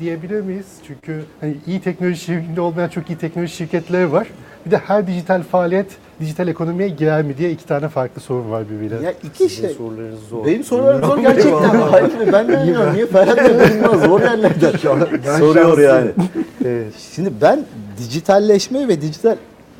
diyebilir 0.00 0.40
miyiz? 0.40 0.66
Çünkü 0.86 1.24
hani 1.40 1.56
iyi 1.66 1.80
teknoloji 1.80 2.16
şirketinde 2.20 2.60
olmayan 2.60 2.88
çok 2.88 3.10
iyi 3.10 3.18
teknoloji 3.18 3.54
şirketleri 3.56 4.12
var. 4.12 4.28
Bir 4.66 4.70
de 4.70 4.76
her 4.78 5.06
dijital 5.06 5.42
faaliyet 5.42 5.86
dijital 6.20 6.48
ekonomiye 6.48 6.88
girer 6.88 7.22
mi 7.22 7.38
diye 7.38 7.50
iki 7.50 7.66
tane 7.66 7.88
farklı 7.88 8.20
sorun 8.20 8.50
var 8.50 8.64
birbiriyle. 8.70 9.04
Ya 9.04 9.12
iki 9.12 9.48
Sizin 9.48 9.62
şey. 9.66 9.76
sorularınız 9.76 10.20
zor. 10.30 10.46
Benim 10.46 10.64
sorularım 10.64 11.04
zor 11.04 11.18
gerçekten. 11.18 11.78
Hayır 11.90 12.32
ben 12.32 12.48
de 12.48 12.52
bilmiyorum. 12.62 12.94
Niye 12.94 13.06
Ferhat 13.06 13.36
benim 13.38 13.82
bana 13.84 14.06
zor 14.06 14.20
yerlerden 14.30 15.38
soruyor 15.38 15.78
yani. 15.78 16.10
Şimdi 17.14 17.32
ben 17.40 17.64
dijitalleşme 17.98 18.88
ve 18.88 19.00
dijital 19.00 19.36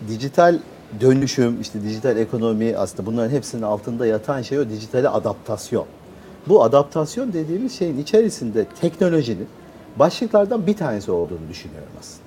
dijital 0.08 0.58
dönüşüm, 1.00 1.60
işte 1.60 1.82
dijital 1.82 2.16
ekonomi 2.16 2.76
aslında 2.76 3.06
bunların 3.06 3.30
hepsinin 3.30 3.62
altında 3.62 4.06
yatan 4.06 4.42
şey 4.42 4.58
o 4.58 4.68
dijitale 4.68 5.08
adaptasyon. 5.08 5.86
Bu 6.48 6.62
adaptasyon 6.62 7.32
dediğimiz 7.32 7.78
şeyin 7.78 7.98
içerisinde 7.98 8.64
teknolojinin 8.80 9.46
başlıklardan 9.96 10.66
bir 10.66 10.76
tanesi 10.76 11.10
olduğunu 11.10 11.48
düşünüyorum 11.50 11.88
aslında. 12.00 12.24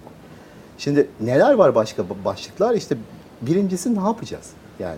Şimdi 0.78 1.07
neler 1.22 1.53
var 1.53 1.76
başka 1.76 2.03
başlıklar? 2.26 2.76
İşte 2.76 2.97
birincisi 3.41 3.95
ne 3.95 3.99
yapacağız? 4.03 4.49
Yani 4.80 4.97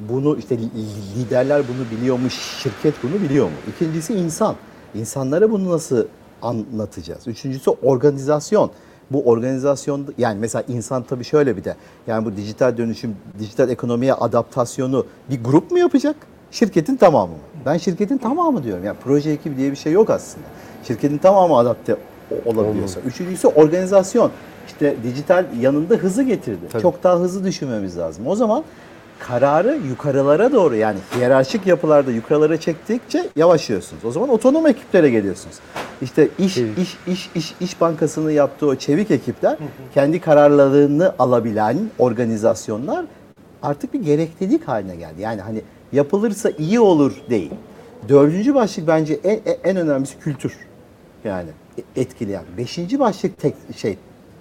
bunu 0.00 0.36
işte 0.38 0.58
li- 0.58 0.70
liderler 1.18 1.62
bunu 1.68 1.98
biliyor 1.98 2.18
mu? 2.18 2.30
Şirket 2.30 2.94
bunu 3.02 3.22
biliyor 3.22 3.46
mu? 3.46 3.52
İkincisi 3.76 4.14
insan. 4.14 4.54
İnsanlara 4.94 5.50
bunu 5.50 5.70
nasıl 5.72 6.04
anlatacağız? 6.42 7.28
Üçüncüsü 7.28 7.70
organizasyon. 7.70 8.70
Bu 9.10 9.22
organizasyon 9.22 10.06
yani 10.18 10.38
mesela 10.40 10.64
insan 10.68 11.02
tabii 11.02 11.24
şöyle 11.24 11.56
bir 11.56 11.64
de 11.64 11.76
yani 12.06 12.24
bu 12.24 12.36
dijital 12.36 12.76
dönüşüm, 12.76 13.16
dijital 13.38 13.70
ekonomiye 13.70 14.14
adaptasyonu 14.14 15.06
bir 15.30 15.44
grup 15.44 15.70
mu 15.70 15.78
yapacak? 15.78 16.16
Şirketin 16.50 16.96
tamamı 16.96 17.32
mı? 17.32 17.38
Ben 17.66 17.76
şirketin 17.76 18.18
tamamı 18.18 18.64
diyorum. 18.64 18.84
Yani 18.84 18.96
proje 19.04 19.30
ekibi 19.30 19.56
diye 19.56 19.70
bir 19.70 19.76
şey 19.76 19.92
yok 19.92 20.10
aslında. 20.10 20.46
Şirketin 20.86 21.18
tamamı 21.18 21.56
adapte 21.56 21.96
olabiliyorsa. 22.46 23.00
Üçüncüsü 23.00 23.48
organizasyon. 23.48 24.30
İşte 24.66 24.96
dijital 25.02 25.44
yanında 25.60 25.94
hızı 25.94 26.22
getirdi. 26.22 26.60
Tabii. 26.72 26.82
Çok 26.82 27.02
daha 27.02 27.18
hızlı 27.18 27.44
düşünmemiz 27.44 27.98
lazım. 27.98 28.26
O 28.26 28.36
zaman 28.36 28.64
kararı 29.18 29.78
yukarılara 29.88 30.52
doğru 30.52 30.76
yani 30.76 30.98
hiyerarşik 31.16 31.66
yapılarda 31.66 32.10
yukarılara 32.10 32.60
çektikçe 32.60 33.28
yavaşlıyorsunuz. 33.36 34.04
O 34.04 34.10
zaman 34.10 34.28
otonom 34.28 34.66
ekiplere 34.66 35.10
geliyorsunuz. 35.10 35.56
İşte 36.02 36.28
iş 36.38 36.54
Çevik. 36.54 36.78
iş 36.78 36.96
iş 37.06 37.30
iş 37.34 37.54
iş 37.60 37.80
bankasının 37.80 38.30
yaptığı 38.30 38.66
o 38.66 38.74
çevik 38.76 39.10
ekipler 39.10 39.56
kendi 39.94 40.20
kararlarını 40.20 41.14
alabilen 41.18 41.76
organizasyonlar 41.98 43.04
artık 43.62 43.94
bir 43.94 44.02
gereklilik 44.02 44.68
haline 44.68 44.96
geldi. 44.96 45.22
Yani 45.22 45.40
hani 45.40 45.62
yapılırsa 45.92 46.50
iyi 46.50 46.80
olur 46.80 47.12
değil. 47.30 47.50
Dördüncü 48.08 48.54
başlık 48.54 48.86
bence 48.88 49.20
en, 49.24 49.40
en- 49.64 49.76
önemlisi 49.76 50.18
kültür. 50.18 50.56
Yani 51.24 51.48
e- 51.78 52.00
etkileyen. 52.00 52.44
Beşinci 52.58 52.98
başlık 53.00 53.38
tek 53.40 53.54
şey 53.76 53.98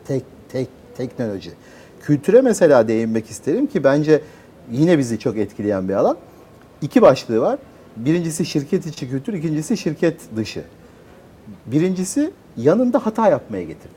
tek 0.08 0.24
tek 0.50 0.68
teknoloji. 0.98 1.52
Kültüre 2.02 2.41
mesela 2.41 2.88
değinmek 2.88 3.30
isterim 3.30 3.68
ki 3.68 3.84
bence 3.84 4.22
yine 4.72 4.98
bizi 4.98 5.20
çok 5.20 5.38
etkileyen 5.38 5.89
bir 5.89 5.94
alan. 5.94 6.18
İki 6.82 7.02
başlığı 7.02 7.41
var. 7.41 7.60
Birincisi 7.98 8.46
şirket 8.46 8.86
içi 8.86 9.10
kültür, 9.10 9.34
ikincisi 9.34 9.78
şirket 9.78 10.36
dışı. 10.36 10.64
Birincisi 11.66 12.32
yanında 12.58 13.06
hata 13.06 13.30
yapmaya 13.30 13.64
getirdi. 13.64 13.94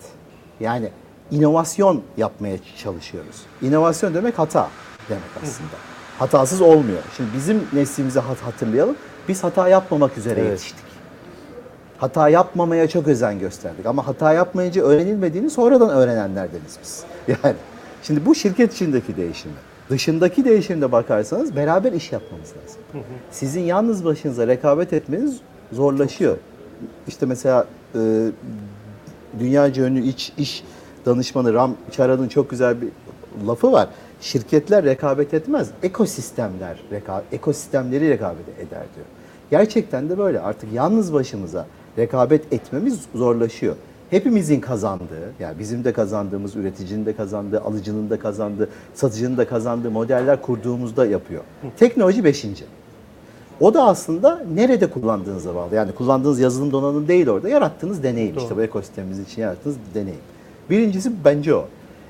Yani 0.60 0.88
inovasyon 1.30 2.02
yapmaya 2.16 2.56
çalışıyoruz. 2.82 3.36
İnovasyon 3.62 4.14
demek 4.14 4.38
hata 4.38 4.70
demek 5.08 5.22
aslında. 5.42 5.95
Hatasız 6.18 6.60
olmuyor. 6.60 6.98
Şimdi 7.16 7.28
bizim 7.36 7.62
neslimizi 7.72 8.20
hat- 8.20 8.40
hatırlayalım. 8.42 8.96
Biz 9.28 9.44
hata 9.44 9.68
yapmamak 9.68 10.18
üzere 10.18 10.40
Evet. 10.40 10.50
yetiştik. 10.50 10.86
Hata 11.98 12.28
yapmamaya 12.28 12.88
çok 12.88 13.08
özen 13.08 13.38
gösterdik. 13.38 13.86
Ama 13.86 14.06
hata 14.06 14.32
yapmayınca 14.32 14.82
öğrenilmediğini 14.82 15.50
sonradan 15.50 15.90
öğrenenlerdeniz 15.90 16.78
biz. 16.82 17.04
Yani 17.44 17.56
şimdi 18.02 18.26
bu 18.26 18.34
şirket 18.34 18.72
içindeki 18.74 19.16
değişimi. 19.16 19.54
Dışındaki 19.90 20.44
değişimde 20.44 20.92
bakarsanız 20.92 21.56
beraber 21.56 21.92
iş 21.92 22.12
yapmamız 22.12 22.48
lazım. 22.48 22.80
Sizin 23.30 23.60
yalnız 23.60 24.04
başınıza 24.04 24.46
rekabet 24.46 24.92
etmeniz 24.92 25.36
zorlaşıyor. 25.72 26.36
İşte 27.08 27.26
mesela 27.26 27.66
e, 27.94 27.98
dünyaca 29.38 29.84
ünlü 29.84 30.00
iç 30.02 30.32
iş 30.38 30.64
danışmanı 31.06 31.54
Ram 31.54 31.74
Charan'ın 31.92 32.28
çok 32.28 32.50
güzel 32.50 32.76
bir 32.80 32.88
lafı 33.46 33.72
var. 33.72 33.88
Şirketler 34.26 34.84
rekabet 34.84 35.34
etmez, 35.34 35.70
ekosistemler 35.82 36.76
reka 36.92 37.22
ekosistemleri 37.32 38.10
rekabet 38.10 38.48
eder 38.58 38.84
diyor. 38.94 39.06
Gerçekten 39.50 40.08
de 40.08 40.18
böyle. 40.18 40.40
Artık 40.40 40.72
yalnız 40.72 41.12
başımıza 41.12 41.66
rekabet 41.98 42.52
etmemiz 42.52 43.00
zorlaşıyor. 43.14 43.76
Hepimizin 44.10 44.60
kazandığı, 44.60 45.32
yani 45.40 45.58
bizim 45.58 45.84
de 45.84 45.92
kazandığımız, 45.92 46.56
üreticinin 46.56 47.06
de 47.06 47.16
kazandığı, 47.16 47.60
alıcının 47.60 48.10
da 48.10 48.18
kazandığı, 48.18 48.68
satıcının 48.94 49.36
da 49.36 49.48
kazandığı 49.48 49.90
modeller 49.90 50.42
kurduğumuzda 50.42 51.06
yapıyor. 51.06 51.42
Teknoloji 51.76 52.24
beşinci. 52.24 52.64
O 53.60 53.74
da 53.74 53.84
aslında 53.84 54.44
nerede 54.54 54.90
kullandığınıza 54.90 55.54
bağlı. 55.54 55.74
Yani 55.74 55.92
kullandığınız 55.92 56.40
yazılım 56.40 56.72
donanım 56.72 57.08
değil 57.08 57.28
orada. 57.28 57.48
Yarattığınız 57.48 58.02
deneyim. 58.02 58.36
işte 58.42 58.56
bu 58.56 58.62
ekosistemimiz 58.62 59.20
için 59.20 59.42
yarattığınız 59.42 59.76
deneyim. 59.94 60.20
Birincisi 60.70 61.12
bence 61.24 61.54
o. 61.54 61.64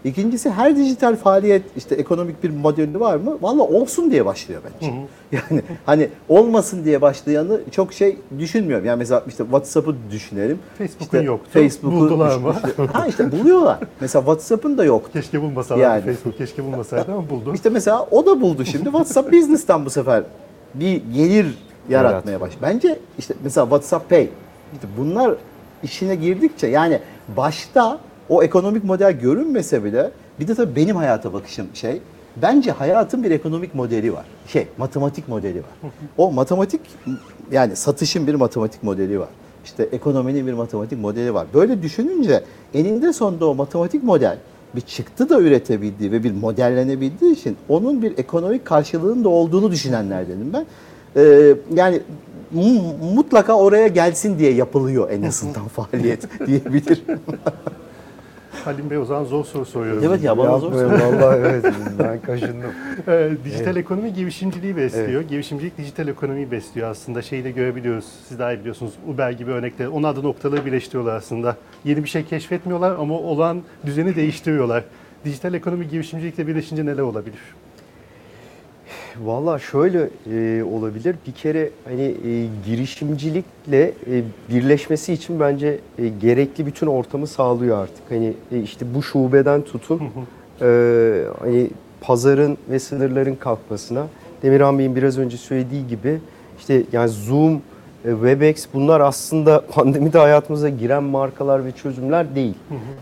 İkincisi 0.06 0.50
her 0.50 0.76
dijital 0.76 1.16
faaliyet 1.16 1.62
işte 1.76 1.94
ekonomik 1.94 2.42
bir 2.42 2.50
modeli 2.50 3.00
var 3.00 3.16
mı? 3.16 3.38
Valla 3.42 3.62
olsun 3.62 4.10
diye 4.10 4.24
başlıyor 4.26 4.60
bence. 4.74 4.92
Yani 5.32 5.62
hani 5.86 6.08
olmasın 6.28 6.84
diye 6.84 7.00
başlayanı 7.02 7.60
çok 7.70 7.92
şey 7.92 8.16
düşünmüyorum. 8.38 8.86
Yani 8.86 8.98
mesela 8.98 9.22
işte 9.28 9.44
WhatsApp'ı 9.44 9.96
düşünelim. 10.10 10.58
Facebook'un 10.78 11.04
İşte 11.04 11.18
yoktu. 11.20 11.50
Facebook'u 11.52 11.96
Buldular 11.96 12.36
mı? 12.36 12.54
Ha 12.92 13.06
işte 13.06 13.32
buluyorlar. 13.32 13.78
Mesela 14.00 14.22
WhatsApp'ın 14.22 14.78
da 14.78 14.84
yoktu. 14.84 15.10
Keşke 15.12 15.42
bulmasalardı 15.42 15.82
Yani. 15.82 16.02
Facebook, 16.02 16.38
keşke 16.38 16.64
bulmasaydı 16.64 17.12
ama 17.12 17.30
buldu. 17.30 17.54
İşte 17.54 17.68
mesela 17.70 18.06
o 18.10 18.26
da 18.26 18.40
buldu 18.40 18.64
şimdi. 18.64 18.84
WhatsApp 18.84 19.32
Business'tan 19.32 19.84
bu 19.84 19.90
sefer 19.90 20.22
bir 20.74 21.02
gelir 21.14 21.46
yaratmaya 21.88 22.40
başladı. 22.40 22.58
Bence 22.62 22.98
işte 23.18 23.34
mesela 23.44 23.64
WhatsApp 23.64 24.10
Pay. 24.10 24.28
işte 24.74 24.88
bunlar 24.98 25.34
işine 25.82 26.14
girdikçe 26.14 26.66
yani 26.66 27.00
başta 27.36 27.98
o 28.28 28.42
ekonomik 28.42 28.84
model 28.84 29.12
görünmese 29.12 29.84
bile 29.84 30.10
bir 30.40 30.48
de 30.48 30.54
tabii 30.54 30.76
benim 30.76 30.96
hayata 30.96 31.32
bakışım 31.32 31.66
şey 31.74 32.00
Bence 32.42 32.70
hayatın 32.70 33.24
bir 33.24 33.30
ekonomik 33.30 33.74
modeli 33.74 34.12
var. 34.12 34.24
Şey, 34.46 34.66
matematik 34.78 35.28
modeli 35.28 35.58
var. 35.58 35.90
O 36.18 36.32
matematik 36.32 36.80
yani 37.52 37.76
satışın 37.76 38.26
bir 38.26 38.34
matematik 38.34 38.82
modeli 38.82 39.20
var. 39.20 39.28
İşte 39.64 39.88
ekonominin 39.92 40.46
bir 40.46 40.52
matematik 40.52 41.00
modeli 41.00 41.34
var. 41.34 41.46
Böyle 41.54 41.82
düşününce 41.82 42.44
eninde 42.74 43.12
sonunda 43.12 43.46
o 43.46 43.54
matematik 43.54 44.04
model 44.04 44.38
bir 44.74 44.80
çıktı 44.80 45.28
da 45.28 45.40
üretebildiği 45.40 46.12
ve 46.12 46.24
bir 46.24 46.32
modellenebildiği 46.32 47.32
için 47.32 47.56
onun 47.68 48.02
bir 48.02 48.18
ekonomik 48.18 48.64
karşılığının 48.64 49.24
da 49.24 49.28
olduğunu 49.28 49.70
düşünenlerdenim 49.70 50.52
ben. 50.52 50.66
Ee, 51.16 51.54
yani 51.74 52.00
mu- 52.50 53.14
mutlaka 53.14 53.54
oraya 53.54 53.86
gelsin 53.86 54.38
diye 54.38 54.52
yapılıyor 54.52 55.10
en 55.10 55.22
azından 55.22 55.68
faaliyet 55.68 56.46
diyebilirim. 56.46 57.04
Halim 58.64 58.90
Bey 58.90 58.98
o 58.98 59.04
zaman 59.04 59.24
zor 59.24 59.44
soru 59.44 59.66
soruyorum. 59.66 60.02
Evet 60.06 60.22
ya 60.22 60.38
bana 60.38 60.58
zor 60.58 60.72
Yapmayın, 60.72 61.22
Vallahi 61.22 61.38
evet 61.38 61.64
ben 61.98 62.20
kaşındım. 62.20 62.72
Ee, 63.08 63.30
dijital 63.44 63.76
ekonomi 63.76 64.12
girişimciliği 64.14 64.76
besliyor. 64.76 65.22
Girişimcilik 65.22 65.78
dijital 65.78 66.08
ekonomiyi 66.08 66.50
besliyor 66.50 66.90
aslında. 66.90 67.22
Şeyi 67.22 67.44
de 67.44 67.50
görebiliyoruz. 67.50 68.04
Siz 68.28 68.38
daha 68.38 68.52
iyi 68.52 68.60
biliyorsunuz. 68.60 68.92
Uber 69.08 69.30
gibi 69.30 69.50
örnekler. 69.50 69.86
Onun 69.86 70.02
adı 70.02 70.22
noktaları 70.22 70.66
birleştiriyorlar 70.66 71.16
aslında. 71.16 71.56
Yeni 71.84 72.04
bir 72.04 72.08
şey 72.08 72.24
keşfetmiyorlar 72.24 72.90
ama 72.98 73.14
olan 73.14 73.62
düzeni 73.86 74.16
değiştiriyorlar. 74.16 74.84
Dijital 75.24 75.54
ekonomi 75.54 75.88
girişimcilikle 75.88 76.46
birleşince 76.46 76.86
neler 76.86 77.02
olabilir? 77.02 77.38
Valla 79.24 79.58
şöyle 79.58 80.08
e, 80.32 80.62
olabilir. 80.62 81.16
Bir 81.26 81.32
kere 81.32 81.70
hani 81.84 82.02
e, 82.02 82.46
girişimcilikle 82.66 83.82
e, 83.82 84.22
birleşmesi 84.50 85.12
için 85.12 85.40
bence 85.40 85.78
e, 85.98 86.08
gerekli 86.08 86.66
bütün 86.66 86.86
ortamı 86.86 87.26
sağlıyor 87.26 87.78
artık. 87.78 88.10
Hani 88.10 88.32
e, 88.52 88.58
işte 88.60 88.86
bu 88.94 89.02
şubeden 89.02 89.62
tutun 89.62 90.00
e, 90.60 90.66
hani 91.40 91.70
pazarın 92.00 92.58
ve 92.70 92.78
sınırların 92.78 93.34
kalkmasına. 93.34 94.06
Demirhan 94.42 94.78
Bey'in 94.78 94.96
biraz 94.96 95.18
önce 95.18 95.36
söylediği 95.36 95.86
gibi 95.86 96.20
işte 96.58 96.82
yani 96.92 97.08
Zoom, 97.08 97.54
e, 97.54 98.10
Webex 98.10 98.66
bunlar 98.74 99.00
aslında 99.00 99.64
pandemide 99.70 100.18
hayatımıza 100.18 100.68
giren 100.68 101.02
markalar 101.02 101.64
ve 101.64 101.72
çözümler 101.72 102.34
değil. 102.34 102.54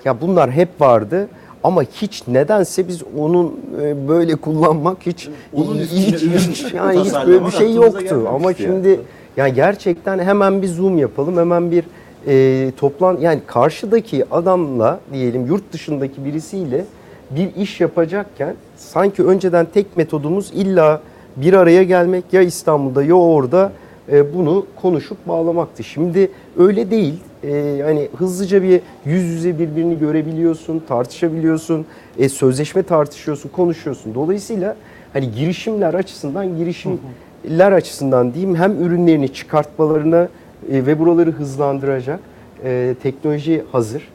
Ya 0.05 0.21
bunlar 0.21 0.51
hep 0.51 0.81
vardı. 0.81 1.29
Ama 1.65 1.83
hiç 1.83 2.29
nedense 2.29 2.89
biz 2.89 3.03
onun 3.19 3.61
e, 3.83 4.09
böyle 4.09 4.37
kullanmak 4.37 4.97
hiç 5.07 5.29
Onun 5.53 5.79
hiç, 5.79 6.23
hiç, 6.23 6.75
yani 6.75 7.01
hiç 7.05 7.13
böyle 7.27 7.47
bir 7.47 7.51
şey 7.51 7.75
yoktu. 7.75 8.29
Ama 8.35 8.45
yani. 8.51 8.57
şimdi 8.57 9.01
yani 9.37 9.55
gerçekten 9.55 10.19
hemen 10.19 10.63
bir 10.63 10.69
zoom 10.69 10.99
yapalım, 10.99 11.37
hemen 11.37 11.71
bir 11.71 11.85
e, 12.27 12.71
toplan 12.77 13.19
yani 13.21 13.41
karşıdaki 13.47 14.25
adamla 14.31 15.01
diyelim 15.13 15.47
yurt 15.47 15.73
dışındaki 15.73 16.25
birisiyle 16.25 16.85
bir 17.31 17.55
iş 17.55 17.81
yapacakken 17.81 18.55
sanki 18.77 19.25
önceden 19.25 19.67
tek 19.75 19.97
metodumuz 19.97 20.51
illa 20.55 21.01
bir 21.37 21.53
araya 21.53 21.83
gelmek 21.83 22.25
ya 22.33 22.43
İstanbul'da 22.43 23.03
ya 23.03 23.15
orada 23.15 23.73
e, 24.13 24.35
bunu 24.35 24.67
konuşup 24.83 25.29
bağlamaktı. 25.29 25.85
Şimdi 25.85 26.31
öyle 26.59 26.91
değil. 26.91 27.15
E, 27.45 27.81
hani 27.85 28.09
hızlıca 28.17 28.63
bir 28.63 28.81
yüz 29.05 29.23
yüze 29.23 29.59
birbirini 29.59 29.99
görebiliyorsun, 29.99 30.83
tartışabiliyorsun, 30.89 31.87
e, 32.19 32.29
sözleşme 32.29 32.83
tartışıyorsun, 32.83 33.49
konuşuyorsun. 33.49 34.15
Dolayısıyla 34.15 34.77
hani 35.13 35.33
girişimler 35.33 35.95
açısından 35.95 36.57
girişimler 36.57 37.73
açısından 37.73 38.35
diyeyim 38.35 38.57
hem 38.57 38.83
ürünlerini 38.83 39.33
çıkartmalarına 39.33 40.29
e, 40.73 40.87
ve 40.87 40.99
buraları 40.99 41.31
hızlandıracak 41.31 42.21
e, 42.65 42.95
teknoloji 43.03 43.65
hazır. 43.73 44.09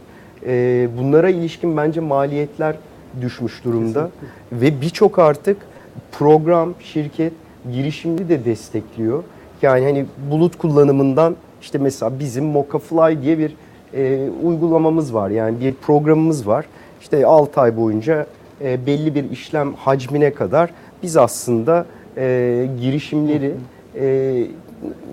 E, 0.45 0.87
bunlara 0.97 1.29
ilişkin 1.29 1.77
bence 1.77 1.99
maliyetler 1.99 2.75
düşmüş 3.21 3.63
durumda 3.63 4.09
ve 4.51 4.81
birçok 4.81 5.19
artık 5.19 5.57
program, 6.11 6.73
şirket 6.79 7.33
girişimci 7.73 8.29
de 8.29 8.45
destekliyor. 8.45 9.23
Yani 9.61 9.85
hani 9.85 10.05
bulut 10.31 10.57
kullanımından 10.57 11.35
işte 11.61 11.77
mesela 11.77 12.19
bizim 12.19 12.45
Mokafly 12.45 13.21
diye 13.21 13.37
bir 13.37 13.55
e, 13.93 14.29
uygulamamız 14.43 15.13
var. 15.13 15.29
Yani 15.29 15.59
bir 15.59 15.73
programımız 15.73 16.47
var. 16.47 16.65
İşte 17.01 17.25
6 17.25 17.61
ay 17.61 17.77
boyunca 17.77 18.25
e, 18.61 18.85
belli 18.85 19.15
bir 19.15 19.31
işlem 19.31 19.73
hacmine 19.73 20.33
kadar 20.33 20.69
biz 21.03 21.17
aslında 21.17 21.85
e, 22.17 22.67
girişimleri 22.81 23.53
e, 23.99 24.45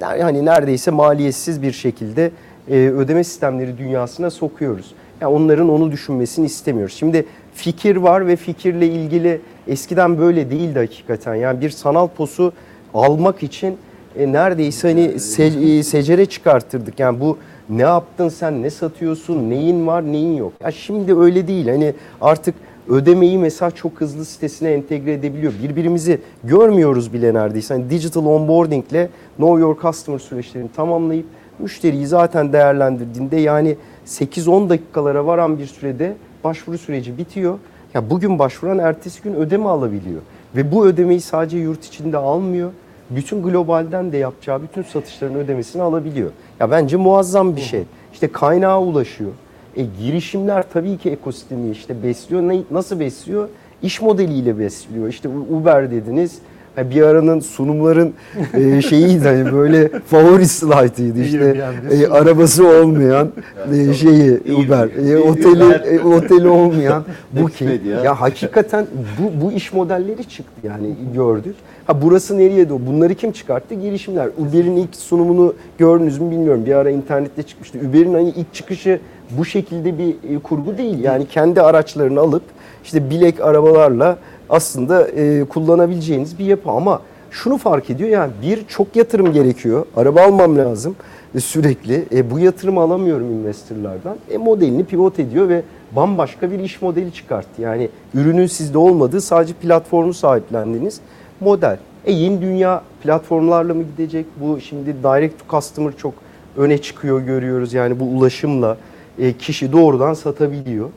hani 0.01 0.45
neredeyse 0.45 0.91
maliyetsiz 0.91 1.63
bir 1.63 1.73
şekilde 1.73 2.31
e, 2.71 2.75
ödeme 2.77 3.25
sistemleri 3.25 3.79
dünyasına 3.79 4.31
sokuyoruz. 4.31 4.95
Yani 5.21 5.35
onların 5.35 5.69
onu 5.69 5.93
düşünmesini 5.93 6.47
istemiyoruz. 6.47 6.95
Şimdi 6.95 7.27
fikir 7.55 7.97
var 7.97 8.27
ve 8.27 8.37
fikirle 8.37 8.87
ilgili 8.87 9.41
eskiden 9.69 10.19
böyle 10.19 10.51
değildi 10.51 10.79
hakikaten. 10.79 11.35
Yani 11.35 11.61
bir 11.61 11.71
sanal 11.71 12.09
posu 12.09 12.53
almak 12.95 13.43
için 13.43 13.77
e, 14.19 14.33
neredeyse 14.33 14.89
hani 14.89 15.01
se- 15.07 15.79
e, 15.79 15.83
secere 15.83 16.27
çıkartırdık. 16.27 17.01
Yani 17.01 17.21
bu 17.21 17.39
ne 17.71 17.83
yaptın 17.83 18.29
sen, 18.29 18.63
ne 18.63 18.71
satıyorsun, 18.71 19.51
neyin 19.51 19.87
var, 19.87 20.05
neyin 20.13 20.37
yok. 20.37 20.53
Ya 20.65 20.71
şimdi 20.71 21.15
öyle 21.17 21.49
değil. 21.49 21.69
Hani 21.69 21.95
artık 22.21 22.55
ödemeyi 22.89 23.39
mesela 23.39 23.71
çok 23.71 24.01
hızlı 24.01 24.25
sitesine 24.25 24.71
entegre 24.73 25.13
edebiliyor. 25.13 25.53
Birbirimizi 25.63 26.21
görmüyoruz 26.45 27.13
bile 27.13 27.35
neredeyse. 27.35 27.75
Hani 27.75 27.91
digital 27.91 28.27
onboarding 28.27 28.85
ile 28.91 29.09
know 29.37 29.61
your 29.61 29.77
customer 29.81 30.19
süreçlerini 30.19 30.69
tamamlayıp 30.77 31.27
müşteriyi 31.59 32.07
zaten 32.07 32.53
değerlendirdiğinde 32.53 33.37
yani 33.37 33.77
8-10 34.07 34.69
dakikalara 34.69 35.27
varan 35.27 35.59
bir 35.59 35.67
sürede 35.67 36.13
başvuru 36.45 36.79
süreci 36.79 37.19
bitiyor. 37.19 37.59
Ya 37.95 38.11
bugün 38.11 38.39
başvuran 38.39 38.79
ertesi 38.79 39.23
gün 39.23 39.35
ödeme 39.35 39.69
alabiliyor. 39.69 40.21
Ve 40.57 40.73
bu 40.73 40.87
ödemeyi 40.87 41.21
sadece 41.21 41.59
yurt 41.59 41.85
içinde 41.85 42.17
almıyor. 42.17 42.71
Bütün 43.11 43.43
globalden 43.43 44.13
de 44.13 44.17
yapacağı 44.17 44.63
bütün 44.63 44.83
satışların 44.83 45.35
ödemesini 45.35 45.83
alabiliyor. 45.83 46.31
Ya 46.61 46.71
bence 46.71 46.97
muazzam 46.97 47.57
bir 47.57 47.61
şey. 47.61 47.83
İşte 48.13 48.33
kaynağa 48.33 48.81
ulaşıyor. 48.81 49.31
E, 49.77 49.83
girişimler 50.01 50.65
tabii 50.73 50.99
ki 50.99 51.11
ekosistemi 51.11 51.71
işte 51.71 52.03
besliyor. 52.03 52.43
Ne, 52.43 52.61
nasıl 52.71 53.01
besliyor? 53.01 53.49
İş 53.83 54.03
modeliyle 54.03 54.59
besliyor. 54.59 55.09
İşte 55.09 55.29
Uber 55.29 55.91
dediniz. 55.91 56.39
Bir 56.77 57.03
aranın 57.03 57.41
sunumların 57.41 58.15
e, 58.55 58.83
şeyiydi 58.83 59.25
hani 59.29 59.53
böyle 59.53 59.89
favori 59.89 60.49
slaytıydı 60.49 61.23
işte 61.23 61.65
e, 61.91 62.07
arabası 62.07 62.69
olmayan 62.69 63.33
e, 63.75 63.95
şeyi 63.95 64.41
Uber, 64.57 65.11
e, 65.11 65.19
oteli 65.19 65.97
e, 65.97 66.01
oteli 66.01 66.49
olmayan 66.49 67.05
Booking. 67.33 67.71
Expedia. 67.71 68.05
Ya 68.05 68.21
hakikaten 68.21 68.87
bu 69.19 69.45
bu 69.45 69.53
iş 69.53 69.73
modelleri 69.73 70.25
çıktı 70.25 70.61
yani 70.63 70.95
gördük. 71.15 71.57
Ha 71.87 72.03
burası 72.03 72.39
nereye 72.39 72.69
doğru? 72.69 72.87
Bunları 72.87 73.15
kim 73.15 73.33
çıkarttı? 73.33 73.75
Girişimler. 73.75 74.29
Uber'in 74.39 74.77
ilk 74.77 74.97
sunumunu 74.97 75.55
gördünüz 75.79 76.19
mü 76.19 76.31
bilmiyorum. 76.31 76.67
Bir 76.67 76.75
ara 76.75 76.91
internette 76.91 77.43
çıkmıştı. 77.43 77.79
Uber'in 77.91 78.15
hani 78.15 78.29
ilk 78.29 78.55
çıkışı 78.55 79.01
bu 79.31 79.45
şekilde 79.45 79.99
bir 79.99 80.09
e, 80.09 80.39
kurgu 80.39 80.79
değil. 80.79 80.99
Yani 80.99 81.27
kendi 81.27 81.63
araçlarını 81.63 82.21
alıp 82.21 82.43
işte 82.85 83.11
bilek 83.11 83.41
arabalarla 83.41 84.19
aslında 84.51 85.09
e, 85.09 85.45
kullanabileceğiniz 85.45 86.39
bir 86.39 86.45
yapı 86.45 86.71
ama 86.71 87.03
şunu 87.31 87.59
fark 87.59 87.91
ediyor 87.91 88.11
yani 88.11 88.33
bir 88.43 88.67
çok 88.67 88.97
yatırım 88.97 89.33
gerekiyor. 89.33 89.87
Araba 89.97 90.23
almam 90.23 90.59
lazım 90.59 90.97
e, 91.35 91.41
sürekli. 91.41 92.05
E, 92.13 92.31
bu 92.31 92.39
yatırımı 92.39 92.81
alamıyorum 92.81 93.31
investorlardan. 93.33 94.17
E, 94.31 94.37
modelini 94.37 94.85
pivot 94.85 95.19
ediyor 95.19 95.49
ve 95.49 95.63
bambaşka 95.97 96.51
bir 96.51 96.59
iş 96.59 96.83
modeli 96.83 97.13
çıkarttı. 97.13 97.63
Yani 97.63 97.89
ürünün 98.15 98.47
sizde 98.47 98.79
olmadığı 98.79 99.21
sadece 99.21 99.55
platformu 99.55 100.15
sahiplendiğiniz 100.15 101.01
model. 101.41 101.79
E, 102.05 102.13
yeni 102.13 102.41
dünya 102.43 102.83
platformlarla 103.03 103.75
mı 103.75 103.83
gidecek? 103.83 104.27
Bu 104.41 104.61
şimdi 104.61 104.87
direct 105.03 105.39
to 105.39 105.45
customer 105.57 105.97
çok 105.97 106.15
öne 106.57 106.79
çıkıyor 106.79 107.21
görüyoruz. 107.21 107.73
Yani 107.73 108.01
bu 108.01 108.05
ulaşımla 108.05 108.77
e, 109.19 109.33
kişi 109.33 109.73
doğrudan 109.73 110.15
satabiliyor 110.15 110.89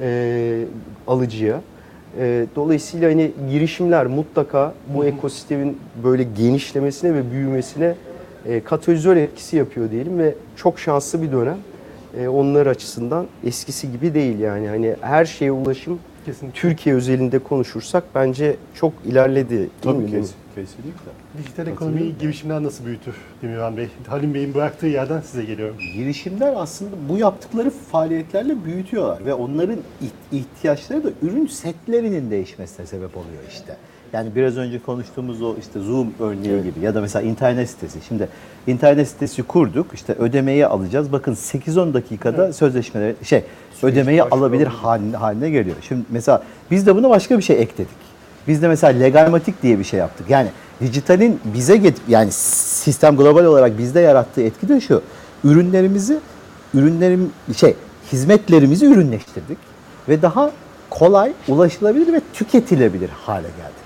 e, 0.00 0.64
alıcıya. 1.06 1.60
E, 2.18 2.46
dolayısıyla 2.56 3.10
hani 3.10 3.30
girişimler 3.50 4.06
mutlaka 4.06 4.74
bu 4.94 5.04
ekosistemin 5.04 5.78
böyle 6.04 6.22
genişlemesine 6.22 7.14
ve 7.14 7.30
büyümesine 7.30 7.94
e, 8.46 8.60
katalizör 8.60 9.16
etkisi 9.16 9.56
yapıyor 9.56 9.90
diyelim 9.90 10.18
ve 10.18 10.34
çok 10.56 10.78
şanslı 10.78 11.22
bir 11.22 11.32
dönem. 11.32 11.58
E, 12.20 12.28
onlar 12.28 12.66
açısından 12.66 13.26
eskisi 13.44 13.92
gibi 13.92 14.14
değil 14.14 14.38
yani 14.38 14.68
hani 14.68 14.94
her 15.00 15.24
şeye 15.24 15.52
ulaşım 15.52 15.98
Kesinlikle. 16.26 16.60
Türkiye 16.60 16.94
özelinde 16.94 17.38
konuşursak 17.38 18.04
bence 18.14 18.56
çok 18.74 18.92
ilerledi. 19.04 19.50
değil 19.58 19.68
Tabii 19.82 19.98
mi? 19.98 20.10
kes, 20.10 20.30
kesinlikle. 20.54 21.10
Dijital 21.38 21.66
ekonomiyi 21.66 22.14
girişimler 22.20 22.62
nasıl 22.62 22.84
büyütür 22.86 23.14
Demirhan 23.42 23.76
Bey? 23.76 23.88
Halim 24.06 24.34
Bey'in 24.34 24.54
bıraktığı 24.54 24.86
yerden 24.86 25.20
size 25.20 25.44
geliyorum. 25.44 25.76
Girişimler 25.94 26.54
aslında 26.56 26.90
bu 27.08 27.18
yaptıkları 27.18 27.70
faaliyetlerle 27.70 28.64
büyütüyorlar 28.64 29.26
ve 29.26 29.34
onların 29.34 29.76
iht- 29.76 30.36
ihtiyaçları 30.38 31.04
da 31.04 31.08
ürün 31.22 31.46
setlerinin 31.46 32.30
değişmesine 32.30 32.86
sebep 32.86 33.16
oluyor 33.16 33.42
işte. 33.48 33.76
Yani 34.12 34.34
biraz 34.36 34.56
önce 34.56 34.78
konuştuğumuz 34.78 35.42
o 35.42 35.54
işte 35.60 35.80
Zoom 35.80 36.14
örneği 36.20 36.62
gibi 36.62 36.80
ya 36.80 36.94
da 36.94 37.00
mesela 37.00 37.22
internet 37.22 37.70
sitesi. 37.70 37.98
Şimdi 38.08 38.28
internet 38.66 39.08
sitesi 39.08 39.42
kurduk. 39.42 39.86
işte 39.94 40.12
ödemeyi 40.12 40.66
alacağız. 40.66 41.12
Bakın 41.12 41.34
8-10 41.34 41.94
dakikada 41.94 42.52
sözleşmeleri 42.52 43.14
şey 43.22 43.44
ödemeyi 43.82 44.20
başvuru 44.20 44.34
alabilir 44.34 44.66
alabilir. 44.66 44.80
haline, 44.82 45.16
haline 45.16 45.50
geliyor. 45.50 45.76
Şimdi 45.88 46.02
mesela 46.10 46.42
biz 46.70 46.86
de 46.86 46.96
buna 46.96 47.10
başka 47.10 47.38
bir 47.38 47.42
şey 47.42 47.62
ekledik. 47.62 48.06
Biz 48.48 48.62
de 48.62 48.68
mesela 48.68 48.98
legalmatik 48.98 49.62
diye 49.62 49.78
bir 49.78 49.84
şey 49.84 49.98
yaptık. 50.00 50.30
Yani 50.30 50.48
dijitalin 50.80 51.40
bize 51.44 51.76
get 51.76 51.96
yani 52.08 52.32
sistem 52.32 53.16
global 53.16 53.44
olarak 53.44 53.78
bizde 53.78 54.00
yarattığı 54.00 54.42
etki 54.42 54.68
de 54.68 54.80
şu. 54.80 55.02
Ürünlerimizi 55.44 56.18
ürünlerim 56.74 57.30
şey 57.56 57.74
hizmetlerimizi 58.12 58.86
ürünleştirdik 58.86 59.58
ve 60.08 60.22
daha 60.22 60.50
kolay 60.90 61.32
ulaşılabilir 61.48 62.12
ve 62.12 62.20
tüketilebilir 62.32 63.08
hale 63.08 63.48
geldik. 63.48 63.85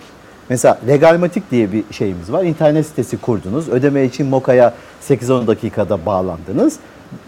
Mesela 0.51 0.79
Legalmatik 0.89 1.51
diye 1.51 1.73
bir 1.73 1.85
şeyimiz 1.91 2.33
var. 2.33 2.45
İnternet 2.45 2.87
sitesi 2.87 3.17
kurdunuz. 3.17 3.69
Ödeme 3.69 4.05
için 4.05 4.27
Moka'ya 4.27 4.75
8-10 5.09 5.47
dakikada 5.47 6.07
bağlandınız. 6.07 6.77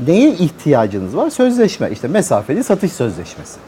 Neye 0.07 0.31
ihtiyacınız 0.31 1.17
var? 1.17 1.31
Sözleşme. 1.31 1.91
İşte 1.91 2.09
mesafeli 2.09 2.65
satış 2.65 2.93
sözleşmesi. 2.93 3.59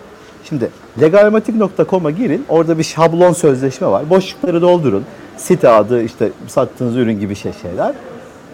Şimdi 0.44 0.70
legalmatik.com'a 1.00 2.10
girin. 2.10 2.44
Orada 2.48 2.78
bir 2.78 2.82
şablon 2.82 3.32
sözleşme 3.32 3.86
var. 3.86 4.10
Boşlukları 4.10 4.62
doldurun. 4.62 5.04
Site 5.36 5.68
adı, 5.68 6.02
işte 6.02 6.30
sattığınız 6.46 6.96
ürün 6.96 7.20
gibi 7.20 7.36
şey 7.36 7.52
şeyler. 7.62 7.94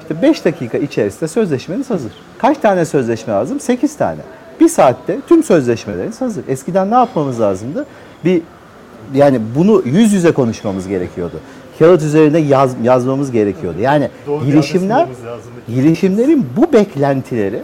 İşte 0.02 0.22
5 0.22 0.44
dakika 0.44 0.78
içerisinde 0.78 1.28
sözleşmeniz 1.28 1.90
hazır. 1.90 2.12
Kaç 2.38 2.58
tane 2.58 2.84
sözleşme 2.84 3.32
lazım? 3.32 3.60
8 3.60 3.96
tane. 3.96 4.20
Bir 4.60 4.68
saatte 4.68 5.18
tüm 5.28 5.42
sözleşmeleriniz 5.42 6.20
hazır. 6.20 6.44
Eskiden 6.48 6.90
ne 6.90 6.94
yapmamız 6.94 7.40
lazımdı? 7.40 7.86
Bir 8.24 8.42
yani 9.14 9.40
bunu 9.56 9.82
yüz 9.84 10.12
yüze 10.12 10.32
konuşmamız 10.32 10.88
gerekiyordu. 10.88 11.40
Kağıt 11.78 12.02
üzerine 12.02 12.38
yaz, 12.38 12.74
yazmamız 12.82 13.30
gerekiyordu. 13.30 13.78
Yani 13.80 14.08
Doğru 14.26 14.44
girişimler, 14.44 15.08
girişimlerin 15.68 16.46
bu 16.56 16.72
beklentileri 16.72 17.62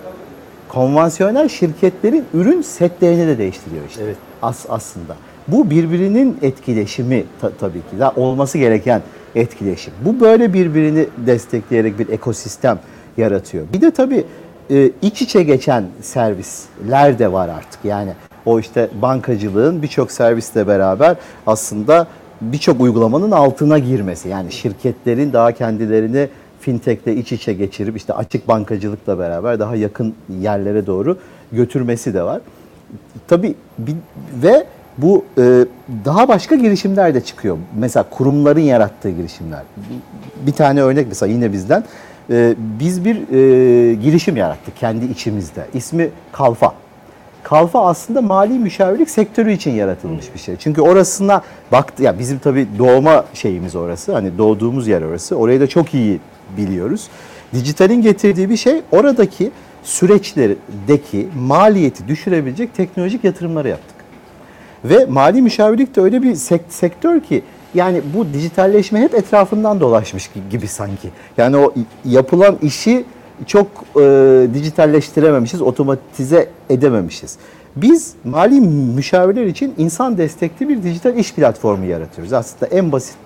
konvansiyonel 0.69 1.49
şirketlerin 1.49 2.25
ürün 2.35 2.63
setlerini 2.63 3.27
de 3.27 3.39
değiştiriyor 3.39 3.83
işte. 3.89 4.03
Evet. 4.05 4.17
As, 4.43 4.67
aslında. 4.69 5.17
Bu 5.49 5.71
birbirinin 5.71 6.39
etkileşimi 6.43 7.25
ta- 7.41 7.51
tabii 7.61 7.79
ki. 7.79 7.99
Daha 7.99 8.13
olması 8.17 8.59
gereken 8.59 9.03
etkileşim. 9.35 9.93
Bu 10.05 10.21
böyle 10.21 10.53
birbirini 10.53 11.07
destekleyerek 11.27 11.99
bir 11.99 12.09
ekosistem 12.09 12.79
yaratıyor. 13.17 13.65
Bir 13.73 13.81
de 13.81 13.91
tabii 13.91 14.25
e, 14.71 14.91
iç 15.03 15.23
içe 15.23 15.43
geçen 15.43 15.85
servisler 16.03 17.19
de 17.19 17.33
var 17.33 17.49
artık. 17.49 17.81
Yani 17.85 18.13
o 18.47 18.61
işte 18.61 18.89
bankacılığın 19.03 19.83
birçok 19.83 20.13
servisle 20.13 20.67
beraber 20.67 21.17
aslında 21.47 22.07
birçok 22.41 22.81
uygulamanın 22.81 23.31
altına 23.31 23.79
girmesi. 23.79 24.29
Yani 24.29 24.53
şirketlerin 24.53 25.33
daha 25.33 25.53
kendilerini 25.53 26.29
fintech'le 26.61 27.07
iç 27.07 27.33
içe 27.33 27.53
geçirip 27.53 27.97
işte 27.97 28.13
açık 28.13 28.49
bankacılıkla 28.49 29.19
beraber 29.19 29.61
daha 29.61 29.77
yakın 29.77 30.15
yerlere 30.41 30.87
doğru 30.87 31.19
götürmesi 31.53 32.15
de 32.15 32.23
var. 32.23 32.41
Tabii 33.29 33.55
ve 34.43 34.67
bu 34.99 35.25
e, 35.39 35.65
daha 36.05 36.29
başka 36.29 36.57
girişimler 36.57 37.15
de 37.15 37.21
çıkıyor. 37.21 37.59
Mesela 37.79 38.05
kurumların 38.11 38.61
yarattığı 38.61 39.11
girişimler. 39.11 39.63
Bir 40.47 40.53
tane 40.53 40.83
örnek 40.83 41.07
mesela 41.09 41.33
yine 41.33 41.53
bizden. 41.53 41.85
E, 42.31 42.55
biz 42.81 43.05
bir 43.05 43.17
e, 43.17 43.95
girişim 43.95 44.37
yarattık 44.37 44.77
kendi 44.77 45.05
içimizde. 45.05 45.67
İsmi 45.75 46.11
Kalfa. 46.33 46.86
Kalfa 47.47 47.87
aslında 47.87 48.23
mali 48.23 48.59
müşavirlik 48.59 49.11
sektörü 49.11 49.53
için 49.53 49.71
yaratılmış 49.71 50.35
bir 50.35 50.39
şey. 50.39 50.57
Çünkü 50.57 50.81
orasına 50.81 51.43
baktı 51.73 52.03
ya 52.03 52.19
bizim 52.19 52.39
tabii 52.39 52.67
doğma 52.79 53.25
şeyimiz 53.35 53.77
orası. 53.77 54.13
Hani 54.13 54.39
doğduğumuz 54.39 54.89
yer 54.89 55.03
orası. 55.03 55.37
Orayı 55.37 55.61
da 55.61 55.67
çok 55.67 55.95
iyi 55.95 56.21
biliyoruz. 56.57 57.09
Dijitalin 57.53 58.03
getirdiği 58.03 58.51
bir 58.51 58.57
şey 58.57 58.83
oradaki 58.93 59.51
süreçlerdeki 59.83 61.29
maliyeti 61.39 62.09
düşürebilecek 62.09 62.75
teknolojik 62.75 63.25
yatırımları 63.25 63.69
yaptık. 63.69 63.97
Ve 64.85 65.07
mali 65.07 65.43
müşavirlik 65.43 65.97
de 65.97 66.01
öyle 66.01 66.23
bir 66.23 66.35
sek- 66.35 66.61
sektör 66.73 67.21
ki 67.21 67.43
yani 67.75 68.01
bu 68.17 68.27
dijitalleşme 68.35 69.01
hep 69.01 69.15
etrafından 69.15 69.81
dolaşmış 69.81 70.27
gi- 70.27 70.51
gibi 70.51 70.69
sanki. 70.69 71.09
Yani 71.39 71.57
o 71.57 71.75
yapılan 72.05 72.59
işi 72.63 73.05
çok 73.47 73.67
e, 74.01 74.47
dijitalleştirememişiz, 74.55 75.63
otomatize 75.63 76.49
edememişiz. 76.71 77.39
Biz 77.77 78.15
mali 78.25 78.61
müşavirler 78.61 79.47
için 79.47 79.75
insan 79.79 80.19
destekli 80.19 80.69
bir 80.69 80.83
dijital 80.83 81.17
iş 81.17 81.35
platformu 81.35 81.85
yaratıyoruz. 81.85 82.33
Aslında 82.33 82.67
en 82.67 82.93
basit 82.93 83.17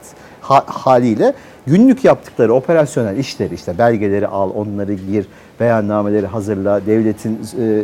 ha- 0.41 0.65
haliyle 0.67 1.35
günlük 1.67 2.05
yaptıkları 2.05 2.55
operasyonel 2.55 3.17
işleri 3.17 3.55
işte 3.55 3.79
belgeleri 3.79 4.27
al, 4.27 4.51
onları 4.55 4.95
gir, 4.95 5.27
beyannameleri 5.61 6.27
hazırla, 6.27 6.87
devletin 6.87 7.41
e, 7.61 7.83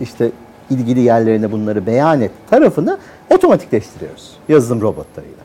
işte 0.00 0.30
ilgili 0.70 1.00
yerlerine 1.00 1.52
bunları 1.52 1.86
beyan 1.86 2.20
et 2.20 2.30
tarafını 2.50 2.98
otomatikleştiriyoruz 3.30 4.32
yazılım 4.48 4.80
robotlarıyla. 4.80 5.38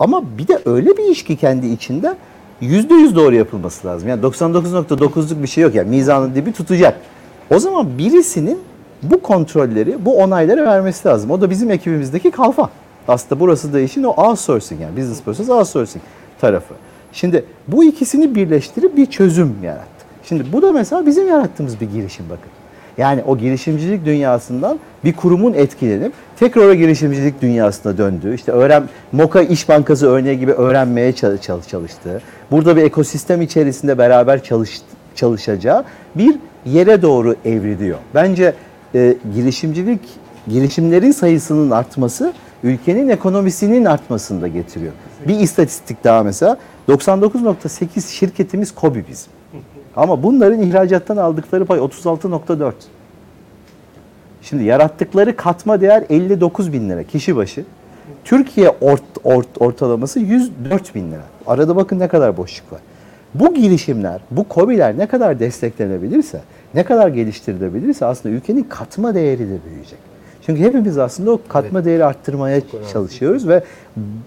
Ama 0.00 0.38
bir 0.38 0.48
de 0.48 0.58
öyle 0.64 0.96
bir 0.96 1.04
iş 1.04 1.24
ki 1.24 1.36
kendi 1.36 1.66
içinde 1.66 2.14
yüzde 2.60 2.94
yüz 2.94 3.16
doğru 3.16 3.34
yapılması 3.34 3.86
lazım. 3.86 4.08
Yani 4.08 4.22
99.9'luk 4.22 5.42
bir 5.42 5.48
şey 5.48 5.64
yok 5.64 5.74
yani 5.74 5.90
mizanın 5.90 6.34
dibi 6.34 6.52
tutacak. 6.52 7.00
O 7.50 7.58
zaman 7.58 7.98
birisinin 7.98 8.58
bu 9.02 9.22
kontrolleri, 9.22 10.04
bu 10.04 10.16
onayları 10.16 10.66
vermesi 10.66 11.08
lazım. 11.08 11.30
O 11.30 11.40
da 11.40 11.50
bizim 11.50 11.70
ekibimizdeki 11.70 12.30
kalfa. 12.30 12.70
Aslında 13.08 13.40
burası 13.40 13.72
da 13.72 13.80
işin 13.80 14.02
o 14.02 14.10
outsourcing 14.10 14.80
yani 14.80 14.96
business 14.96 15.22
process 15.22 15.50
outsourcing 15.50 16.04
tarafı. 16.40 16.74
Şimdi 17.12 17.44
bu 17.68 17.84
ikisini 17.84 18.34
birleştirip 18.34 18.96
bir 18.96 19.06
çözüm 19.06 19.56
yarattık. 19.62 20.06
Şimdi 20.24 20.52
bu 20.52 20.62
da 20.62 20.72
mesela 20.72 21.06
bizim 21.06 21.28
yarattığımız 21.28 21.80
bir 21.80 21.90
girişim 21.90 22.26
bakın. 22.30 22.50
Yani 22.98 23.22
o 23.26 23.38
girişimcilik 23.38 24.04
dünyasından 24.04 24.78
bir 25.04 25.12
kurumun 25.12 25.54
etkilenip 25.54 26.12
tekrar 26.38 26.62
o 26.62 26.74
girişimcilik 26.74 27.42
dünyasına 27.42 27.98
döndüğü, 27.98 28.34
işte 28.34 28.52
öğren 28.52 28.82
Moka 29.12 29.42
İş 29.42 29.68
Bankası 29.68 30.06
örneği 30.06 30.38
gibi 30.38 30.52
öğrenmeye 30.52 31.12
çalış, 31.12 31.40
çalış- 31.42 31.68
çalıştığı, 31.68 32.20
burada 32.50 32.76
bir 32.76 32.82
ekosistem 32.82 33.42
içerisinde 33.42 33.98
beraber 33.98 34.42
çalış, 34.42 34.82
çalışacağı 35.14 35.84
bir 36.14 36.36
yere 36.66 37.02
doğru 37.02 37.36
evriliyor. 37.44 37.98
Bence 38.14 38.54
e, 38.94 39.16
girişimcilik, 39.34 40.00
girişimlerin 40.48 41.12
sayısının 41.12 41.70
artması 41.70 42.32
ülkenin 42.62 43.08
ekonomisinin 43.08 43.84
artmasını 43.84 44.42
da 44.42 44.48
getiriyor. 44.48 44.92
Bir 45.28 45.40
istatistik 45.40 46.04
daha 46.04 46.22
mesela 46.22 46.56
99.8 46.88 48.12
şirketimiz 48.12 48.74
KOBİ 48.74 49.04
bizim. 49.10 49.37
Ama 49.98 50.22
bunların 50.22 50.62
ihracattan 50.62 51.16
aldıkları 51.16 51.64
pay 51.64 51.78
36.4. 51.78 52.72
Şimdi 54.42 54.64
yarattıkları 54.64 55.36
katma 55.36 55.80
değer 55.80 56.04
59 56.10 56.72
bin 56.72 56.90
lira 56.90 57.02
kişi 57.02 57.36
başı. 57.36 57.64
Türkiye 58.24 58.68
ort, 58.80 59.02
ort, 59.24 59.46
ortalaması 59.60 60.20
104 60.20 60.94
bin 60.94 61.12
lira. 61.12 61.22
Arada 61.46 61.76
bakın 61.76 61.98
ne 61.98 62.08
kadar 62.08 62.36
boşluk 62.36 62.72
var. 62.72 62.80
Bu 63.34 63.54
girişimler, 63.54 64.20
bu 64.30 64.48
KOBİ'ler 64.48 64.98
ne 64.98 65.06
kadar 65.06 65.40
desteklenebilirse, 65.40 66.40
ne 66.74 66.84
kadar 66.84 67.08
geliştirilebilirse 67.08 68.06
aslında 68.06 68.34
ülkenin 68.34 68.62
katma 68.62 69.14
değeri 69.14 69.48
de 69.50 69.58
büyüyecek. 69.66 69.98
Çünkü 70.48 70.62
hepimiz 70.62 70.98
aslında 70.98 71.30
o 71.30 71.40
katma 71.48 71.84
değeri 71.84 72.04
arttırmaya 72.04 72.60
çalışıyoruz 72.92 73.48
ve 73.48 73.64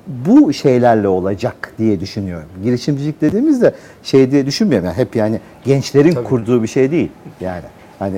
bu 0.07 0.53
şeylerle 0.53 1.07
olacak 1.07 1.73
diye 1.77 1.99
düşünüyorum. 1.99 2.47
Girişimcilik 2.63 3.21
dediğimizde 3.21 3.75
şey 4.03 4.31
diye 4.31 4.45
düşünmüyorum. 4.45 4.85
Yani 4.85 4.97
hep 4.97 5.15
yani 5.15 5.39
gençlerin 5.65 6.13
kurduğu 6.23 6.63
bir 6.63 6.67
şey 6.67 6.91
değil. 6.91 7.09
Yani 7.39 7.63
hani 7.99 8.17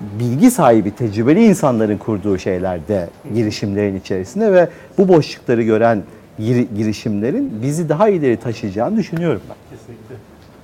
bilgi 0.00 0.50
sahibi, 0.50 0.90
tecrübeli 0.90 1.44
insanların 1.44 1.98
kurduğu 1.98 2.38
şeylerde 2.38 3.08
girişimlerin 3.34 3.96
içerisinde 3.96 4.52
ve 4.52 4.68
bu 4.98 5.08
boşlukları 5.08 5.62
gören 5.62 6.02
giri- 6.38 6.68
girişimlerin 6.76 7.52
bizi 7.62 7.88
daha 7.88 8.08
ileri 8.08 8.36
taşıyacağını 8.36 8.96
düşünüyorum 8.96 9.42
ben. 9.48 9.76
Kesinlikle. 9.76 10.14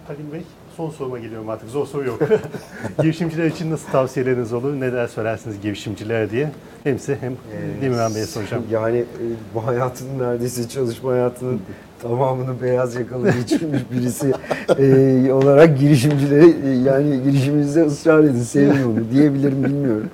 Halim 0.07 0.33
Bey, 0.33 0.41
son 0.77 0.91
soruma 0.91 1.19
geliyorum 1.19 1.49
artık. 1.49 1.69
Zor 1.69 1.87
soru 1.87 2.05
yok. 2.05 2.19
girişimciler 3.03 3.45
için 3.45 3.71
nasıl 3.71 3.91
tavsiyeleriniz 3.91 4.53
olur? 4.53 4.81
Neler 4.81 5.07
söylersiniz 5.07 5.61
girişimcilere 5.61 6.31
diye? 6.31 6.51
Hem 6.85 6.99
size 6.99 7.19
hem 7.21 7.37
Demirhan 7.83 8.15
Bey'e 8.15 8.27
soracağım. 8.27 8.65
Yani 8.71 8.99
e, 8.99 9.25
bu 9.55 9.67
hayatının 9.67 10.19
neredeyse 10.19 10.69
çalışma 10.69 11.13
hayatının 11.13 11.61
tamamını 12.03 12.63
beyaz 12.63 12.95
yakalı 12.95 13.31
geçirmiş 13.31 13.83
birisi 13.93 14.33
e, 14.79 15.33
olarak 15.33 15.79
girişimcilere 15.79 16.47
e, 16.47 16.71
yani 16.71 17.23
girişiminizde 17.23 17.85
ısrar 17.85 18.25
edin, 18.25 18.43
sevin 18.43 18.83
onu 18.83 19.11
diyebilirim 19.13 19.65
bilmiyorum. 19.65 20.11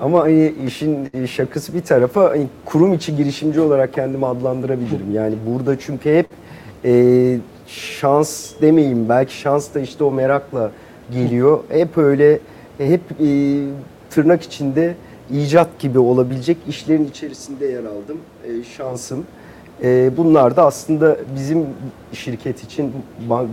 Ama 0.00 0.20
hani 0.20 0.54
işin 0.66 1.08
e, 1.14 1.26
şakası 1.26 1.74
bir 1.74 1.82
tarafa 1.82 2.30
hani 2.30 2.46
kurum 2.64 2.94
içi 2.94 3.16
girişimci 3.16 3.60
olarak 3.60 3.92
kendimi 3.94 4.26
adlandırabilirim. 4.26 5.12
Yani 5.12 5.34
burada 5.46 5.78
çünkü 5.78 6.18
hep 6.18 6.26
e, 6.84 7.38
şans 7.66 8.52
demeyeyim 8.60 9.08
belki 9.08 9.36
şans 9.36 9.74
da 9.74 9.80
işte 9.80 10.04
o 10.04 10.10
merakla 10.10 10.70
geliyor. 11.12 11.60
Hep 11.68 11.98
öyle 11.98 12.38
hep 12.78 13.00
e, 13.20 13.60
tırnak 14.10 14.42
içinde 14.42 14.94
icat 15.30 15.78
gibi 15.78 15.98
olabilecek 15.98 16.56
işlerin 16.68 17.04
içerisinde 17.04 17.66
yer 17.66 17.84
aldım. 17.84 18.18
E, 18.44 18.64
şansım. 18.76 19.24
E, 19.82 20.10
bunlar 20.16 20.56
da 20.56 20.66
aslında 20.66 21.16
bizim 21.36 21.66
şirket 22.12 22.64
için, 22.64 22.92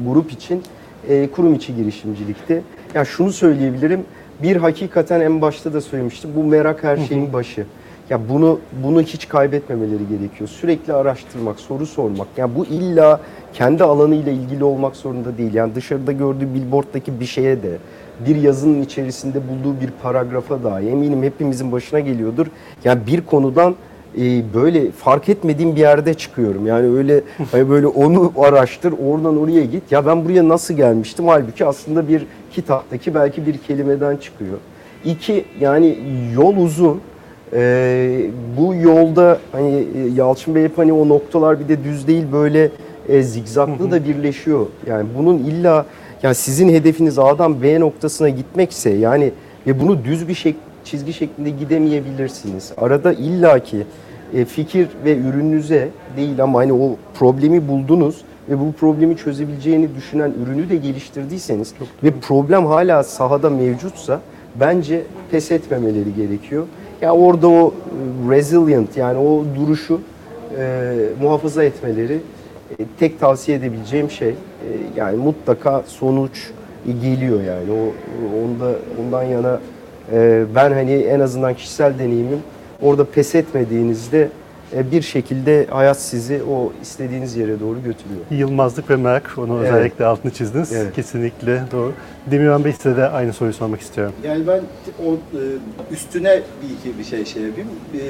grup 0.07 0.31
için 0.31 0.63
e, 1.09 1.29
kurum 1.31 1.55
içi 1.55 1.75
girişimcilikti. 1.75 2.63
Yani 2.93 3.05
şunu 3.05 3.31
söyleyebilirim. 3.31 4.05
Bir 4.43 4.55
hakikaten 4.55 5.21
en 5.21 5.41
başta 5.41 5.73
da 5.73 5.81
söylemiştim. 5.81 6.29
Bu 6.35 6.43
merak 6.43 6.83
her 6.83 6.97
şeyin 6.97 7.33
başı. 7.33 7.65
Ya 8.11 8.19
bunu 8.29 8.59
bunu 8.83 9.01
hiç 9.01 9.27
kaybetmemeleri 9.27 10.07
gerekiyor. 10.09 10.49
Sürekli 10.49 10.93
araştırmak, 10.93 11.59
soru 11.59 11.85
sormak. 11.85 12.27
Yani 12.37 12.55
bu 12.55 12.65
illa 12.65 13.19
kendi 13.53 13.83
alanıyla 13.83 14.31
ilgili 14.31 14.63
olmak 14.63 14.95
zorunda 14.95 15.37
değil. 15.37 15.53
Yani 15.53 15.75
dışarıda 15.75 16.11
gördüğü 16.11 16.53
billboarddaki 16.53 17.19
bir 17.19 17.25
şeye 17.25 17.63
de, 17.63 17.77
bir 18.27 18.35
yazının 18.35 18.81
içerisinde 18.81 19.39
bulduğu 19.47 19.81
bir 19.81 19.89
paragrafa 20.03 20.63
dahi 20.63 20.87
eminim 20.87 21.23
hepimizin 21.23 21.71
başına 21.71 21.99
geliyordur. 21.99 22.47
Yani 22.83 23.07
bir 23.07 23.21
konudan 23.21 23.75
e, 24.17 24.53
böyle 24.53 24.91
fark 24.91 25.29
etmediğim 25.29 25.75
bir 25.75 25.81
yerde 25.81 26.13
çıkıyorum. 26.13 26.67
Yani 26.67 26.97
öyle 26.97 27.21
hani 27.51 27.69
böyle 27.69 27.87
onu 27.87 28.33
araştır, 28.37 28.93
oradan 29.07 29.37
oraya 29.37 29.65
git. 29.65 29.91
Ya 29.91 30.05
ben 30.05 30.25
buraya 30.25 30.49
nasıl 30.49 30.73
gelmiştim? 30.73 31.27
Halbuki 31.27 31.65
aslında 31.65 32.07
bir 32.07 32.25
kitaptaki 32.51 33.15
belki 33.15 33.45
bir 33.45 33.57
kelimeden 33.57 34.17
çıkıyor. 34.17 34.57
İki 35.05 35.45
yani 35.59 35.97
yol 36.35 36.57
uzun. 36.57 37.01
Ee, 37.53 38.29
bu 38.57 38.75
yolda 38.75 39.39
hani 39.51 39.87
e, 39.95 40.09
Yalçın 40.15 40.55
Bey 40.55 40.63
hep 40.63 40.77
hani 40.77 40.93
o 40.93 41.09
noktalar 41.09 41.59
bir 41.59 41.67
de 41.67 41.83
düz 41.83 42.07
değil 42.07 42.25
böyle 42.31 42.69
e, 43.09 43.21
zigzaklı 43.21 43.91
da 43.91 44.05
birleşiyor. 44.05 44.65
Yani 44.87 45.07
bunun 45.17 45.37
illa 45.37 45.85
yani 46.23 46.35
sizin 46.35 46.69
hedefiniz 46.69 47.19
A'dan 47.19 47.63
B 47.63 47.79
noktasına 47.79 48.29
gitmekse 48.29 48.89
yani 48.89 49.31
ve 49.67 49.79
bunu 49.79 50.03
düz 50.03 50.27
bir 50.27 50.33
şek 50.33 50.55
çizgi 50.83 51.13
şeklinde 51.13 51.49
gidemeyebilirsiniz. 51.49 52.71
Arada 52.77 53.13
illaki 53.13 53.85
e, 54.33 54.45
fikir 54.45 54.87
ve 55.05 55.17
ürününüze 55.17 55.89
değil 56.17 56.43
ama 56.43 56.59
hani 56.59 56.73
o 56.73 56.95
problemi 57.13 57.67
buldunuz 57.67 58.21
ve 58.49 58.59
bu 58.59 58.71
problemi 58.71 59.17
çözebileceğini 59.17 59.95
düşünen 59.95 60.33
ürünü 60.43 60.69
de 60.69 60.75
geliştirdiyseniz 60.75 61.73
ve 62.03 62.11
problem 62.21 62.65
hala 62.65 63.03
sahada 63.03 63.49
mevcutsa 63.49 64.21
bence 64.59 65.01
pes 65.31 65.51
etmemeleri 65.51 66.15
gerekiyor. 66.15 66.65
Ya 67.01 67.13
orada 67.13 67.47
o 67.47 67.73
e, 67.73 68.31
resilient 68.31 68.97
yani 68.97 69.17
o 69.17 69.43
duruşu 69.55 70.01
e, 70.57 70.95
muhafaza 71.21 71.63
etmeleri 71.63 72.19
e, 72.79 72.83
tek 72.99 73.19
tavsiye 73.19 73.57
edebileceğim 73.57 74.11
şey. 74.11 74.29
E, 74.29 74.35
yani 74.95 75.17
mutlaka 75.17 75.83
sonuç 75.87 76.51
geliyor 77.01 77.41
yani. 77.41 77.71
O 77.71 77.83
onda 78.43 78.71
ondan 79.01 79.23
yana 79.23 79.59
e, 80.13 80.43
ben 80.55 80.71
hani 80.71 80.93
en 80.93 81.19
azından 81.19 81.53
kişisel 81.53 81.99
deneyimim 81.99 82.39
orada 82.81 83.05
pes 83.05 83.35
etmediğinizde 83.35 84.29
bir 84.91 85.01
şekilde 85.01 85.67
hayat 85.69 86.01
sizi 86.01 86.41
o 86.43 86.73
istediğiniz 86.81 87.35
yere 87.35 87.59
doğru 87.59 87.75
götürüyor. 87.83 88.21
Yılmazlık 88.31 88.89
ve 88.89 88.95
merak, 88.95 89.35
onu 89.37 89.57
Evet. 89.59 89.71
özellikle 89.71 90.05
altını 90.05 90.31
çizdiniz. 90.31 90.73
Evet. 90.73 90.93
Kesinlikle 90.95 91.63
doğru. 91.71 91.93
Demirhan 92.31 92.63
Bey 92.65 92.73
size 92.73 92.97
de 92.97 93.09
aynı 93.09 93.33
soruyu 93.33 93.53
sormak 93.53 93.81
istiyorum. 93.81 94.13
Yani 94.23 94.47
ben 94.47 94.61
o 95.05 95.13
e, 95.13 95.41
üstüne 95.93 96.41
bir 96.63 96.89
iki 96.89 96.99
bir 96.99 97.03
şey 97.03 97.25
şey 97.25 97.43
yapayım. 97.43 97.69
E, 97.93 98.03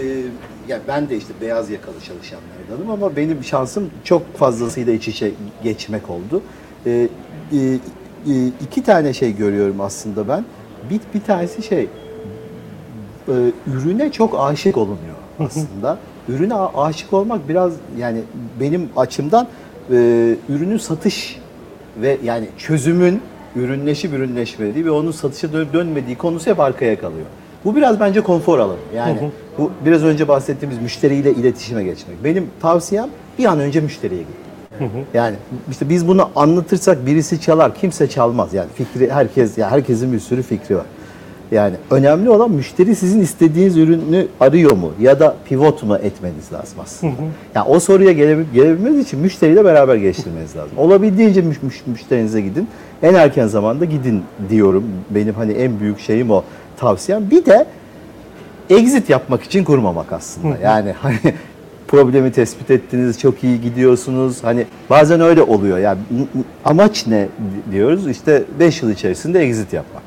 yani 0.67 0.81
ben 0.87 1.09
de 1.09 1.17
işte 1.17 1.33
beyaz 1.41 1.69
yakalı 1.69 1.95
çalışanlardanım 2.07 2.91
ama 2.91 3.15
benim 3.15 3.43
şansım 3.43 3.89
çok 4.03 4.37
fazlasıyla 4.37 4.93
iç 4.93 5.07
içe 5.07 5.31
geçmek 5.63 6.09
oldu. 6.09 6.41
E, 6.85 6.91
e, 6.91 7.57
e, 8.27 8.47
iki 8.61 8.83
tane 8.83 9.13
şey 9.13 9.35
görüyorum 9.35 9.81
aslında 9.81 10.27
ben. 10.27 10.45
Bir, 10.89 10.99
bir 11.13 11.25
tanesi 11.25 11.63
şey 11.63 11.87
e, 13.27 13.33
ürüne 13.67 14.11
çok 14.11 14.39
aşık 14.39 14.77
olunuyor 14.77 15.15
aslında. 15.39 15.97
Ürüne 16.29 16.55
aşık 16.55 17.13
olmak 17.13 17.49
biraz 17.49 17.73
yani 17.99 18.21
benim 18.59 18.89
açımdan 18.97 19.47
e, 19.91 19.95
ürünün 20.49 20.77
satış 20.77 21.39
ve 22.01 22.17
yani 22.23 22.47
çözümün 22.57 23.21
ürünleşip 23.55 24.13
ürünleşmediği 24.13 24.85
ve 24.85 24.91
onun 24.91 25.11
satışa 25.11 25.53
dönüp 25.53 25.73
dönmediği 25.73 26.17
konusu 26.17 26.49
hep 26.49 26.59
arkaya 26.59 26.99
kalıyor. 26.99 27.25
Bu 27.65 27.75
biraz 27.75 27.99
bence 27.99 28.21
konfor 28.21 28.59
alanı. 28.59 28.77
Yani 28.95 29.17
bu 29.57 29.71
biraz 29.85 30.03
önce 30.03 30.27
bahsettiğimiz 30.27 30.81
müşteriyle 30.81 31.31
iletişime 31.33 31.83
geçmek. 31.83 32.23
Benim 32.23 32.47
tavsiyem 32.61 33.09
bir 33.39 33.45
an 33.45 33.59
önce 33.59 33.81
müşteriye 33.81 34.21
git. 34.21 34.29
Yani 35.13 35.35
işte 35.71 35.89
biz 35.89 36.07
bunu 36.07 36.29
anlatırsak 36.35 37.05
birisi 37.05 37.41
çalar, 37.41 37.75
kimse 37.75 38.09
çalmaz. 38.09 38.53
Yani 38.53 38.67
fikri 38.75 39.11
herkes, 39.11 39.57
ya 39.57 39.71
herkesin 39.71 40.13
bir 40.13 40.19
sürü 40.19 40.43
fikri 40.43 40.75
var. 40.77 40.85
Yani 41.51 41.75
önemli 41.91 42.29
olan 42.29 42.51
müşteri 42.51 42.95
sizin 42.95 43.21
istediğiniz 43.21 43.77
ürünü 43.77 44.27
arıyor 44.39 44.71
mu 44.71 44.91
ya 44.99 45.19
da 45.19 45.35
pivot 45.45 45.83
mu 45.83 45.95
etmeniz 45.97 46.53
lazım 46.53 46.77
aslında. 46.83 47.13
Yani 47.55 47.67
o 47.69 47.79
soruya 47.79 48.11
gelebil- 48.11 48.53
gelebilmeniz 48.53 48.99
için 48.99 49.19
müşteriyle 49.19 49.65
beraber 49.65 49.95
geliştirmeniz 49.95 50.55
lazım. 50.55 50.77
Olabildiğince 50.77 51.39
müş- 51.41 51.61
müş- 51.67 51.81
müşterinize 51.91 52.41
gidin. 52.41 52.67
En 53.03 53.13
erken 53.13 53.47
zamanda 53.47 53.85
gidin 53.85 54.23
diyorum. 54.49 54.83
Benim 55.09 55.33
hani 55.33 55.51
en 55.51 55.79
büyük 55.79 55.99
şeyim 55.99 56.31
o 56.31 56.43
tavsiyem. 56.77 57.29
Bir 57.31 57.45
de 57.45 57.65
exit 58.69 59.09
yapmak 59.09 59.43
için 59.43 59.63
kurmamak 59.63 60.13
aslında. 60.13 60.57
Yani 60.63 60.91
hani 60.91 61.17
problemi 61.87 62.31
tespit 62.31 62.71
ettiniz, 62.71 63.19
çok 63.19 63.43
iyi 63.43 63.61
gidiyorsunuz. 63.61 64.43
Hani 64.43 64.65
bazen 64.89 65.21
öyle 65.21 65.41
oluyor. 65.41 65.77
Yani 65.77 65.99
amaç 66.65 67.07
ne 67.07 67.27
diyoruz? 67.71 68.07
İşte 68.07 68.43
5 68.59 68.81
yıl 68.81 68.89
içerisinde 68.91 69.39
exit 69.39 69.73
yapmak. 69.73 70.03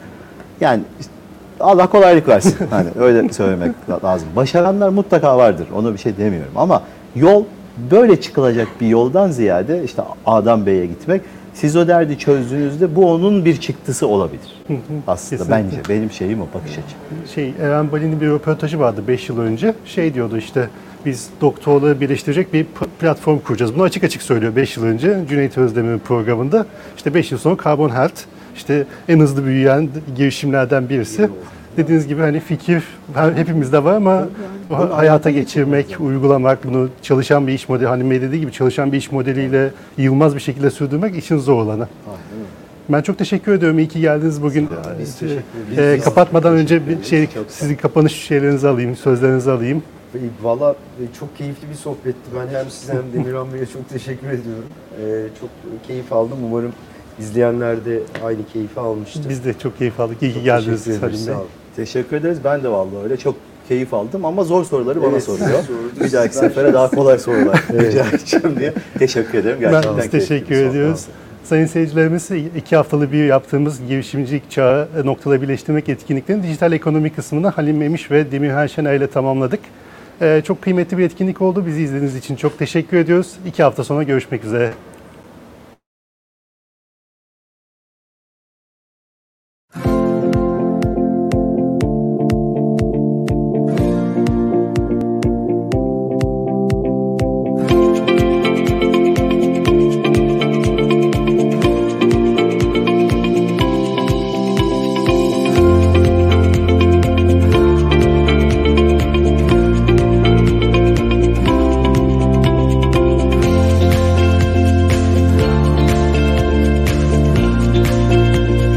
Yani 0.60 0.82
işte 1.00 1.13
Allah 1.60 1.86
kolaylık 1.86 2.28
versin. 2.28 2.56
Hani 2.70 2.88
öyle 2.98 3.32
söylemek 3.32 3.72
lazım. 4.04 4.28
Başaranlar 4.36 4.88
mutlaka 4.88 5.38
vardır. 5.38 5.66
Ona 5.76 5.92
bir 5.92 5.98
şey 5.98 6.16
demiyorum 6.16 6.52
ama 6.56 6.82
yol 7.16 7.44
böyle 7.90 8.20
çıkılacak 8.20 8.68
bir 8.80 8.86
yoldan 8.86 9.30
ziyade 9.30 9.84
işte 9.84 10.02
A'dan 10.26 10.66
B'ye 10.66 10.86
gitmek 10.86 11.22
siz 11.54 11.76
o 11.76 11.88
derdi 11.88 12.18
çözdüğünüzde 12.18 12.96
bu 12.96 13.12
onun 13.12 13.44
bir 13.44 13.56
çıktısı 13.60 14.06
olabilir. 14.06 14.62
Aslında 15.06 15.42
Kesinlikle. 15.42 15.50
bence 15.50 15.88
benim 15.88 16.10
şeyim 16.10 16.40
o 16.40 16.46
bakış 16.54 16.70
açım. 16.72 17.28
Şey, 17.34 17.54
Eren 17.62 17.92
Bali'nin 17.92 18.20
bir 18.20 18.26
röportajı 18.26 18.80
vardı 18.80 19.02
5 19.08 19.28
yıl 19.28 19.38
önce. 19.40 19.74
Şey 19.86 20.14
diyordu 20.14 20.36
işte 20.36 20.68
biz 21.06 21.28
doktorları 21.40 22.00
birleştirecek 22.00 22.52
bir 22.52 22.66
platform 23.00 23.38
kuracağız. 23.38 23.74
Bunu 23.74 23.82
açık 23.82 24.04
açık 24.04 24.22
söylüyor 24.22 24.56
5 24.56 24.76
yıl 24.76 24.84
önce 24.84 25.24
Cüneyt 25.28 25.58
Özdemir'in 25.58 25.98
programında. 25.98 26.66
İşte 26.96 27.14
5 27.14 27.32
yıl 27.32 27.38
sonra 27.38 27.56
Carbon 27.64 27.90
Health 27.90 28.20
işte 28.54 28.86
en 29.08 29.20
hızlı 29.20 29.44
büyüyen 29.44 29.88
girişimlerden 30.16 30.88
birisi. 30.88 31.28
Dediğiniz 31.76 32.06
gibi 32.08 32.20
hani 32.20 32.40
fikir 32.40 32.82
hepimizde 33.36 33.84
var 33.84 33.94
ama 33.94 34.26
hayata 34.70 35.30
geçirmek, 35.30 35.96
uygulamak, 36.00 36.64
bunu 36.64 36.88
çalışan 37.02 37.46
bir 37.46 37.52
iş 37.52 37.68
modeli, 37.68 37.86
hani 37.88 38.20
dediği 38.20 38.40
gibi 38.40 38.52
çalışan 38.52 38.92
bir 38.92 38.96
iş 38.96 39.12
modeliyle 39.12 39.70
yılmaz 39.98 40.34
bir 40.34 40.40
şekilde 40.40 40.70
sürdürmek 40.70 41.16
için 41.16 41.38
zor 41.38 41.62
olanı. 41.62 41.88
Ben 42.88 43.02
çok 43.02 43.18
teşekkür 43.18 43.52
ediyorum. 43.52 43.78
İyi 43.78 43.88
ki 43.88 44.00
geldiniz 44.00 44.42
bugün. 44.42 44.68
Biz 45.00 45.18
teşekkür 45.18 45.42
Ee, 45.70 45.74
ederiz. 45.74 46.00
e, 46.00 46.04
kapatmadan 46.04 46.52
önce 46.54 46.88
bir 46.88 47.02
şey, 47.04 47.28
sizin 47.48 47.74
kapanış 47.76 48.12
şeylerinizi 48.12 48.68
alayım, 48.68 48.96
sözlerinizi 48.96 49.50
alayım. 49.50 49.82
E, 50.14 50.18
Valla 50.42 50.70
e, 50.72 51.02
çok 51.20 51.36
keyifli 51.38 51.68
bir 51.70 51.74
sohbetti. 51.74 52.18
Ben 52.36 52.58
hem 52.58 52.70
size 52.70 52.92
hem 52.92 53.02
Demirhan 53.14 53.52
Bey'e 53.52 53.66
çok 53.66 53.88
teşekkür 53.88 54.26
ediyorum. 54.26 54.64
E, 55.00 55.04
çok 55.40 55.48
keyif 55.86 56.12
aldım. 56.12 56.38
Umarım 56.44 56.72
izleyenler 57.20 57.84
de 57.84 58.00
aynı 58.24 58.38
keyfi 58.52 58.80
almıştır. 58.80 59.28
Biz 59.28 59.44
de 59.44 59.54
çok 59.62 59.78
keyif 59.78 60.00
aldık. 60.00 60.22
İyi 60.22 60.32
ki 60.32 60.42
geldiniz 60.42 60.84
teşekkür 60.84 61.06
ederiz, 61.06 61.20
Salim 61.20 61.26
Bey. 61.28 61.34
sağ 61.34 61.40
olun. 61.40 61.48
Teşekkür 61.76 62.16
ederiz. 62.16 62.38
Ben 62.44 62.62
de 62.62 62.68
vallahi 62.68 63.02
öyle 63.04 63.16
çok 63.16 63.34
keyif 63.68 63.94
aldım 63.94 64.24
ama 64.24 64.44
zor 64.44 64.64
soruları 64.64 65.02
bana 65.02 65.10
Evet, 65.10 65.24
soruyor. 65.24 65.64
Bir 66.04 66.12
dahaki 66.12 66.34
sefere 66.34 66.72
daha 66.72 66.90
kolay 66.90 67.18
sorular 67.18 67.64
rica 67.72 68.06
edeceğim 68.08 68.56
diye. 68.58 68.72
Teşekkür 68.98 69.38
ederim. 69.38 69.56
Gerçekten 69.60 69.92
Ben 69.96 70.02
biz 70.02 70.10
keyifli 70.10 70.28
teşekkür 70.28 70.50
bir 70.50 70.56
sohbet 70.56 70.70
ediyoruz. 70.70 71.00
oldu. 71.00 71.10
Sayın 71.44 71.66
seyircilerimiz 71.66 72.30
iki 72.56 72.76
haftalı 72.76 73.12
bir 73.12 73.24
yaptığımız 73.24 73.80
girişimcilik 73.88 74.50
çağı 74.50 74.88
noktada 75.04 75.42
birleştirmek 75.42 75.88
etkinliklerinin 75.88 76.42
dijital 76.42 76.72
ekonomi 76.72 77.10
kısmını 77.12 77.48
Halim 77.48 77.76
Memiş 77.76 78.10
ve 78.10 78.32
Demirhan 78.32 78.66
Şener 78.66 78.94
ile 78.94 79.06
tamamladık. 79.06 79.60
Ee, 80.22 80.42
çok 80.46 80.62
kıymetli 80.62 80.98
bir 80.98 81.04
etkinlik 81.04 81.42
oldu. 81.42 81.66
Bizi 81.66 81.82
izlediğiniz 81.82 82.16
için 82.16 82.36
çok 82.36 82.58
teşekkür 82.58 82.96
ediyoruz. 82.96 83.32
İki 83.46 83.62
hafta 83.62 83.84
sonra 83.84 84.02
görüşmek 84.02 84.44
üzere. 84.44 84.70